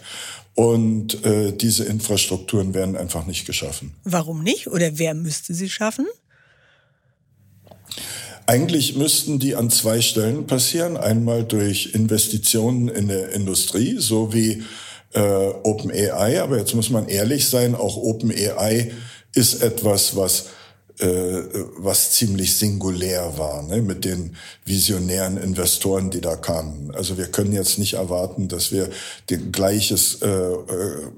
Und 0.56 1.26
äh, 1.26 1.52
diese 1.52 1.86
Infrastrukturen 1.86 2.76
werden 2.76 2.96
einfach 2.96 3.26
nicht 3.26 3.46
geschaffen. 3.46 3.96
Warum 4.04 4.44
nicht? 4.44 4.68
Oder 4.68 5.00
wer 5.00 5.16
müsste 5.16 5.56
sie 5.56 5.68
schaffen? 5.68 6.06
Eigentlich 8.46 8.96
müssten 8.96 9.40
die 9.40 9.56
an 9.56 9.70
zwei 9.70 10.02
Stellen 10.02 10.48
passieren. 10.48 10.98
Einmal 10.98 11.44
durch 11.44 11.94
Investitionen 11.94 12.90
in 12.90 13.08
der 13.08 13.32
Industrie, 13.32 13.98
so 14.00 14.34
wie 14.34 14.64
äh, 15.14 15.20
OpenAI. 15.20 16.42
Aber 16.42 16.58
jetzt 16.58 16.76
muss 16.76 16.90
man 16.90 17.08
ehrlich 17.08 17.48
sein, 17.48 17.76
auch 17.76 17.96
OpenAI 17.98 18.92
ist 19.34 19.62
etwas, 19.62 20.16
was 20.16 20.48
was 21.00 22.12
ziemlich 22.12 22.56
singulär 22.56 23.38
war, 23.38 23.64
ne, 23.64 23.82
mit 23.82 24.06
den 24.06 24.36
visionären 24.66 25.38
Investoren, 25.38 26.12
die 26.12 26.22
da 26.22 26.36
kamen. 26.36 26.92
Also 26.96 27.18
wir 27.18 27.26
können 27.26 27.52
jetzt 27.52 27.80
nicht 27.80 27.94
erwarten, 27.96 28.48
dass 28.48 28.72
wir 28.72 28.90
den 29.30 29.52
gleiches 29.52 30.22
äh, 30.22 30.28
äh, 30.28 30.58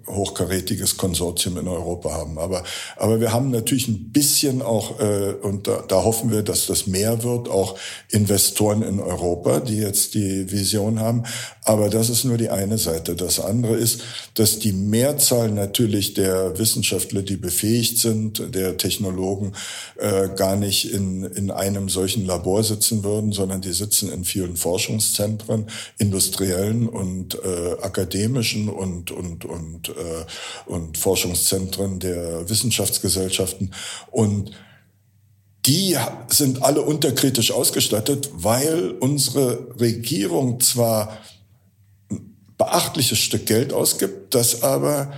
hochkarätiges 0.07 0.97
Konsortium 0.97 1.57
in 1.57 1.67
Europa 1.67 2.11
haben. 2.11 2.39
Aber, 2.39 2.63
aber 2.95 3.19
wir 3.19 3.33
haben 3.33 3.51
natürlich 3.51 3.87
ein 3.87 4.11
bisschen 4.11 4.61
auch, 4.61 4.99
äh, 4.99 5.33
und 5.41 5.67
da, 5.67 5.83
da 5.87 6.03
hoffen 6.03 6.31
wir, 6.31 6.41
dass 6.41 6.65
das 6.67 6.87
mehr 6.87 7.23
wird, 7.23 7.49
auch 7.49 7.77
Investoren 8.09 8.81
in 8.81 8.99
Europa, 8.99 9.59
die 9.59 9.77
jetzt 9.77 10.13
die 10.13 10.51
Vision 10.51 10.99
haben. 10.99 11.23
Aber 11.63 11.89
das 11.89 12.09
ist 12.09 12.23
nur 12.23 12.37
die 12.37 12.49
eine 12.49 12.77
Seite. 12.77 13.15
Das 13.15 13.39
andere 13.39 13.75
ist, 13.75 14.01
dass 14.35 14.59
die 14.59 14.71
Mehrzahl 14.73 15.51
natürlich 15.51 16.13
der 16.13 16.57
Wissenschaftler, 16.57 17.21
die 17.21 17.37
befähigt 17.37 17.99
sind, 17.99 18.55
der 18.55 18.77
Technologen, 18.77 19.53
äh, 19.97 20.29
gar 20.35 20.55
nicht 20.55 20.91
in, 20.91 21.23
in 21.23 21.51
einem 21.51 21.89
solchen 21.89 22.25
Labor 22.25 22.63
sitzen 22.63 23.03
würden, 23.03 23.31
sondern 23.31 23.61
die 23.61 23.73
sitzen 23.73 24.11
in 24.11 24.23
vielen 24.23 24.55
Forschungszentren, 24.55 25.67
industriellen 25.97 26.87
und 26.87 27.35
äh, 27.35 27.81
akademischen 27.81 28.69
und, 28.69 29.11
und, 29.11 29.45
und, 29.45 29.89
äh, 29.89 30.25
und 30.65 30.97
Forschungszentren 30.97 31.99
der 31.99 32.49
Wissenschaftsgesellschaften. 32.49 33.73
Und 34.11 34.51
die 35.65 35.97
sind 36.27 36.61
alle 36.61 36.81
unterkritisch 36.81 37.51
ausgestattet, 37.51 38.29
weil 38.33 38.91
unsere 38.99 39.67
Regierung 39.79 40.59
zwar 40.59 41.17
ein 42.11 42.35
beachtliches 42.57 43.17
Stück 43.17 43.47
Geld 43.47 43.73
ausgibt, 43.73 44.35
das 44.35 44.61
aber 44.61 45.11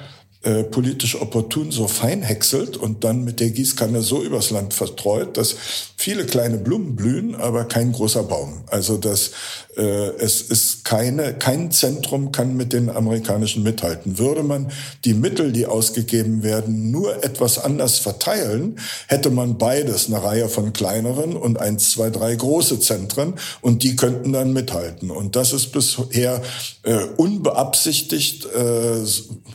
äh, 0.48 0.64
politisch 0.64 1.20
opportun 1.20 1.72
so 1.72 1.90
fein 1.90 2.22
häckselt 2.22 2.78
und 2.78 3.04
dann 3.04 3.26
mit 3.26 3.42
der 3.42 3.50
Gießkanne 3.50 4.02
so 4.02 4.24
übers 4.24 4.50
Land 4.50 4.74
verstreut, 4.74 5.36
dass 5.36 5.56
viele 5.98 6.26
kleine 6.26 6.58
Blumen 6.58 6.96
blühen, 6.96 7.36
aber 7.36 7.66
kein 7.66 7.92
großer 7.92 8.24
Baum. 8.24 8.62
Also 8.68 8.96
das, 8.96 9.32
äh, 9.76 9.82
es 9.82 10.40
ist 10.40 10.86
keine, 10.86 11.34
kein 11.34 11.72
Zentrum 11.72 12.32
kann 12.32 12.56
mit 12.56 12.72
den 12.72 12.90
amerikanischen 12.90 13.62
mithalten. 13.62 14.20
Würde 14.20 14.42
man 14.42 14.72
die 15.04 15.14
Mittel, 15.14 15.52
die 15.52 15.66
ausgegeben 15.66 16.44
werden, 16.44 16.92
nur 16.92 17.26
etwas 17.26 17.60
anders 17.60 17.98
verteilen, 17.98 18.80
hätte 19.08 19.32
man 19.32 19.58
beides, 19.58 20.08
eine 20.08 20.24
Reihe 20.24 20.48
von 20.48 20.72
kleineren 20.72 21.36
und 21.36 21.60
eins, 21.60 21.92
zwei, 21.92 22.10
drei 22.10 22.34
große 22.34 22.80
Zentren 22.80 23.34
und 23.60 23.84
die 23.84 23.98
könnten 23.98 24.32
dann 24.32 24.54
mithalten. 24.54 25.12
Und 25.12 25.36
das 25.36 25.52
ist 25.52 25.74
bisher 25.74 26.42
äh, 26.84 27.04
unbeabsichtigt 27.18 28.46
äh, 28.46 29.04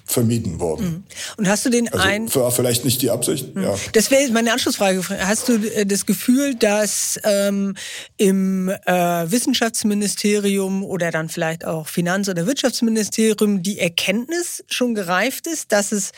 vermieden 0.04 0.60
worden. 0.60 0.81
Mhm. 0.82 1.04
Und 1.36 1.48
hast 1.48 1.64
du 1.64 1.70
den 1.70 1.88
also 1.88 2.06
ein... 2.06 2.34
War 2.34 2.50
vielleicht 2.50 2.84
nicht 2.84 3.02
die 3.02 3.10
Absicht, 3.10 3.54
mhm. 3.54 3.62
ja. 3.62 3.74
Das 3.92 4.10
wäre 4.10 4.30
meine 4.30 4.52
Anschlussfrage. 4.52 5.02
Hast 5.08 5.48
du 5.48 5.54
äh, 5.54 5.86
das 5.86 6.06
Gefühl, 6.06 6.54
dass 6.54 7.18
ähm, 7.24 7.74
im 8.16 8.68
äh, 8.68 8.92
Wissenschaftsministerium 9.30 10.84
oder 10.84 11.10
dann 11.10 11.28
vielleicht 11.28 11.64
auch 11.64 11.88
Finanz- 11.88 12.28
oder 12.28 12.46
Wirtschaftsministerium 12.46 13.62
die 13.62 13.78
Erkenntnis 13.78 14.64
schon 14.68 14.94
gereift 14.94 15.46
ist, 15.46 15.72
dass 15.72 15.92
es 15.92 16.12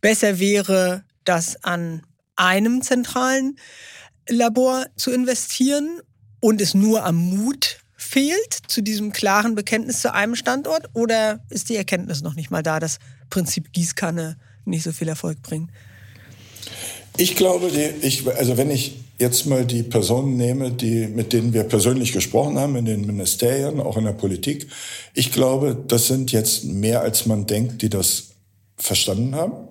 besser 0.00 0.38
wäre, 0.38 1.04
das 1.24 1.62
an 1.64 2.02
einem 2.36 2.82
zentralen 2.82 3.58
Labor 4.28 4.86
zu 4.96 5.10
investieren 5.10 6.00
und 6.40 6.60
es 6.60 6.74
nur 6.74 7.04
am 7.04 7.16
Mut 7.16 7.78
fehlt 7.96 8.58
zu 8.68 8.80
diesem 8.80 9.12
klaren 9.12 9.54
Bekenntnis 9.54 10.00
zu 10.00 10.14
einem 10.14 10.36
Standort? 10.36 10.88
Oder 10.94 11.40
ist 11.50 11.68
die 11.68 11.76
Erkenntnis 11.76 12.22
noch 12.22 12.34
nicht 12.34 12.50
mal 12.50 12.62
da, 12.62 12.78
dass 12.78 12.98
Prinzip 13.30 13.72
Gießkanne 13.72 14.36
nicht 14.64 14.82
so 14.82 14.92
viel 14.92 15.08
Erfolg 15.08 15.42
bringt? 15.42 15.70
Ich 17.16 17.34
glaube, 17.36 17.70
die, 17.70 18.06
ich, 18.06 18.26
also 18.28 18.56
wenn 18.56 18.70
ich 18.70 18.96
jetzt 19.18 19.46
mal 19.46 19.64
die 19.64 19.82
Personen 19.82 20.36
nehme, 20.36 20.70
die, 20.70 21.08
mit 21.08 21.32
denen 21.32 21.52
wir 21.52 21.64
persönlich 21.64 22.12
gesprochen 22.12 22.58
haben, 22.58 22.76
in 22.76 22.84
den 22.84 23.06
Ministerien, 23.06 23.80
auch 23.80 23.96
in 23.96 24.04
der 24.04 24.12
Politik, 24.12 24.68
ich 25.14 25.32
glaube, 25.32 25.76
das 25.88 26.06
sind 26.06 26.30
jetzt 26.30 26.64
mehr 26.64 27.00
als 27.00 27.26
man 27.26 27.46
denkt, 27.46 27.82
die 27.82 27.90
das 27.90 28.28
verstanden 28.76 29.34
haben. 29.34 29.68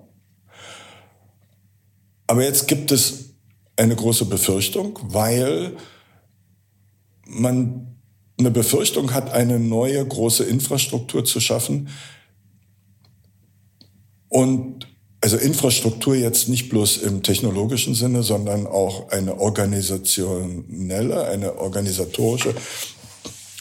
Aber 2.26 2.44
jetzt 2.44 2.68
gibt 2.68 2.92
es 2.92 3.30
eine 3.76 3.96
große 3.96 4.26
Befürchtung, 4.26 4.98
weil 5.02 5.72
man 7.24 7.96
eine 8.38 8.50
Befürchtung 8.50 9.14
hat, 9.14 9.32
eine 9.32 9.58
neue 9.58 10.04
große 10.04 10.44
Infrastruktur 10.44 11.24
zu 11.24 11.40
schaffen. 11.40 11.88
Und 14.28 14.86
also 15.20 15.36
Infrastruktur 15.36 16.14
jetzt 16.14 16.48
nicht 16.48 16.68
bloß 16.68 16.98
im 16.98 17.22
technologischen 17.22 17.94
Sinne, 17.94 18.22
sondern 18.22 18.66
auch 18.66 19.10
eine 19.10 19.38
organisationelle, 19.40 21.24
eine 21.24 21.58
organisatorische. 21.58 22.54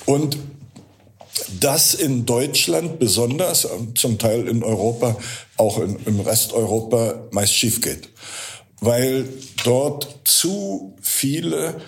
Und 0.05 0.37
das 1.59 1.93
in 1.93 2.25
Deutschland 2.25 2.99
besonders, 2.99 3.67
zum 3.95 4.19
Teil 4.19 4.47
in 4.47 4.63
Europa, 4.63 5.17
auch 5.57 5.79
in, 5.79 5.97
im 6.05 6.19
Rest 6.19 6.53
Europa 6.53 7.27
meist 7.31 7.53
schief 7.53 7.81
geht. 7.81 8.09
Weil 8.79 9.25
dort 9.63 10.19
zu 10.23 10.95
viele 11.01 11.81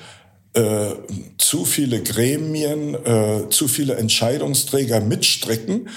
äh, 0.53 0.95
zu 1.37 1.65
viele 1.65 2.01
Gremien, 2.01 2.95
äh, 2.95 3.49
zu 3.49 3.67
viele 3.67 3.95
Entscheidungsträger 3.95 4.99
mitstricken, 4.99 5.89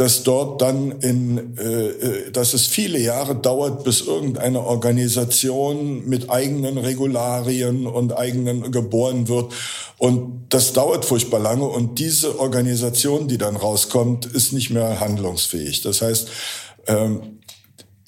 dass 0.00 0.22
dort 0.22 0.62
dann 0.62 0.92
in, 1.00 1.58
äh, 1.58 1.88
äh, 1.88 2.30
dass 2.30 2.54
es 2.54 2.66
viele 2.66 2.98
Jahre 2.98 3.36
dauert, 3.36 3.84
bis 3.84 4.00
irgendeine 4.00 4.64
Organisation 4.64 6.08
mit 6.08 6.30
eigenen 6.30 6.78
Regularien 6.78 7.86
und 7.86 8.16
eigenen 8.16 8.72
geboren 8.72 9.28
wird. 9.28 9.52
Und 9.98 10.46
das 10.48 10.72
dauert 10.72 11.04
furchtbar 11.04 11.40
lange. 11.40 11.66
Und 11.66 11.98
diese 11.98 12.40
Organisation, 12.40 13.28
die 13.28 13.36
dann 13.36 13.56
rauskommt, 13.56 14.24
ist 14.24 14.54
nicht 14.54 14.70
mehr 14.70 15.00
handlungsfähig. 15.00 15.82
Das 15.82 16.00
heißt, 16.00 16.28
ähm, 16.86 17.39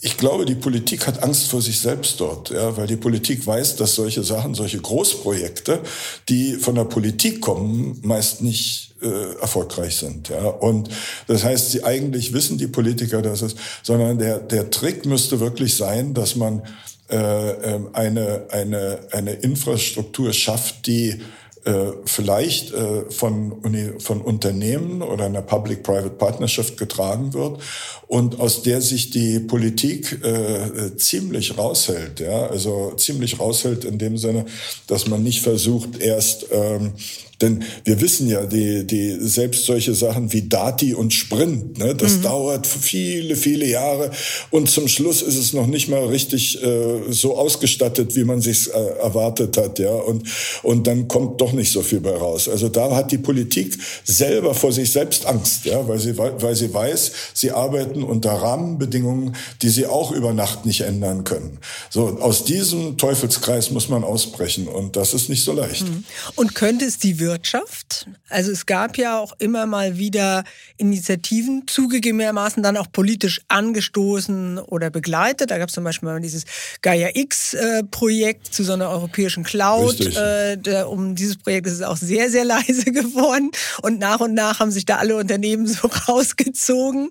ich 0.05 0.17
glaube, 0.17 0.45
die 0.45 0.57
Politik 0.57 1.07
hat 1.07 1.23
Angst 1.23 1.47
vor 1.47 1.63
sich 1.63 1.79
selbst 1.79 2.21
dort, 2.21 2.51
ja, 2.51 2.77
weil 2.77 2.89
die 2.89 2.97
Politik 2.97 3.47
weiß, 3.47 3.77
dass 3.77 3.95
solche 3.95 4.25
Sachen, 4.25 4.53
solche 4.53 4.81
Großprojekte, 4.81 5.81
die 6.29 6.55
von 6.55 6.75
der 6.75 6.85
Politik 6.85 7.41
kommen, 7.41 8.01
meist 8.03 8.43
nicht 8.43 8.97
äh, 9.01 9.41
erfolgreich 9.41 9.95
sind. 9.95 10.29
Ja. 10.29 10.45
Und 10.45 10.89
das 11.29 11.45
heißt, 11.45 11.71
sie 11.71 11.85
eigentlich 11.85 12.33
wissen 12.33 12.59
die 12.59 12.67
Politiker, 12.67 13.23
dass 13.23 13.43
es, 13.43 13.55
sondern 13.85 14.19
der 14.19 14.39
der 14.39 14.71
Trick 14.71 15.07
müsste 15.07 15.39
wirklich 15.39 15.77
sein, 15.77 16.15
dass 16.15 16.35
man 16.35 16.63
äh, 17.09 17.17
ähm, 17.17 17.91
eine 17.93 18.47
eine 18.51 18.99
eine 19.13 19.35
Infrastruktur 19.35 20.33
schafft, 20.33 20.89
die 20.89 21.21
äh, 21.65 21.93
vielleicht 22.07 22.73
äh, 22.73 23.11
von, 23.11 23.53
Uni, 23.53 23.93
von 23.99 24.21
Unternehmen 24.21 25.01
oder 25.01 25.27
einer 25.27 25.43
Public-Private 25.43 26.11
Partnership 26.11 26.77
getragen 26.77 27.35
wird 27.35 27.61
und 28.09 28.41
aus 28.41 28.63
der 28.63 28.81
sich 28.81 29.11
die 29.11 29.39
Politik 29.39 30.25
äh, 30.25 30.97
ziemlich 30.97 31.57
raushält. 31.57 32.19
Ja? 32.19 32.47
Also 32.49 32.93
ziemlich 32.97 33.39
raushält 33.39 33.85
in 33.85 33.99
dem 33.99 34.19
Sinne, 34.19 34.47
dass 34.89 35.07
man 35.07 35.23
nicht 35.23 35.41
versucht, 35.43 36.01
erst 36.01 36.47
ähm, 36.51 36.95
denn 37.43 37.65
wir 37.85 38.01
wissen 38.01 38.29
ja, 38.29 38.47
die, 38.47 38.87
die, 38.87 39.19
selbst 39.21 39.65
solche 39.65 39.95
Sachen 39.95 40.33
wie 40.33 40.49
Dati 40.49 40.95
und 40.95 41.13
Sprint, 41.13 41.79
ne, 41.79 41.95
das 41.95 42.19
mhm. 42.19 42.23
dauert 42.23 42.67
viele, 42.67 43.37
viele 43.37 43.67
Jahre 43.67 44.11
und 44.51 44.71
zum 44.71 44.89
Schluss 44.89 45.21
ist 45.21 45.37
es 45.37 45.53
noch 45.53 45.67
nicht 45.67 45.89
mal 45.89 46.05
richtig 46.07 46.63
äh, 46.63 47.01
so 47.11 47.37
ausgestattet, 47.37 48.15
wie 48.17 48.25
man 48.25 48.41
sich 48.41 48.69
äh, 48.69 48.99
erwartet 49.01 49.57
hat, 49.57 49.79
ja, 49.79 49.91
und, 49.91 50.29
und 50.63 50.87
dann 50.87 51.09
kommt 51.09 51.41
doch 51.41 51.53
nicht 51.53 51.73
so 51.73 51.83
viel 51.83 52.01
bei 52.01 52.17
raus. 52.17 52.49
Also 52.49 52.69
da 52.69 52.95
hat 52.95 53.11
die 53.13 53.19
Politik 53.19 53.77
selber 54.05 54.55
vor 54.55 54.73
sich 54.73 54.93
selbst 54.93 55.27
Angst, 55.27 55.65
ja, 55.65 55.87
weil 55.89 55.99
sie, 55.99 56.17
weil 56.17 56.55
sie 56.55 56.73
weiß, 56.73 57.13
sie 57.35 57.51
arbeiten 57.51 58.03
unter 58.03 58.31
Rahmenbedingungen, 58.33 59.37
die 59.63 59.69
sie 59.69 59.87
auch 59.87 60.13
über 60.13 60.33
Nacht 60.33 60.65
nicht 60.65 60.83
ändern 60.83 61.25
können. 61.25 61.59
So, 61.91 62.19
aus 62.21 62.45
diesem 62.45 62.97
Teufelskreis 62.97 63.71
muss 63.71 63.89
man 63.89 64.05
ausbrechen 64.05 64.69
und 64.69 64.97
das 64.97 65.13
ist 65.13 65.29
nicht 65.29 65.43
so 65.43 65.53
leicht. 65.53 65.83
Mhm. 65.83 66.05
Und 66.37 66.55
könnte 66.55 66.85
es 66.85 66.99
die 66.99 67.19
Wirtschaft 67.19 67.32
Wirtschaft. 67.33 68.07
Also 68.29 68.53
es 68.53 68.67
gab 68.67 68.99
ja 68.99 69.19
auch 69.19 69.33
immer 69.39 69.65
mal 69.65 69.97
wieder 69.97 70.45
Initiativen, 70.77 71.67
zugegebenermaßen 71.67 72.63
dann 72.63 72.77
auch 72.77 72.93
politisch 72.93 73.41
angestoßen 73.49 74.59
oder 74.59 74.91
begleitet. 74.91 75.51
Da 75.51 75.57
gab 75.57 75.71
es 75.71 75.75
zum 75.75 75.85
Beispiel 75.85 76.11
mal 76.11 76.21
dieses 76.21 76.45
Gaia 76.83 77.09
X-Projekt 77.15 78.53
zu 78.53 78.65
so 78.65 78.75
einer 78.75 78.91
europäischen 78.91 79.45
Cloud. 79.45 79.99
Äh, 80.01 80.59
um 80.87 81.15
dieses 81.15 81.39
Projekt 81.39 81.67
ist 81.67 81.75
es 81.75 81.83
auch 81.83 81.97
sehr, 81.97 82.31
sehr 82.31 82.45
leise 82.55 82.93
geworden. 82.93 83.51
Und 83.81 83.99
nach 83.99 84.21
und 84.21 84.35
nach 84.35 84.61
haben 84.61 84.71
sich 84.71 84.85
da 84.85 84.97
alle 84.97 85.17
Unternehmen 85.17 85.67
so 85.67 85.89
rausgezogen. 85.89 87.09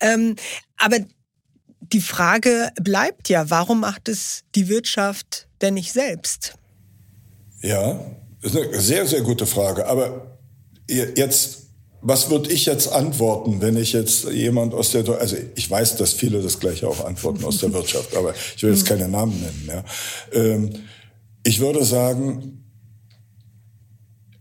Ähm, 0.00 0.36
aber 0.78 0.98
die 1.80 2.00
Frage 2.00 2.70
bleibt 2.80 3.28
ja, 3.28 3.50
warum 3.50 3.80
macht 3.80 4.08
es 4.08 4.44
die 4.54 4.68
Wirtschaft 4.68 5.46
denn 5.60 5.74
nicht 5.74 5.92
selbst? 5.92 6.54
Ja, 7.60 8.00
das 8.42 8.54
ist 8.54 8.60
eine 8.60 8.80
sehr, 8.80 9.06
sehr 9.06 9.22
gute 9.22 9.46
Frage. 9.46 9.86
Aber 9.86 10.38
jetzt, 10.88 11.68
was 12.00 12.30
würde 12.30 12.52
ich 12.52 12.66
jetzt 12.66 12.92
antworten, 12.92 13.60
wenn 13.60 13.76
ich 13.76 13.92
jetzt 13.92 14.30
jemand 14.30 14.74
aus 14.74 14.92
der, 14.92 15.08
also 15.20 15.36
ich 15.54 15.70
weiß, 15.70 15.96
dass 15.96 16.12
viele 16.12 16.40
das 16.40 16.60
gleiche 16.60 16.88
auch 16.88 17.04
antworten 17.04 17.44
aus 17.44 17.58
der 17.58 17.72
Wirtschaft, 17.72 18.16
aber 18.16 18.34
ich 18.56 18.62
will 18.62 18.70
jetzt 18.70 18.86
keine 18.86 19.08
Namen 19.08 19.40
nennen. 19.40 19.64
Ja. 19.68 19.84
Ähm, 20.40 20.70
ich 21.44 21.60
würde 21.60 21.84
sagen, 21.84 22.64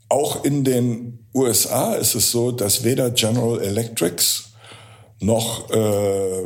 auch 0.09 0.43
in 0.45 0.63
den 0.63 1.27
USA 1.33 1.93
ist 1.95 2.15
es 2.15 2.31
so, 2.31 2.51
dass 2.51 2.83
weder 2.83 3.11
General 3.11 3.61
Electrics 3.61 4.51
noch, 5.19 5.69
äh, 5.71 6.43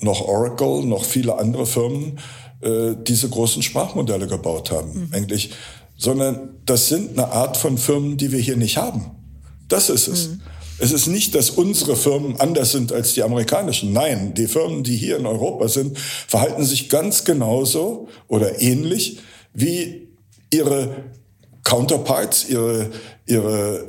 noch 0.00 0.20
Oracle 0.22 0.84
noch 0.84 1.04
viele 1.04 1.38
andere 1.38 1.66
Firmen 1.66 2.18
äh, 2.60 2.94
diese 3.00 3.28
großen 3.28 3.62
Sprachmodelle 3.62 4.26
gebaut 4.26 4.70
haben, 4.70 4.92
mhm. 4.92 5.08
eigentlich, 5.12 5.52
sondern 5.98 6.54
das 6.64 6.88
sind 6.88 7.18
eine 7.18 7.30
Art 7.32 7.58
von 7.58 7.76
Firmen, 7.76 8.16
die 8.16 8.32
wir 8.32 8.38
hier 8.38 8.56
nicht 8.56 8.78
haben. 8.78 9.10
Das 9.68 9.90
ist 9.90 10.08
es. 10.08 10.28
Mhm. 10.28 10.40
Es 10.78 10.92
ist 10.92 11.08
nicht, 11.08 11.34
dass 11.34 11.50
unsere 11.50 11.96
Firmen 11.96 12.40
anders 12.40 12.70
sind 12.70 12.92
als 12.92 13.12
die 13.12 13.24
amerikanischen. 13.24 13.92
Nein, 13.92 14.32
die 14.34 14.46
Firmen, 14.46 14.84
die 14.84 14.96
hier 14.96 15.16
in 15.16 15.26
Europa 15.26 15.66
sind, 15.66 15.98
verhalten 15.98 16.64
sich 16.64 16.88
ganz 16.88 17.24
genauso 17.24 18.08
oder 18.28 18.62
ähnlich 18.62 19.18
wie 19.52 20.08
ihre 20.52 21.04
Counterparts, 21.64 22.48
ihre, 22.48 22.90
ihre, 23.28 23.86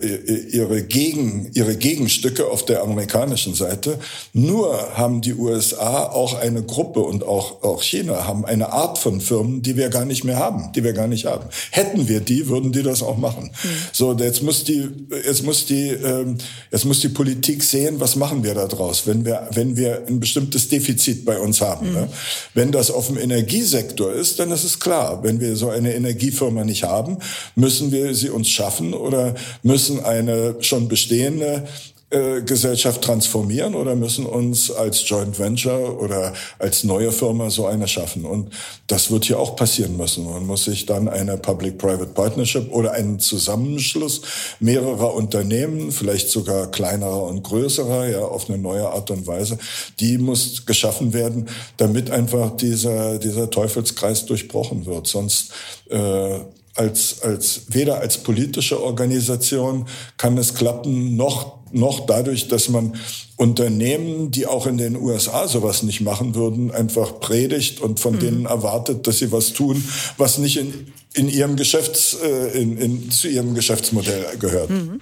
ihre, 0.51 0.83
Gegen, 0.83 1.49
ihre 1.53 1.75
Gegenstücke 1.75 2.47
auf 2.47 2.65
der 2.65 2.83
amerikanischen 2.83 3.53
Seite. 3.53 3.97
Nur 4.33 4.97
haben 4.97 5.21
die 5.21 5.33
USA 5.33 6.03
auch 6.03 6.37
eine 6.37 6.61
Gruppe 6.61 6.99
und 6.99 7.23
auch, 7.23 7.63
auch 7.63 7.81
China 7.81 8.27
haben 8.27 8.45
eine 8.45 8.73
Art 8.73 8.97
von 8.97 9.21
Firmen, 9.21 9.61
die 9.61 9.77
wir 9.77 9.89
gar 9.89 10.05
nicht 10.05 10.23
mehr 10.23 10.37
haben, 10.37 10.71
die 10.73 10.83
wir 10.83 10.93
gar 10.93 11.07
nicht 11.07 11.25
haben. 11.25 11.45
Hätten 11.71 12.07
wir 12.07 12.19
die, 12.19 12.49
würden 12.49 12.71
die 12.71 12.83
das 12.83 13.01
auch 13.01 13.17
machen. 13.17 13.51
Mhm. 13.63 13.67
So, 13.93 14.13
jetzt 14.13 14.43
muss 14.43 14.65
die, 14.65 14.89
jetzt 15.25 15.43
muss 15.43 15.65
die, 15.65 15.89
ähm, 15.89 16.37
jetzt 16.71 16.85
muss 16.85 16.99
die 16.99 17.09
Politik 17.09 17.63
sehen, 17.63 17.99
was 17.99 18.17
machen 18.17 18.43
wir 18.43 18.53
da 18.53 18.67
draus, 18.67 19.07
wenn 19.07 19.23
wir, 19.23 19.47
wenn 19.53 19.77
wir 19.77 20.03
ein 20.07 20.19
bestimmtes 20.19 20.67
Defizit 20.67 21.23
bei 21.23 21.39
uns 21.39 21.61
haben. 21.61 21.87
Mhm. 21.87 21.93
Ne? 21.93 22.09
Wenn 22.53 22.71
das 22.71 22.91
auf 22.91 23.07
dem 23.07 23.17
Energiesektor 23.17 24.11
ist, 24.11 24.39
dann 24.39 24.51
ist 24.51 24.65
es 24.65 24.79
klar. 24.79 25.23
Wenn 25.23 25.39
wir 25.39 25.55
so 25.55 25.69
eine 25.69 25.95
Energiefirma 25.95 26.65
nicht 26.65 26.83
haben, 26.83 27.17
müssen 27.55 27.91
wir 27.91 28.13
sie 28.13 28.29
uns 28.29 28.49
schaffen 28.49 28.93
oder 28.93 29.28
müssen 29.63 30.03
eine 30.03 30.55
schon 30.61 30.87
bestehende 30.87 31.67
äh, 32.11 32.41
Gesellschaft 32.41 33.03
transformieren 33.03 33.75
oder 33.75 33.95
müssen 33.95 34.25
uns 34.25 34.71
als 34.71 35.07
Joint 35.07 35.37
Venture 35.37 36.01
oder 36.01 36.33
als 36.57 36.83
neue 36.83 37.11
Firma 37.11 37.51
so 37.51 37.67
eine 37.67 37.87
schaffen. 37.87 38.25
Und 38.25 38.49
das 38.87 39.11
wird 39.11 39.25
hier 39.25 39.37
auch 39.37 39.55
passieren 39.55 39.95
müssen. 39.95 40.25
Man 40.25 40.47
muss 40.47 40.65
sich 40.65 40.87
dann 40.87 41.07
eine 41.07 41.37
Public-Private 41.37 42.07
Partnership 42.07 42.71
oder 42.71 42.93
einen 42.93 43.19
Zusammenschluss 43.19 44.23
mehrerer 44.59 45.13
Unternehmen, 45.13 45.91
vielleicht 45.91 46.29
sogar 46.29 46.71
kleinerer 46.71 47.25
und 47.25 47.43
größerer, 47.43 48.09
ja, 48.09 48.21
auf 48.21 48.49
eine 48.49 48.57
neue 48.57 48.89
Art 48.89 49.11
und 49.11 49.27
Weise, 49.27 49.59
die 49.99 50.17
muss 50.17 50.65
geschaffen 50.65 51.13
werden, 51.13 51.47
damit 51.77 52.09
einfach 52.09 52.57
dieser, 52.57 53.19
dieser 53.19 53.51
Teufelskreis 53.51 54.25
durchbrochen 54.25 54.87
wird. 54.87 55.05
Sonst 55.05 55.51
äh, 55.91 56.39
als, 56.79 57.21
als, 57.21 57.63
weder 57.67 57.99
als 57.99 58.19
politische 58.19 58.81
Organisation 58.81 59.85
kann 60.17 60.37
es 60.37 60.53
klappen, 60.53 61.17
noch, 61.17 61.57
noch 61.71 62.05
dadurch, 62.05 62.47
dass 62.47 62.69
man 62.69 62.95
Unternehmen, 63.35 64.31
die 64.31 64.47
auch 64.47 64.65
in 64.65 64.77
den 64.77 64.95
USA 64.95 65.47
sowas 65.47 65.83
nicht 65.83 65.99
machen 65.99 66.35
würden, 66.35 66.71
einfach 66.71 67.19
predigt 67.19 67.81
und 67.81 67.99
von 67.99 68.15
mhm. 68.15 68.19
denen 68.19 68.45
erwartet, 68.45 69.07
dass 69.07 69.19
sie 69.19 69.31
was 69.31 69.51
tun, 69.51 69.83
was 70.17 70.37
nicht 70.37 70.55
in, 70.57 70.93
in 71.13 71.27
ihrem 71.27 71.57
Geschäfts, 71.57 72.17
äh, 72.23 72.61
in, 72.61 72.77
in, 72.77 73.11
zu 73.11 73.27
ihrem 73.27 73.55
Geschäftsmodell 73.55 74.37
gehört. 74.39 74.69
Mhm. 74.69 75.01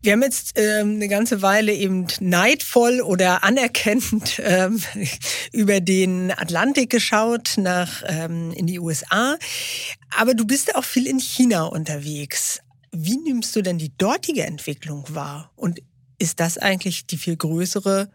Wir 0.00 0.12
haben 0.12 0.22
jetzt 0.22 0.52
ähm, 0.54 0.94
eine 0.94 1.08
ganze 1.08 1.42
Weile 1.42 1.72
eben 1.72 2.06
neidvoll 2.20 3.00
oder 3.00 3.42
anerkennend 3.42 4.40
ähm, 4.44 4.80
über 5.52 5.80
den 5.80 6.30
Atlantik 6.30 6.90
geschaut, 6.90 7.54
nach 7.56 8.02
ähm, 8.06 8.52
in 8.52 8.66
die 8.66 8.78
USA. 8.78 9.36
Aber 10.16 10.34
du 10.34 10.46
bist 10.46 10.74
auch 10.76 10.84
viel 10.84 11.06
in 11.06 11.18
China 11.18 11.64
unterwegs. 11.64 12.60
Wie 12.92 13.18
nimmst 13.18 13.54
du 13.56 13.62
denn 13.62 13.78
die 13.78 13.96
dortige 13.98 14.44
Entwicklung 14.44 15.04
wahr? 15.08 15.50
Und 15.56 15.80
ist 16.18 16.40
das 16.40 16.58
eigentlich 16.58 17.06
die 17.06 17.18
viel 17.18 17.36
größere 17.36 18.10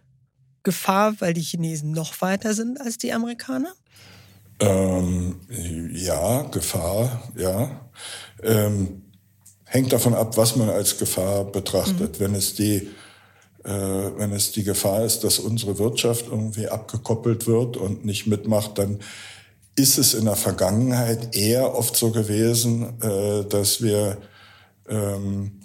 Gefahr, 0.63 1.19
weil 1.19 1.33
die 1.33 1.41
Chinesen 1.41 1.91
noch 1.91 2.21
weiter 2.21 2.53
sind 2.53 2.79
als 2.79 2.97
die 2.97 3.11
Amerikaner? 3.13 3.73
Ähm, 4.59 5.41
ja, 5.49 6.43
Gefahr, 6.43 7.31
ja. 7.35 7.89
Ähm, 8.41 9.02
hängt 9.73 9.91
davon 9.91 10.13
ab, 10.13 10.37
was 10.37 10.55
man 10.55 10.69
als 10.69 10.99
Gefahr 10.99 11.45
betrachtet. 11.45 12.19
Mhm. 12.19 12.23
Wenn 12.23 12.35
es 12.35 12.53
die 12.53 12.89
äh, 13.63 13.69
wenn 14.17 14.31
es 14.31 14.51
die 14.51 14.63
Gefahr 14.63 15.03
ist, 15.03 15.23
dass 15.23 15.39
unsere 15.39 15.79
Wirtschaft 15.79 16.27
irgendwie 16.29 16.67
abgekoppelt 16.67 17.47
wird 17.47 17.77
und 17.77 18.05
nicht 18.05 18.27
mitmacht, 18.27 18.77
dann 18.77 18.99
ist 19.75 19.97
es 19.97 20.13
in 20.13 20.25
der 20.25 20.35
Vergangenheit 20.35 21.35
eher 21.35 21.75
oft 21.75 21.95
so 21.95 22.11
gewesen, 22.11 23.01
äh, 23.01 23.45
dass 23.45 23.81
wir 23.81 24.17
ähm, 24.87 25.59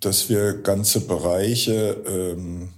dass 0.00 0.28
wir 0.28 0.54
ganze 0.54 1.00
Bereiche 1.02 1.98
ähm, 2.06 2.70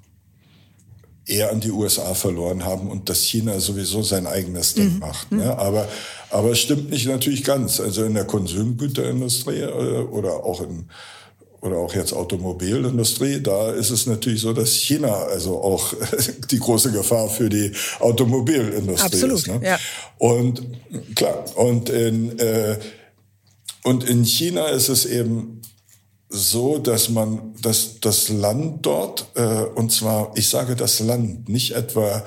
eher 1.26 1.50
an 1.50 1.60
die 1.60 1.70
USA 1.70 2.14
verloren 2.14 2.64
haben 2.64 2.90
und 2.90 3.08
dass 3.08 3.22
China 3.22 3.60
sowieso 3.60 4.02
sein 4.02 4.26
eigenes 4.26 4.74
Ding 4.74 4.94
mhm. 4.94 4.98
macht. 4.98 5.30
Ne? 5.30 5.44
Mhm. 5.44 5.50
Aber, 5.50 5.88
aber 6.30 6.50
es 6.50 6.58
stimmt 6.58 6.90
nicht 6.90 7.06
natürlich 7.06 7.44
ganz. 7.44 7.80
Also 7.80 8.04
in 8.04 8.14
der 8.14 8.24
Konsumgüterindustrie 8.24 9.60
äh, 9.60 10.02
oder 10.02 10.44
auch 10.44 10.60
in 10.62 10.88
oder 11.62 11.76
auch 11.76 11.94
jetzt 11.94 12.12
Automobilindustrie, 12.12 13.40
da 13.40 13.70
ist 13.70 13.90
es 13.90 14.06
natürlich 14.06 14.40
so, 14.40 14.52
dass 14.52 14.74
China 14.74 15.12
also 15.12 15.62
auch 15.62 15.94
die 16.50 16.58
große 16.58 16.90
Gefahr 16.90 17.28
für 17.28 17.48
die 17.48 17.70
Automobilindustrie 18.00 19.06
Absolut, 19.06 19.38
ist. 19.38 19.46
Ne? 19.46 19.60
Ja. 19.62 19.78
Und 20.18 20.60
klar, 21.14 21.44
und 21.56 21.88
in, 21.88 22.36
äh, 22.40 22.78
und 23.84 24.02
in 24.02 24.24
China 24.24 24.66
ist 24.70 24.88
es 24.88 25.06
eben 25.06 25.62
so, 26.32 26.78
dass 26.78 27.10
man 27.10 27.54
dass 27.60 28.00
das 28.00 28.28
Land 28.28 28.86
dort, 28.86 29.26
äh, 29.34 29.64
und 29.74 29.92
zwar, 29.92 30.32
ich 30.34 30.48
sage 30.48 30.74
das 30.76 31.00
Land, 31.00 31.48
nicht 31.48 31.72
etwa 31.72 32.24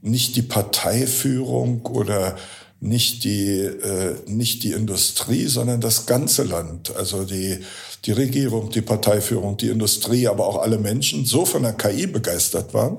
nicht 0.00 0.34
die 0.36 0.42
Parteiführung 0.42 1.86
oder 1.86 2.36
nicht 2.80 3.22
die, 3.22 3.60
äh, 3.60 4.16
nicht 4.26 4.64
die 4.64 4.72
Industrie, 4.72 5.46
sondern 5.46 5.80
das 5.80 6.06
ganze 6.06 6.42
Land, 6.42 6.94
also 6.96 7.24
die, 7.24 7.60
die 8.04 8.12
Regierung, 8.12 8.70
die 8.70 8.82
Parteiführung, 8.82 9.56
die 9.56 9.68
Industrie, 9.68 10.26
aber 10.28 10.46
auch 10.46 10.60
alle 10.60 10.78
Menschen 10.78 11.24
so 11.24 11.44
von 11.44 11.62
der 11.62 11.72
KI 11.72 12.06
begeistert 12.06 12.74
waren. 12.74 12.98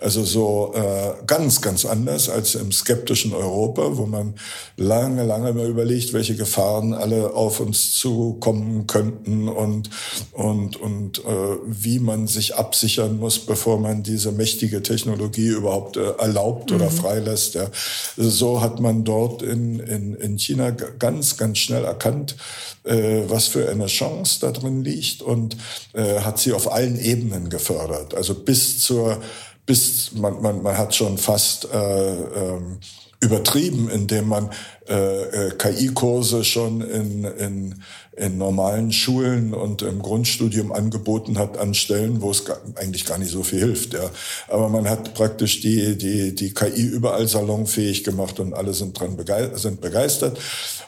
Also 0.00 0.24
so 0.24 0.72
äh, 0.74 1.24
ganz, 1.26 1.60
ganz 1.60 1.84
anders 1.84 2.28
als 2.28 2.54
im 2.56 2.72
skeptischen 2.72 3.32
Europa, 3.32 3.96
wo 3.96 4.06
man 4.06 4.34
lange, 4.76 5.24
lange 5.24 5.52
mal 5.52 5.68
überlegt, 5.68 6.12
welche 6.12 6.34
Gefahren 6.34 6.92
alle 6.92 7.32
auf 7.32 7.60
uns 7.60 7.94
zukommen 7.94 8.86
könnten 8.86 9.48
und, 9.48 9.90
und, 10.32 10.76
und 10.76 11.18
äh, 11.20 11.56
wie 11.66 11.98
man 11.98 12.26
sich 12.26 12.56
absichern 12.56 13.18
muss, 13.18 13.38
bevor 13.38 13.78
man 13.78 14.02
diese 14.02 14.32
mächtige 14.32 14.82
Technologie 14.82 15.48
überhaupt 15.48 15.96
äh, 15.96 16.10
erlaubt 16.18 16.72
oder 16.72 16.86
mhm. 16.86 16.94
freilässt. 16.94 17.54
Ja. 17.54 17.70
So 18.16 18.60
hat 18.60 18.80
man 18.80 19.04
dort 19.04 19.20
dort 19.20 19.42
in, 19.42 19.80
in, 19.80 20.14
in 20.14 20.38
China 20.38 20.70
ganz, 20.70 21.36
ganz 21.36 21.58
schnell 21.58 21.84
erkannt, 21.84 22.36
äh, 22.84 23.22
was 23.26 23.46
für 23.46 23.68
eine 23.68 23.86
Chance 23.86 24.39
da 24.40 24.50
drin 24.50 24.82
liegt 24.82 25.22
und 25.22 25.56
äh, 25.92 26.20
hat 26.20 26.38
sie 26.38 26.52
auf 26.52 26.72
allen 26.72 26.98
Ebenen 26.98 27.48
gefördert. 27.48 28.14
Also 28.14 28.34
bis 28.34 28.80
zur, 28.80 29.20
bis 29.66 30.12
man, 30.12 30.42
man, 30.42 30.62
man 30.62 30.76
hat 30.76 30.94
schon 30.94 31.18
fast 31.18 31.68
äh, 31.72 32.12
ähm, 32.12 32.78
übertrieben, 33.20 33.90
indem 33.90 34.28
man 34.28 34.50
äh, 34.88 35.48
äh 35.48 35.50
KI-Kurse 35.56 36.42
schon 36.42 36.80
in, 36.80 37.24
in, 37.24 37.82
in 38.16 38.38
normalen 38.38 38.92
Schulen 38.92 39.52
und 39.54 39.82
im 39.82 40.00
Grundstudium 40.00 40.72
angeboten 40.72 41.38
hat 41.38 41.58
an 41.58 41.74
Stellen, 41.74 42.22
wo 42.22 42.30
es 42.30 42.44
gar, 42.44 42.58
eigentlich 42.76 43.04
gar 43.04 43.18
nicht 43.18 43.30
so 43.30 43.42
viel 43.42 43.60
hilft. 43.60 43.94
Ja. 43.94 44.10
Aber 44.48 44.68
man 44.68 44.88
hat 44.88 45.14
praktisch 45.14 45.60
die, 45.60 45.96
die, 45.98 46.34
die 46.34 46.54
KI 46.54 46.82
überall 46.82 47.28
salonfähig 47.28 48.04
gemacht 48.04 48.40
und 48.40 48.54
alle 48.54 48.72
sind 48.72 48.98
dran 48.98 49.16
begeistert, 49.16 49.58
sind 49.58 49.80
begeistert. 49.80 50.38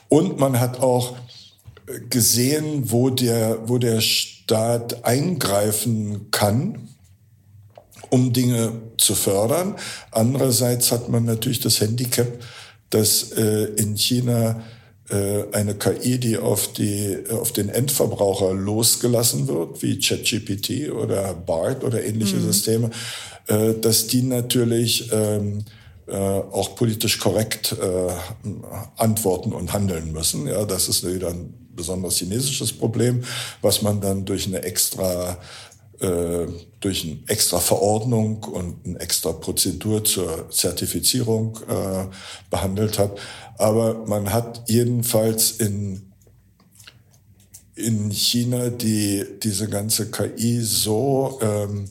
Und 0.09 0.39
man 0.39 0.59
hat 0.59 0.79
auch 0.81 1.15
gesehen, 2.09 2.91
wo 2.91 3.09
der, 3.09 3.67
wo 3.67 3.77
der 3.77 4.01
Staat 4.01 5.03
eingreifen 5.05 6.31
kann 6.31 6.89
um 8.13 8.31
Dinge 8.31 8.73
zu 8.97 9.15
fördern. 9.15 9.75
Andererseits 10.11 10.91
hat 10.91 11.09
man 11.09 11.25
natürlich 11.25 11.61
das 11.61 11.81
Handicap, 11.81 12.27
dass 12.91 13.31
äh, 13.31 13.63
in 13.75 13.97
China 13.97 14.61
äh, 15.09 15.45
eine 15.51 15.73
KI, 15.73 16.19
die 16.19 16.37
auf, 16.37 16.73
die, 16.73 17.17
auf 17.31 17.53
den 17.53 17.69
Endverbraucher 17.69 18.53
losgelassen 18.53 19.47
wird, 19.47 19.81
wie 19.81 19.97
ChatGPT 19.97 20.91
oder 20.91 21.33
BART 21.33 21.83
oder 21.83 22.03
ähnliche 22.05 22.35
mhm. 22.35 22.51
Systeme, 22.51 22.91
äh, 23.47 23.73
dass 23.73 24.05
die 24.05 24.21
natürlich 24.21 25.11
ähm, 25.11 25.65
äh, 26.05 26.15
auch 26.15 26.75
politisch 26.75 27.17
korrekt 27.17 27.75
äh, 27.81 28.11
antworten 28.95 29.53
und 29.53 29.73
handeln 29.73 30.11
müssen. 30.11 30.45
Ja, 30.45 30.65
das 30.65 30.87
ist 30.87 31.03
wieder 31.03 31.29
ein 31.29 31.62
besonders 31.75 32.17
chinesisches 32.17 32.73
Problem, 32.73 33.23
was 33.61 33.81
man 33.81 34.01
dann 34.01 34.25
durch 34.25 34.47
eine 34.47 34.63
extra 34.63 35.37
äh, 35.99 36.47
durch 36.79 37.05
eine 37.05 37.19
extra 37.27 37.59
Verordnung 37.59 38.43
und 38.43 38.85
eine 38.85 38.99
extra 38.99 39.31
Prozedur 39.31 40.03
zur 40.03 40.49
Zertifizierung 40.49 41.57
äh, 41.69 42.05
behandelt 42.49 42.99
hat. 42.99 43.17
Aber 43.57 44.05
man 44.05 44.33
hat 44.33 44.63
jedenfalls 44.67 45.51
in, 45.51 46.11
in 47.75 48.11
China 48.11 48.69
die, 48.69 49.23
diese 49.41 49.69
ganze 49.69 50.11
KI 50.11 50.59
so 50.61 51.39
ähm, 51.41 51.85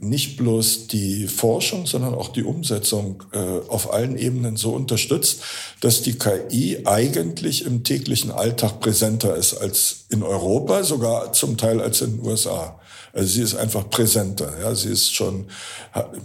nicht 0.00 0.36
bloß 0.36 0.86
die 0.86 1.26
Forschung, 1.26 1.86
sondern 1.86 2.14
auch 2.14 2.28
die 2.28 2.44
Umsetzung 2.44 3.24
äh, 3.32 3.38
auf 3.68 3.92
allen 3.92 4.16
Ebenen 4.16 4.56
so 4.56 4.70
unterstützt, 4.72 5.42
dass 5.80 6.02
die 6.02 6.16
KI 6.16 6.82
eigentlich 6.84 7.64
im 7.64 7.82
täglichen 7.82 8.30
Alltag 8.30 8.78
präsenter 8.78 9.34
ist 9.34 9.54
als 9.54 10.04
in 10.10 10.22
Europa, 10.22 10.84
sogar 10.84 11.32
zum 11.32 11.56
Teil 11.56 11.80
als 11.80 12.00
in 12.00 12.18
den 12.18 12.26
USA. 12.26 12.78
Also 13.12 13.28
sie 13.28 13.42
ist 13.42 13.56
einfach 13.56 13.90
präsenter, 13.90 14.52
ja, 14.60 14.74
sie 14.74 14.90
ist 14.90 15.12
schon 15.12 15.48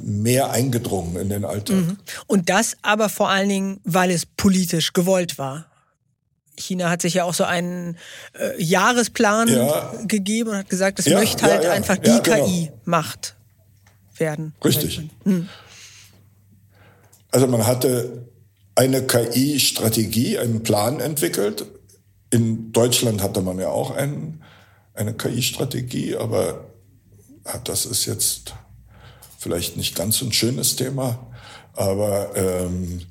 mehr 0.03 0.51
eingedrungen 0.51 1.15
in 1.15 1.29
den 1.29 1.43
Alltag. 1.43 1.77
Mhm. 1.77 1.97
Und 2.27 2.49
das 2.49 2.77
aber 2.83 3.09
vor 3.09 3.29
allen 3.29 3.49
Dingen, 3.49 3.79
weil 3.83 4.11
es 4.11 4.25
politisch 4.25 4.93
gewollt 4.93 5.39
war. 5.39 5.65
China 6.55 6.91
hat 6.91 7.01
sich 7.01 7.15
ja 7.15 7.23
auch 7.23 7.33
so 7.33 7.45
einen 7.45 7.97
äh, 8.37 8.61
Jahresplan 8.61 9.47
ja. 9.47 9.91
gegeben 10.05 10.51
und 10.51 10.57
hat 10.57 10.69
gesagt, 10.69 10.99
es 10.99 11.05
ja, 11.05 11.17
möchte 11.17 11.45
halt 11.45 11.63
ja, 11.63 11.71
einfach 11.71 11.97
die 11.97 12.19
genau. 12.21 12.45
KI 12.45 12.71
macht 12.85 13.35
werden. 14.15 14.53
Richtig. 14.63 15.01
Hm. 15.23 15.49
Also 17.31 17.47
man 17.47 17.65
hatte 17.65 18.29
eine 18.75 19.03
KI-Strategie, 19.03 20.37
einen 20.37 20.63
Plan 20.63 20.99
entwickelt. 20.99 21.65
In 22.29 22.71
Deutschland 22.71 23.21
hatte 23.21 23.41
man 23.41 23.59
ja 23.59 23.69
auch 23.69 23.91
einen, 23.91 24.43
eine 24.93 25.13
KI-Strategie, 25.13 26.15
aber 26.15 26.65
das 27.63 27.85
ist 27.85 28.05
jetzt 28.05 28.53
vielleicht 29.37 29.77
nicht 29.77 29.95
ganz 29.95 30.17
so 30.17 30.25
ein 30.25 30.33
schönes 30.33 30.75
Thema, 30.75 31.27
aber, 31.73 32.35
ähm, 32.35 33.01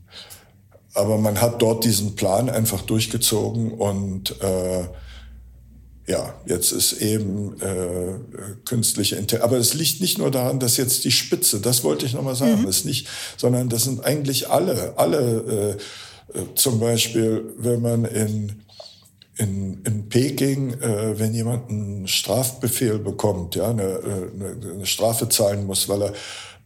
aber 0.94 1.18
man 1.18 1.40
hat 1.40 1.60
dort 1.60 1.84
diesen 1.84 2.16
Plan 2.16 2.48
einfach 2.48 2.82
durchgezogen 2.82 3.72
und 3.72 4.40
äh, 4.40 4.88
ja, 6.06 6.34
jetzt 6.46 6.72
ist 6.72 6.94
eben 6.94 7.60
äh, 7.60 8.18
künstliche 8.64 9.16
Intelligenz. 9.16 9.44
Aber 9.44 9.58
es 9.58 9.74
liegt 9.74 10.00
nicht 10.00 10.18
nur 10.18 10.30
daran, 10.30 10.58
dass 10.58 10.76
jetzt 10.76 11.04
die 11.04 11.12
Spitze, 11.12 11.60
das 11.60 11.84
wollte 11.84 12.06
ich 12.06 12.14
nochmal 12.14 12.34
sagen, 12.34 12.62
mhm. 12.62 12.68
ist 12.68 12.84
nicht, 12.84 13.06
sondern 13.36 13.68
das 13.68 13.84
sind 13.84 14.04
eigentlich 14.04 14.50
alle, 14.50 14.94
alle, 14.96 15.78
äh, 16.34 16.38
äh, 16.38 16.54
zum 16.56 16.80
Beispiel, 16.80 17.54
wenn 17.56 17.82
man 17.82 18.04
in, 18.04 18.62
in, 19.36 19.82
in 19.84 20.08
Peking, 20.08 20.72
äh, 20.80 21.18
wenn 21.18 21.34
jemand 21.34 21.70
einen 21.70 22.08
Strafbefehl 22.08 22.98
bekommt, 22.98 23.54
ja, 23.54 23.70
eine, 23.70 24.00
eine, 24.00 24.74
eine 24.74 24.86
Strafe 24.86 25.28
zahlen 25.28 25.66
muss, 25.66 25.88
weil 25.88 26.02
er 26.02 26.12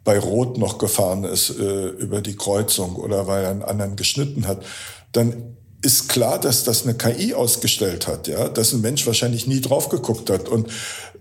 bei 0.03 0.19
Rot 0.19 0.57
noch 0.57 0.79
gefahren 0.79 1.25
ist 1.25 1.51
äh, 1.51 1.89
über 1.89 2.23
die 2.23 2.37
Kreuzung 2.37 2.97
oder 2.97 3.27
weil 3.27 3.45
er 3.45 3.51
einen 3.51 3.63
anderen 3.63 3.97
geschnitten 3.97 4.47
hat, 4.47 4.65
dann 5.13 5.57
ist 5.87 6.09
klar, 6.09 6.41
dass 6.41 6.65
das 6.65 6.83
eine 6.83 6.95
KI 6.95 7.33
ausgestellt 7.33 8.09
hat, 8.09 8.27
ja, 8.27 8.49
dass 8.49 8.73
ein 8.73 8.81
Mensch 8.81 9.07
wahrscheinlich 9.07 9.47
nie 9.47 9.61
drauf 9.61 9.89
geguckt 9.89 10.31
hat. 10.31 10.49
Und 10.49 10.69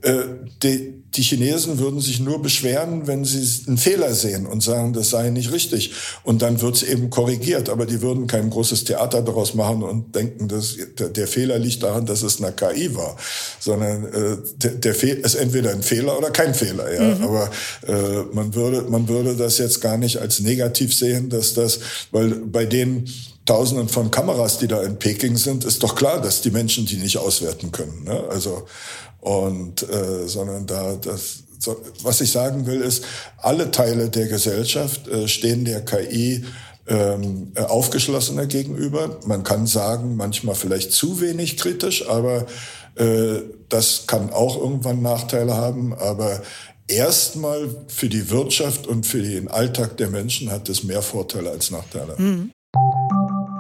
äh, 0.01 0.24
die, 0.63 1.03
die 1.13 1.22
Chinesen 1.22 1.78
würden 1.78 2.01
sich 2.01 2.20
nur 2.20 2.41
beschweren, 2.41 3.05
wenn 3.05 3.26
sie 3.26 3.68
einen 3.68 3.78
Fehler 3.78 4.16
sehen 4.16 4.47
und 4.47 4.63
sagen, 4.63 4.91
das 4.93 5.11
sei 5.11 5.30
nicht 5.30 5.51
richtig. 5.51 5.91
Und 6.24 6.41
dann 6.41 6.61
wird 6.61 6.78
es 6.78 6.84
eben 6.84 7.11
korrigiert. 7.11 7.70
Aber 7.70 7.86
die 7.86 8.01
würden 8.01 8.26
kein 8.26 8.49
großes 8.49 8.86
Theater 8.86 9.22
daraus 9.22 9.53
machen 9.53 9.84
und 9.84 10.16
denken, 10.16 10.47
dass 10.47 10.76
der, 10.97 11.28
Fehler 11.28 11.59
liegt 11.59 11.84
daran, 11.84 12.07
dass 12.07 12.24
es 12.24 12.41
eine 12.41 12.51
KI 12.51 12.95
war, 12.95 13.18
sondern 13.59 14.05
äh, 14.05 14.38
der, 14.57 14.72
der 14.72 14.95
Fe 14.95 15.11
ist 15.11 15.36
entweder 15.36 15.72
ein 15.72 15.84
Fehler 15.84 16.18
oder 16.18 16.32
kein 16.32 16.55
Fehler. 16.55 16.91
Ja, 16.91 17.16
mhm. 17.16 17.24
aber 17.24 17.51
äh, 17.88 18.24
man 18.34 18.55
würde 18.55 18.82
man 18.89 19.07
würde 19.07 19.36
das 19.36 19.59
jetzt 19.59 19.80
gar 19.80 19.97
nicht 19.97 20.18
als 20.18 20.39
negativ 20.39 20.95
sehen, 20.95 21.30
dass 21.30 21.53
das, 21.53 21.80
weil 22.11 22.30
bei 22.32 22.66
denen 22.66 23.07
Tausenden 23.46 23.89
von 23.89 24.10
Kameras, 24.10 24.58
die 24.58 24.68
da 24.68 24.82
in 24.82 24.98
Peking 24.98 25.38
sind, 25.38 25.64
ist 25.64 25.84
doch 25.84 25.96
klar, 25.96 26.20
dass 26.22 26.41
die 26.41 26.52
Menschen 26.52 26.86
die 26.86 26.98
nicht 26.98 27.18
auswerten 27.18 27.72
können. 27.72 28.04
Ne? 28.04 28.24
Also 28.30 28.66
und 29.20 29.88
äh, 29.89 30.28
sondern 30.28 30.66
da 30.68 30.96
das 30.96 31.43
so, 31.60 31.82
was 32.04 32.22
ich 32.22 32.32
sagen 32.32 32.66
will 32.66 32.82
ist, 32.82 33.04
alle 33.38 33.72
Teile 33.72 34.10
der 34.10 34.28
Gesellschaft 34.28 35.08
äh, 35.08 35.28
stehen 35.28 35.66
der 35.66 35.84
KI 35.84 36.46
ähm, 36.88 37.52
äh, 37.56 37.62
aufgeschlossener 37.62 38.46
gegenüber. 38.46 39.20
Man 39.26 39.43
kann 39.43 39.66
sagen, 39.66 40.16
manchmal 40.16 40.56
vielleicht 40.56 40.91
zu 40.91 41.22
wenig 41.22 41.58
kritisch, 41.58 42.08
aber 42.08 42.46
äh, 42.96 43.41
das 43.70 44.06
kann 44.08 44.32
auch 44.32 44.58
irgendwann 44.58 45.02
Nachteile 45.02 45.56
haben. 45.56 45.93
Aber 45.93 46.41
erstmal 46.88 47.70
für 47.88 48.10
die 48.10 48.30
Wirtschaft 48.30 48.86
und 48.86 49.06
für 49.06 49.22
den 49.22 49.48
Alltag 49.48 49.98
der 49.98 50.10
Menschen 50.10 50.52
hat 50.52 50.70
es 50.70 50.84
mehr 50.84 51.02
Vorteile 51.02 51.50
als 51.50 51.72
Nachteile. 51.72 52.16
Mhm. 52.18 52.52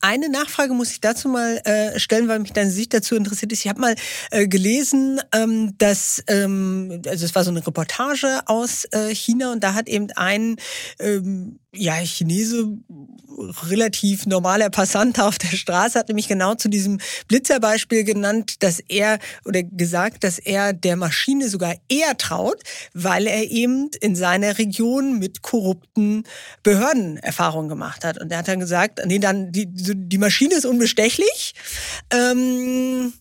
eine 0.00 0.28
Nachfrage 0.28 0.74
muss 0.74 0.90
ich 0.90 1.00
dazu 1.00 1.28
mal 1.28 1.60
äh, 1.64 1.98
stellen, 1.98 2.28
weil 2.28 2.38
mich 2.38 2.52
deine 2.52 2.70
Sicht 2.70 2.94
dazu 2.94 3.16
interessiert 3.16 3.52
ist. 3.52 3.64
Ich 3.64 3.68
habe 3.68 3.80
mal 3.80 3.94
äh, 4.30 4.46
gelesen, 4.46 5.20
ähm, 5.32 5.74
dass, 5.78 6.22
ähm, 6.28 7.02
also 7.06 7.24
es 7.24 7.34
war 7.34 7.44
so 7.44 7.50
eine 7.50 7.66
Reportage 7.66 8.40
aus 8.46 8.86
äh, 8.92 9.14
China 9.14 9.52
und 9.52 9.62
da 9.64 9.74
hat 9.74 9.88
eben 9.88 10.10
ein 10.12 10.56
ähm, 10.98 11.58
ja, 11.78 11.94
Chinese, 12.04 12.78
relativ 13.68 14.26
normaler 14.26 14.70
Passant 14.70 15.20
auf 15.20 15.38
der 15.38 15.56
Straße, 15.56 15.98
hat 15.98 16.08
nämlich 16.08 16.28
genau 16.28 16.54
zu 16.54 16.68
diesem 16.68 16.98
Blitzerbeispiel 17.28 18.04
genannt, 18.04 18.62
dass 18.62 18.80
er 18.80 19.18
oder 19.44 19.62
gesagt, 19.62 20.24
dass 20.24 20.38
er 20.38 20.72
der 20.72 20.96
Maschine 20.96 21.48
sogar 21.48 21.74
eher 21.88 22.16
traut, 22.16 22.62
weil 22.94 23.26
er 23.26 23.50
eben 23.50 23.90
in 24.00 24.16
seiner 24.16 24.58
Region 24.58 25.18
mit 25.18 25.42
korrupten 25.42 26.24
Behörden 26.62 27.18
Erfahrungen 27.18 27.68
gemacht 27.68 28.04
hat. 28.04 28.18
Und 28.20 28.32
er 28.32 28.38
hat 28.38 28.48
dann 28.48 28.60
gesagt, 28.60 29.00
nee, 29.04 29.18
dann 29.18 29.52
die, 29.52 29.66
die 29.94 30.18
Maschine 30.18 30.54
ist 30.54 30.66
unbestechlich. 30.66 31.54
Ähm, 32.10 33.12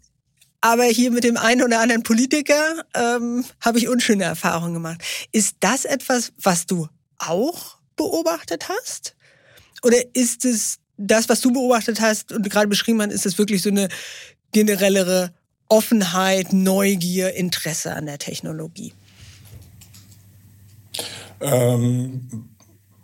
aber 0.62 0.86
hier 0.86 1.12
mit 1.12 1.24
dem 1.24 1.38
einen 1.38 1.62
oder 1.62 1.80
anderen 1.80 2.04
Politiker 2.04 2.84
ähm, 2.96 3.46
habe 3.62 3.78
ich 3.78 3.88
unschöne 3.88 4.24
Erfahrungen 4.24 4.74
gemacht. 4.74 5.04
Ist 5.32 5.58
das 5.60 5.86
etwas, 5.86 6.34
was 6.42 6.66
du 6.66 6.88
auch 7.20 7.78
beobachtet 7.96 8.68
hast? 8.70 9.16
Oder 9.84 9.98
ist 10.16 10.44
es 10.46 10.80
das, 10.98 11.30
was 11.30 11.42
du 11.42 11.52
beobachtet 11.52 12.02
hast 12.02 12.32
und 12.32 12.50
gerade 12.50 12.68
beschrieben 12.68 13.02
hast, 13.02 13.12
ist 13.12 13.26
es 13.26 13.38
wirklich 13.38 13.62
so 13.62 13.70
eine 13.70 13.90
generellere 14.52 15.34
Offenheit, 15.68 16.54
Neugier, 16.54 17.36
Interesse 17.36 17.94
an 17.94 18.06
der 18.06 18.18
Technologie? 18.18 18.94
Ähm, 21.42 22.55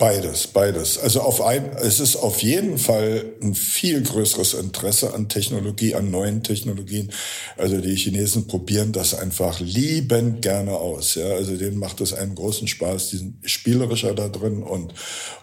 Beides, 0.02 0.47
beides. 0.47 0.97
Also 0.97 1.22
auf 1.22 1.41
ein, 1.41 1.74
es 1.78 1.99
ist 1.99 2.16
auf 2.16 2.41
jeden 2.41 2.80
Fall 2.80 3.24
ein 3.39 3.54
viel 3.54 4.02
größeres 4.02 4.56
Interesse 4.56 5.14
an 5.14 5.30
Technologie, 5.30 5.93
an 5.93 6.10
neuen 6.10 6.41
Technologien. 6.41 7.12
Also 7.56 7.80
die 7.80 7.95
Chinesen 7.95 8.47
probieren 8.47 8.93
das 8.93 9.14
einfach 9.14 9.60
liebend 9.60 10.41
gerne 10.41 10.72
aus. 10.72 11.14
Ja, 11.14 11.28
also 11.28 11.56
denen 11.56 11.78
macht 11.78 12.02
es 12.02 12.14
einen 12.14 12.34
großen 12.34 12.68
Spaß. 12.68 13.12
Die 13.12 13.18
sind 13.18 13.36
spielerischer 13.47 14.16
da 14.16 14.28
drin 14.28 14.64
und 14.64 14.95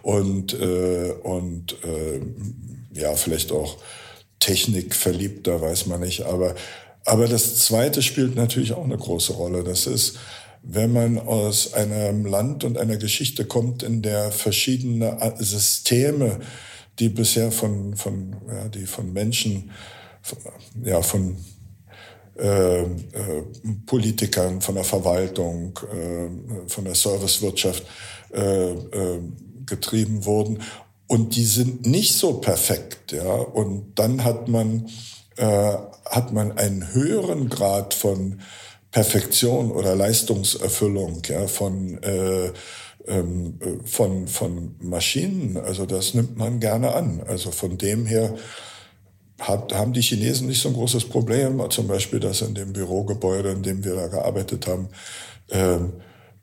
und 0.02 0.54
äh, 0.54 1.12
und 1.22 1.76
äh, 1.84 2.20
ja 3.00 3.14
vielleicht 3.14 3.52
auch 3.52 3.76
Technik 4.40 4.96
verliebt, 4.96 5.46
da 5.46 5.60
weiß 5.60 5.86
man 5.86 6.00
nicht. 6.00 6.22
Aber 6.22 6.56
aber 7.04 7.28
das 7.28 7.54
Zweite 7.60 8.02
spielt 8.02 8.34
natürlich 8.34 8.72
auch 8.72 8.82
eine 8.82 8.98
große 8.98 9.34
Rolle. 9.34 9.62
Das 9.62 9.86
ist 9.86 10.18
wenn 10.70 10.92
man 10.92 11.18
aus 11.18 11.72
einem 11.72 12.26
Land 12.26 12.62
und 12.62 12.76
einer 12.76 12.98
Geschichte 12.98 13.46
kommt, 13.46 13.82
in 13.82 14.02
der 14.02 14.30
verschiedene 14.30 15.16
Systeme, 15.38 16.40
die 16.98 17.08
bisher 17.08 17.50
von, 17.50 17.96
von, 17.96 18.36
ja, 18.46 18.68
die 18.68 18.84
von 18.84 19.10
Menschen, 19.10 19.70
ja, 20.84 21.00
von 21.00 21.36
äh, 22.38 22.82
äh, 22.82 22.86
Politikern, 23.86 24.60
von 24.60 24.74
der 24.74 24.84
Verwaltung, 24.84 25.78
äh, 25.90 26.68
von 26.68 26.84
der 26.84 26.94
Servicewirtschaft 26.94 27.84
äh, 28.34 28.72
äh, 28.72 29.20
getrieben 29.64 30.26
wurden 30.26 30.60
und 31.06 31.34
die 31.34 31.46
sind 31.46 31.86
nicht 31.86 32.12
so 32.12 32.34
perfekt, 32.34 33.12
ja. 33.12 33.32
Und 33.32 33.98
dann 33.98 34.22
hat 34.22 34.48
man 34.48 34.90
äh, 35.36 35.76
hat 36.04 36.32
man 36.32 36.58
einen 36.58 36.92
höheren 36.92 37.48
Grad 37.48 37.94
von 37.94 38.40
Perfektion 38.90 39.70
oder 39.70 39.94
Leistungserfüllung, 39.94 41.22
ja, 41.28 41.46
von 41.46 42.02
äh, 42.02 42.52
ähm, 43.08 43.58
von, 43.84 44.28
von 44.28 44.76
Maschinen. 44.80 45.56
Also 45.56 45.86
das 45.86 46.14
nimmt 46.14 46.36
man 46.36 46.60
gerne 46.60 46.94
an. 46.94 47.22
Also 47.26 47.50
von 47.50 47.78
dem 47.78 48.06
her 48.06 48.34
hat, 49.40 49.72
haben 49.74 49.92
die 49.92 50.02
Chinesen 50.02 50.48
nicht 50.48 50.60
so 50.60 50.68
ein 50.68 50.74
großes 50.74 51.06
Problem. 51.06 51.62
Zum 51.70 51.86
Beispiel, 51.86 52.20
dass 52.20 52.42
in 52.42 52.54
dem 52.54 52.72
Bürogebäude, 52.72 53.50
in 53.50 53.62
dem 53.62 53.84
wir 53.84 53.94
da 53.94 54.08
gearbeitet 54.08 54.66
haben, 54.66 54.88
ähm, 55.50 55.92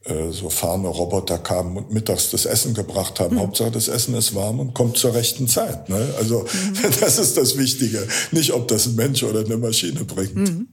äh, 0.06 0.32
so 0.32 0.50
fahrende 0.50 0.89
Roboter 0.89 1.39
kamen 1.39 1.78
und 1.78 1.91
mittags 1.91 2.30
das 2.30 2.46
Essen 2.46 2.74
gebracht 2.74 3.20
haben. 3.20 3.36
Mhm. 3.36 3.41
Hauptsache 3.41 3.72
das 3.72 3.88
Essen 3.88 4.16
ist 4.16 4.36
warm 4.36 4.60
und 4.60 4.74
kommt 4.74 4.98
zur 4.98 5.14
rechten 5.14 5.48
Zeit. 5.48 5.89
Ne? 5.89 6.14
Also 6.18 6.41
mhm. 6.41 6.91
das 7.00 7.20
ist 7.20 7.38
das 7.38 7.58
Wichtige. 7.58 8.08
Nicht, 8.32 8.54
ob 8.54 8.68
das 8.68 8.86
ein 8.86 8.96
Mensch 8.96 9.24
oder 9.24 9.41
eine 9.41 9.58
Maschine 9.58 10.04
bringt. 10.04 10.36
Mhm. 10.36 10.68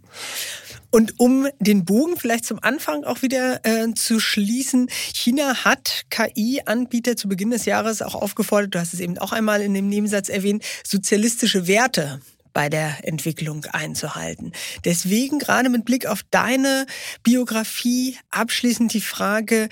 Und 0.93 1.19
um 1.19 1.49
den 1.59 1.87
Bogen 1.87 2.17
vielleicht 2.19 2.45
zum 2.45 2.63
Anfang 2.63 3.05
auch 3.05 3.23
wieder 3.23 3.65
äh, 3.65 3.93
zu 3.95 4.21
schließen, 4.21 4.91
China 5.15 5.65
hat 5.65 6.03
KI-Anbieter 6.11 7.17
zu 7.17 7.29
Beginn 7.29 7.51
des 7.51 7.65
Jahres 7.65 8.03
auch 8.03 8.15
aufgefordert, 8.15 8.75
du 8.75 8.79
hast 8.79 8.93
es 8.93 9.01
eben 9.01 9.17
auch 9.17 9.33
einmal 9.33 9.63
in 9.63 9.73
dem 9.73 9.89
Nebensatz 9.89 10.29
erwähnt, 10.29 10.63
sozialistische 10.85 11.67
Werte 11.67 12.21
bei 12.53 12.69
der 12.69 13.09
Entwicklung 13.09 13.65
einzuhalten. 13.73 14.53
Deswegen 14.85 15.39
gerade 15.39 15.71
mit 15.71 15.87
Blick 15.87 16.05
auf 16.05 16.21
deine 16.31 16.85
Biografie 17.23 18.19
abschließend 18.31 18.93
die 18.93 19.01
Frage, 19.01 19.71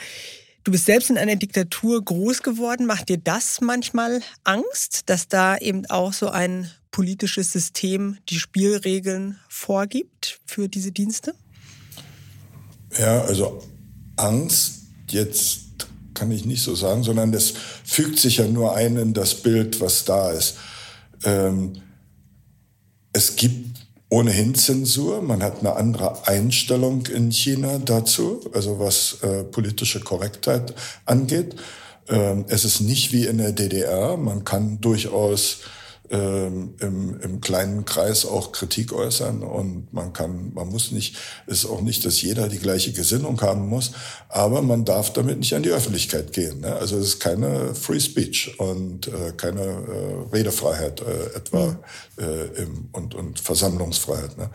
Du 0.62 0.72
bist 0.72 0.84
selbst 0.84 1.08
in 1.08 1.16
einer 1.16 1.36
Diktatur 1.36 2.04
groß 2.04 2.42
geworden. 2.42 2.84
Macht 2.84 3.08
dir 3.08 3.16
das 3.16 3.62
manchmal 3.62 4.20
Angst, 4.44 5.08
dass 5.08 5.26
da 5.26 5.56
eben 5.56 5.86
auch 5.86 6.12
so 6.12 6.28
ein 6.28 6.70
politisches 6.90 7.52
System 7.52 8.18
die 8.28 8.38
Spielregeln 8.38 9.38
vorgibt 9.48 10.40
für 10.46 10.68
diese 10.68 10.92
Dienste? 10.92 11.34
Ja, 12.98 13.22
also 13.22 13.62
Angst 14.16 14.82
jetzt 15.08 15.60
kann 16.14 16.30
ich 16.30 16.44
nicht 16.44 16.62
so 16.62 16.74
sagen, 16.74 17.02
sondern 17.02 17.32
das 17.32 17.54
fügt 17.84 18.18
sich 18.18 18.38
ja 18.38 18.46
nur 18.46 18.74
ein 18.76 18.96
in 18.96 19.14
das 19.14 19.34
Bild, 19.34 19.80
was 19.80 20.04
da 20.04 20.30
ist. 20.30 20.56
Ähm, 21.24 21.80
es 23.12 23.36
gibt 23.36 23.80
ohnehin 24.10 24.54
Zensur. 24.54 25.22
Man 25.22 25.42
hat 25.42 25.60
eine 25.60 25.76
andere 25.76 26.26
Einstellung 26.26 27.06
in 27.06 27.30
China 27.30 27.78
dazu, 27.78 28.40
also 28.52 28.78
was 28.78 29.18
äh, 29.22 29.44
politische 29.44 30.00
Korrektheit 30.00 30.74
angeht. 31.06 31.56
Ähm, 32.08 32.44
es 32.48 32.64
ist 32.64 32.80
nicht 32.80 33.12
wie 33.12 33.26
in 33.26 33.38
der 33.38 33.52
DDR. 33.52 34.16
Man 34.16 34.44
kann 34.44 34.80
durchaus 34.80 35.58
ähm, 36.10 36.74
im, 36.80 37.20
im 37.20 37.40
kleinen 37.40 37.84
Kreis 37.84 38.26
auch 38.26 38.50
Kritik 38.50 38.92
äußern 38.92 39.42
und 39.42 39.92
man 39.92 40.12
kann, 40.12 40.52
man 40.54 40.68
muss 40.68 40.90
nicht, 40.90 41.16
ist 41.46 41.66
auch 41.66 41.80
nicht, 41.80 42.04
dass 42.04 42.20
jeder 42.20 42.48
die 42.48 42.58
gleiche 42.58 42.92
Gesinnung 42.92 43.40
haben 43.40 43.68
muss, 43.68 43.92
aber 44.28 44.60
man 44.60 44.84
darf 44.84 45.12
damit 45.12 45.38
nicht 45.38 45.54
an 45.54 45.62
die 45.62 45.70
Öffentlichkeit 45.70 46.32
gehen. 46.32 46.60
Ne? 46.60 46.74
Also 46.74 46.98
es 46.98 47.06
ist 47.06 47.20
keine 47.20 47.74
Free 47.74 48.00
Speech 48.00 48.58
und 48.58 49.06
äh, 49.06 49.32
keine 49.36 49.62
äh, 49.62 50.34
Redefreiheit 50.34 51.00
äh, 51.00 51.36
etwa 51.36 51.78
äh, 52.18 52.62
im, 52.62 52.88
und, 52.92 53.14
und 53.14 53.38
Versammlungsfreiheit. 53.38 54.36
Ne? 54.36 54.50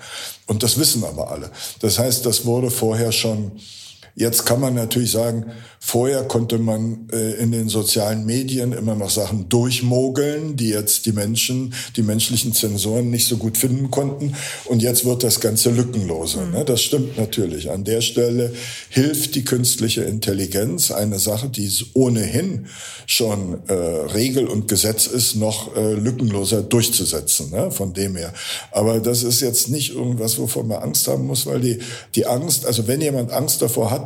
Und 0.47 0.62
das 0.62 0.78
wissen 0.78 1.03
aber 1.06 1.32
alle. 1.32 1.49
Das 1.80 1.99
heißt, 1.99 2.26
das 2.26 2.45
wurde 2.45 2.70
vorher 2.70 3.12
schon 3.14 3.53
Jetzt 4.18 4.45
kann 4.45 4.61
man 4.61 4.76
natürlich 4.76 5.11
sagen, 5.11 5.47
vorher 5.78 6.24
konnte 6.24 6.57
man 6.57 7.09
äh, 7.11 7.34
in 7.34 7.51
den 7.51 7.68
sozialen 7.68 8.26
Medien 8.26 8.72
immer 8.72 8.95
noch 8.95 9.09
Sachen 9.09 9.49
durchmogeln, 9.49 10.55
die 10.55 10.70
jetzt 10.70 11.05
die 11.05 11.11
Menschen, 11.11 11.74
die 11.97 12.01
menschlichen 12.01 12.53
Zensoren 12.53 13.09
nicht 13.09 13.28
so 13.28 13.36
gut 13.36 13.57
finden 13.57 13.91
konnten. 13.91 14.34
Und 14.66 14.82
jetzt 14.82 15.03
wird 15.03 15.22
das 15.24 15.41
Ganze 15.41 15.70
lückenloser. 15.70 16.45
Mhm. 16.45 16.53
Ne? 16.53 16.63
Das 16.63 16.82
stimmt 16.82 17.18
natürlich. 17.18 17.70
An 17.72 17.84
der 17.84 17.99
Stelle 17.99 18.53
hilft 18.88 19.36
die 19.36 19.43
künstliche 19.43 20.03
Intelligenz, 20.03 20.91
eine 20.91 21.20
Sache, 21.20 21.49
die 21.49 21.70
ohnehin 21.93 22.68
schon 23.07 23.68
äh, 23.68 23.74
Regel 23.74 24.47
und 24.47 24.70
Gesetz 24.70 25.07
ist, 25.07 25.36
noch 25.36 25.76
äh, 25.76 25.93
lückenloser 25.93 26.61
durchzusetzen. 26.61 27.51
Ne? 27.51 27.70
Von 27.70 27.91
dem 27.91 28.16
her. 28.16 28.34
Aber 28.72 29.01
das 29.01 29.24
ist 29.24 29.41
jetzt 29.41 29.68
nicht 29.68 29.93
irgendwas, 29.93 30.39
wovon 30.39 30.70
man 30.70 30.82
Angst 30.82 31.05
haben 31.09 31.28
muss, 31.28 31.45
weil 31.45 31.59
die, 31.59 31.80
die 32.16 32.26
Angst, 32.26 32.66
also 32.66 32.88
wenn 32.88 33.01
jemand 33.01 33.34
Angst 33.34 33.61
davor 33.61 33.91
hat, 33.91 34.05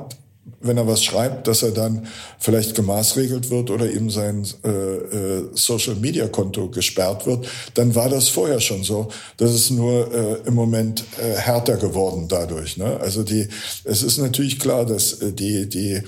wenn 0.62 0.78
er 0.78 0.88
was 0.88 1.04
schreibt, 1.04 1.48
dass 1.48 1.64
er 1.64 1.72
dann 1.72 2.08
vielleicht 2.38 2.76
gemaßregelt 2.76 3.50
wird 3.50 3.70
oder 3.70 3.90
ihm 3.90 4.10
sein 4.10 4.46
äh, 4.64 4.70
äh, 4.70 5.50
Social-Media-Konto 5.54 6.70
gesperrt 6.70 7.26
wird, 7.26 7.48
dann 7.74 7.96
war 7.96 8.10
das 8.10 8.30
vorher 8.30 8.60
schon 8.60 8.84
so. 8.84 9.10
Das 9.38 9.54
ist 9.54 9.72
nur 9.72 10.14
äh, 10.14 10.48
im 10.48 10.54
Moment 10.54 11.04
äh, 11.22 11.36
härter 11.36 11.78
geworden 11.78 12.28
dadurch. 12.28 12.78
Ne? 12.78 13.00
Also 13.00 13.24
die, 13.24 13.48
es 13.84 14.04
ist 14.04 14.18
natürlich 14.18 14.60
klar, 14.60 14.86
dass 14.86 15.14
äh, 15.22 15.34
die 15.34 15.68
die 15.68 16.02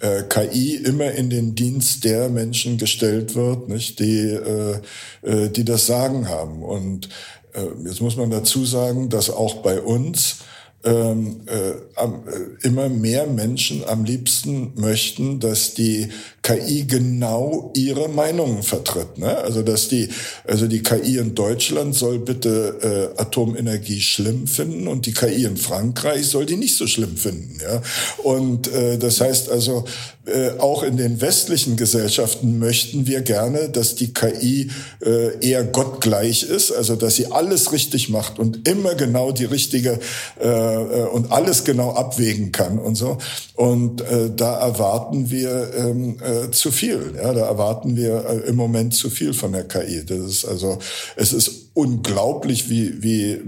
äh, 0.00 0.22
KI 0.28 0.76
immer 0.76 1.12
in 1.12 1.30
den 1.30 1.54
Dienst 1.54 2.04
der 2.04 2.28
Menschen 2.28 2.76
gestellt 2.76 3.34
wird, 3.34 3.68
nicht 3.68 4.00
die 4.00 4.20
äh, 4.20 4.80
äh, 5.22 5.48
die 5.48 5.64
das 5.64 5.86
Sagen 5.86 6.28
haben. 6.28 6.62
Und 6.62 7.08
äh, 7.52 7.66
jetzt 7.84 8.00
muss 8.00 8.16
man 8.16 8.30
dazu 8.30 8.64
sagen, 8.64 9.08
dass 9.08 9.30
auch 9.30 9.56
bei 9.56 9.80
uns 9.80 10.38
ähm, 10.84 11.42
äh, 11.46 11.70
äh, 11.70 12.66
immer 12.66 12.88
mehr 12.88 13.26
Menschen 13.26 13.84
am 13.86 14.04
liebsten 14.04 14.72
möchten, 14.74 15.38
dass 15.38 15.74
die 15.74 16.08
KI 16.42 16.84
genau 16.88 17.70
ihre 17.76 18.08
Meinungen 18.08 18.62
vertritt. 18.64 19.18
Ne? 19.18 19.36
Also 19.38 19.62
dass 19.62 19.88
die, 19.88 20.08
also 20.44 20.66
die 20.66 20.82
KI 20.82 21.18
in 21.18 21.34
Deutschland 21.34 21.94
soll 21.94 22.18
bitte 22.18 23.12
äh, 23.16 23.20
Atomenergie 23.20 24.00
schlimm 24.00 24.48
finden 24.48 24.88
und 24.88 25.06
die 25.06 25.12
KI 25.12 25.44
in 25.44 25.56
Frankreich 25.56 26.26
soll 26.26 26.46
die 26.46 26.56
nicht 26.56 26.76
so 26.76 26.86
schlimm 26.88 27.16
finden. 27.16 27.58
Ja? 27.62 27.80
Und 28.24 28.72
äh, 28.72 28.98
das 28.98 29.20
heißt 29.20 29.50
also, 29.50 29.84
äh, 30.26 30.58
auch 30.58 30.82
in 30.82 30.96
den 30.96 31.20
westlichen 31.20 31.76
Gesellschaften 31.76 32.58
möchten 32.58 33.06
wir 33.06 33.22
gerne, 33.22 33.68
dass 33.68 33.94
die 33.94 34.12
KI 34.12 34.70
äh, 35.04 35.38
eher 35.46 35.64
gottgleich 35.64 36.42
ist, 36.42 36.72
also 36.72 36.96
dass 36.96 37.16
sie 37.16 37.30
alles 37.30 37.72
richtig 37.72 38.08
macht 38.08 38.38
und 38.38 38.68
immer 38.68 38.94
genau 38.94 39.32
die 39.32 39.44
richtige 39.44 39.98
äh, 40.40 40.48
äh 40.48 41.02
und 41.12 41.30
alles 41.30 41.64
genau 41.64 41.92
abwägen 41.92 42.52
kann 42.52 42.78
und 42.78 42.96
so. 42.96 43.18
Und 43.54 44.00
äh, 44.00 44.30
da 44.34 44.58
erwarten 44.58 45.30
wir 45.30 45.70
ähm, 45.76 46.16
äh, 46.20 46.32
äh, 46.32 46.50
zu 46.50 46.70
viel. 46.70 47.14
Ja, 47.16 47.32
da 47.32 47.46
erwarten 47.46 47.96
wir 47.96 48.44
im 48.46 48.56
Moment 48.56 48.94
zu 48.94 49.10
viel 49.10 49.32
von 49.32 49.52
der 49.52 49.64
KI. 49.64 50.04
Das 50.04 50.18
ist 50.18 50.44
also, 50.44 50.78
es 51.16 51.32
ist 51.32 51.70
unglaublich, 51.74 52.68
wie, 52.70 53.02
wie 53.02 53.40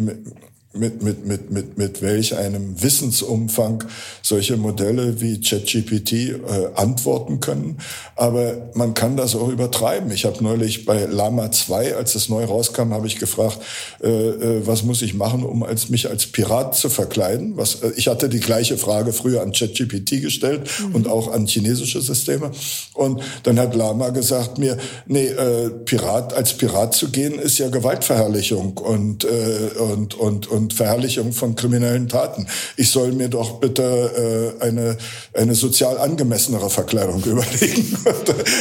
mit, 0.74 1.02
mit, 1.02 1.26
mit, 1.26 1.50
mit, 1.50 1.78
mit 1.78 2.02
welch 2.02 2.36
einem 2.36 2.82
Wissensumfang 2.82 3.84
solche 4.22 4.56
Modelle 4.56 5.20
wie 5.20 5.40
ChatGPT 5.40 6.12
äh, 6.12 6.38
antworten 6.74 7.40
können. 7.40 7.78
Aber 8.16 8.70
man 8.74 8.94
kann 8.94 9.16
das 9.16 9.36
auch 9.36 9.48
übertreiben. 9.48 10.10
Ich 10.10 10.24
habe 10.24 10.42
neulich 10.42 10.84
bei 10.84 11.04
Lama 11.04 11.50
2, 11.50 11.94
als 11.94 12.14
es 12.14 12.28
neu 12.28 12.44
rauskam, 12.44 12.92
habe 12.92 13.06
ich 13.06 13.18
gefragt, 13.18 13.58
äh, 14.02 14.08
äh, 14.08 14.66
was 14.66 14.82
muss 14.82 15.02
ich 15.02 15.14
machen, 15.14 15.44
um 15.44 15.62
als 15.62 15.88
mich 15.88 16.10
als 16.10 16.26
Pirat 16.26 16.76
zu 16.76 16.88
verkleiden? 16.88 17.56
Was, 17.56 17.76
äh, 17.76 17.92
ich 17.96 18.08
hatte 18.08 18.28
die 18.28 18.40
gleiche 18.40 18.76
Frage 18.76 19.12
früher 19.12 19.42
an 19.42 19.52
ChatGPT 19.52 20.22
gestellt 20.22 20.68
mhm. 20.80 20.94
und 20.94 21.08
auch 21.08 21.32
an 21.32 21.46
chinesische 21.46 22.00
Systeme. 22.00 22.50
Und 22.94 23.22
dann 23.44 23.58
hat 23.58 23.74
Lama 23.74 24.10
gesagt 24.10 24.58
mir, 24.58 24.76
nee, 25.06 25.26
äh, 25.26 25.70
Pirat, 25.70 26.32
als 26.34 26.54
Pirat 26.54 26.94
zu 26.94 27.10
gehen, 27.10 27.38
ist 27.38 27.58
ja 27.58 27.68
Gewaltverherrlichung 27.68 28.78
und, 28.78 29.24
äh, 29.24 29.78
und, 29.78 30.14
und, 30.14 30.46
und 30.48 30.63
und 30.64 30.72
Verherrlichung 30.72 31.32
von 31.32 31.54
kriminellen 31.54 32.08
Taten. 32.08 32.46
Ich 32.76 32.90
soll 32.90 33.12
mir 33.12 33.28
doch 33.28 33.60
bitte 33.60 34.56
äh, 34.60 34.64
eine, 34.64 34.96
eine 35.34 35.54
sozial 35.54 35.98
angemessenere 35.98 36.70
Verkleidung 36.70 37.22
überlegen. 37.24 37.96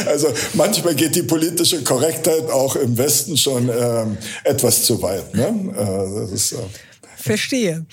also 0.06 0.28
manchmal 0.52 0.94
geht 0.94 1.16
die 1.16 1.22
politische 1.22 1.82
Korrektheit 1.82 2.50
auch 2.50 2.76
im 2.76 2.96
Westen 2.98 3.36
schon 3.36 3.70
ähm, 3.70 4.18
etwas 4.44 4.84
zu 4.84 5.00
weit. 5.00 5.34
Ne? 5.34 6.28
Äh, 6.30 6.34
ist, 6.34 6.52
äh 6.52 6.56
Verstehe. 7.16 7.86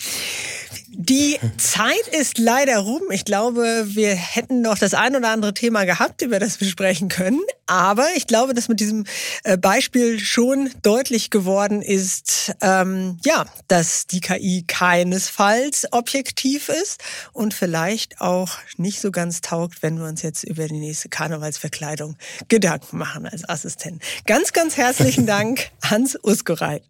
Die 0.87 1.39
Zeit 1.57 2.07
ist 2.11 2.37
leider 2.37 2.79
rum. 2.79 3.01
Ich 3.11 3.25
glaube, 3.25 3.83
wir 3.85 4.13
hätten 4.15 4.61
noch 4.61 4.77
das 4.77 4.93
ein 4.93 5.15
oder 5.15 5.29
andere 5.29 5.53
Thema 5.53 5.85
gehabt, 5.85 6.21
über 6.21 6.39
das 6.39 6.59
wir 6.59 6.67
sprechen 6.67 7.09
können. 7.09 7.41
Aber 7.65 8.07
ich 8.15 8.27
glaube, 8.27 8.53
dass 8.53 8.67
mit 8.67 8.79
diesem 8.79 9.05
äh, 9.43 9.57
Beispiel 9.57 10.19
schon 10.19 10.69
deutlich 10.81 11.29
geworden 11.29 11.81
ist, 11.81 12.53
ähm, 12.61 13.17
ja, 13.23 13.45
dass 13.67 14.07
die 14.07 14.19
KI 14.19 14.65
keinesfalls 14.67 15.87
objektiv 15.91 16.69
ist 16.69 17.01
und 17.33 17.53
vielleicht 17.53 18.19
auch 18.19 18.49
nicht 18.77 18.99
so 18.99 19.11
ganz 19.11 19.41
taugt, 19.41 19.81
wenn 19.83 19.97
wir 19.97 20.05
uns 20.05 20.21
jetzt 20.21 20.43
über 20.43 20.67
die 20.67 20.79
nächste 20.79 21.09
Karnevalsverkleidung 21.09 22.17
Gedanken 22.49 22.97
machen 22.97 23.25
als 23.25 23.47
Assistent. 23.47 24.01
Ganz, 24.25 24.51
ganz 24.53 24.77
herzlichen 24.77 25.25
Dank, 25.25 25.71
Hans 25.81 26.17
Uskoreit. 26.21 26.83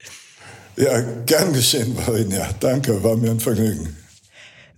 Ja, 0.77 1.01
gern 1.25 1.53
geschehen, 1.53 1.95
Marina. 1.95 2.49
Danke, 2.59 3.03
war 3.03 3.17
mir 3.17 3.31
ein 3.31 3.39
Vergnügen. 3.39 3.97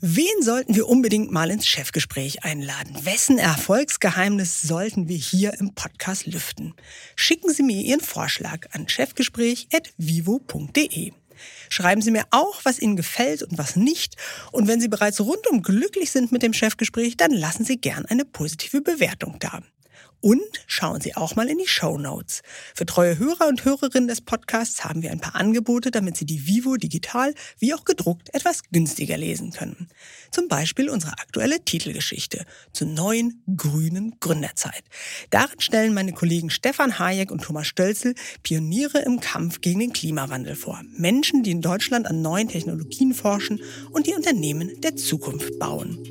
Wen 0.06 0.42
sollten 0.42 0.76
wir 0.76 0.90
unbedingt 0.90 1.32
mal 1.32 1.50
ins 1.50 1.66
Chefgespräch 1.66 2.44
einladen? 2.44 3.06
Wessen 3.06 3.38
Erfolgsgeheimnis 3.38 4.62
sollten 4.62 5.08
wir 5.08 5.16
hier 5.16 5.54
im 5.62 5.76
Podcast 5.76 6.26
lüften? 6.26 6.74
Schicken 7.16 7.54
Sie 7.54 7.64
mir 7.64 7.82
Ihren 7.82 8.02
Vorschlag 8.02 8.68
an 8.72 8.90
chefgespräch.vivo.de. 8.90 11.14
Schreiben 11.70 12.02
Sie 12.02 12.12
mir 12.12 12.26
auch, 12.32 12.66
was 12.66 12.80
Ihnen 12.80 12.98
gefällt 12.98 13.44
und 13.44 13.58
was 13.58 13.78
nicht. 13.78 14.18
Und 14.52 14.68
wenn 14.68 14.82
Sie 14.82 14.90
bereits 14.90 15.22
rundum 15.22 15.64
glücklich 15.64 16.12
sind 16.12 16.34
mit 16.34 16.44
dem 16.44 16.54
Chefgespräch, 16.54 17.16
dann 17.16 17.32
lassen 17.32 17.64
Sie 17.64 17.78
gern 17.78 18.06
eine 18.06 18.26
positive 18.26 18.82
Bewertung 18.82 19.38
da. 19.40 19.62
Und 20.24 20.40
schauen 20.68 21.02
Sie 21.02 21.18
auch 21.18 21.36
mal 21.36 21.50
in 21.50 21.58
die 21.58 21.68
Show 21.68 21.98
Notes. 21.98 22.44
Für 22.74 22.86
treue 22.86 23.20
Hörer 23.20 23.50
und 23.50 23.66
Hörerinnen 23.66 24.08
des 24.08 24.22
Podcasts 24.22 24.86
haben 24.86 25.02
wir 25.02 25.12
ein 25.12 25.20
paar 25.20 25.36
Angebote, 25.36 25.92
damit 25.92 26.16
Sie 26.16 26.24
die 26.24 26.48
Vivo 26.48 26.78
digital 26.78 27.36
wie 27.60 27.74
auch 27.74 27.84
gedruckt 27.84 28.34
etwas 28.34 28.62
günstiger 28.72 29.18
lesen 29.18 29.52
können. 29.52 29.90
Zum 30.32 30.48
Beispiel 30.48 30.90
unsere 30.90 31.12
aktuelle 31.20 31.60
Titelgeschichte 31.66 32.46
zur 32.72 32.88
neuen 32.88 33.44
grünen 33.58 34.16
Gründerzeit. 34.22 34.86
Darin 35.30 35.60
stellen 35.60 35.94
meine 35.94 36.14
Kollegen 36.14 36.50
Stefan 36.50 37.00
Hayek 37.00 37.30
und 37.30 37.44
Thomas 37.44 37.68
Stölzel 37.68 38.16
Pioniere 38.44 39.00
im 39.00 39.20
Kampf 39.20 39.60
gegen 39.60 39.82
den 39.82 39.92
Klimawandel 39.92 40.56
vor. 40.56 40.82
Menschen, 40.96 41.44
die 41.44 41.52
in 41.52 41.62
Deutschland 41.62 42.08
an 42.08 42.22
neuen 42.22 42.48
Technologien 42.48 43.14
forschen 43.14 43.60
und 43.92 44.08
die 44.08 44.14
Unternehmen 44.14 44.80
der 44.80 44.96
Zukunft 44.96 45.60
bauen. 45.60 46.02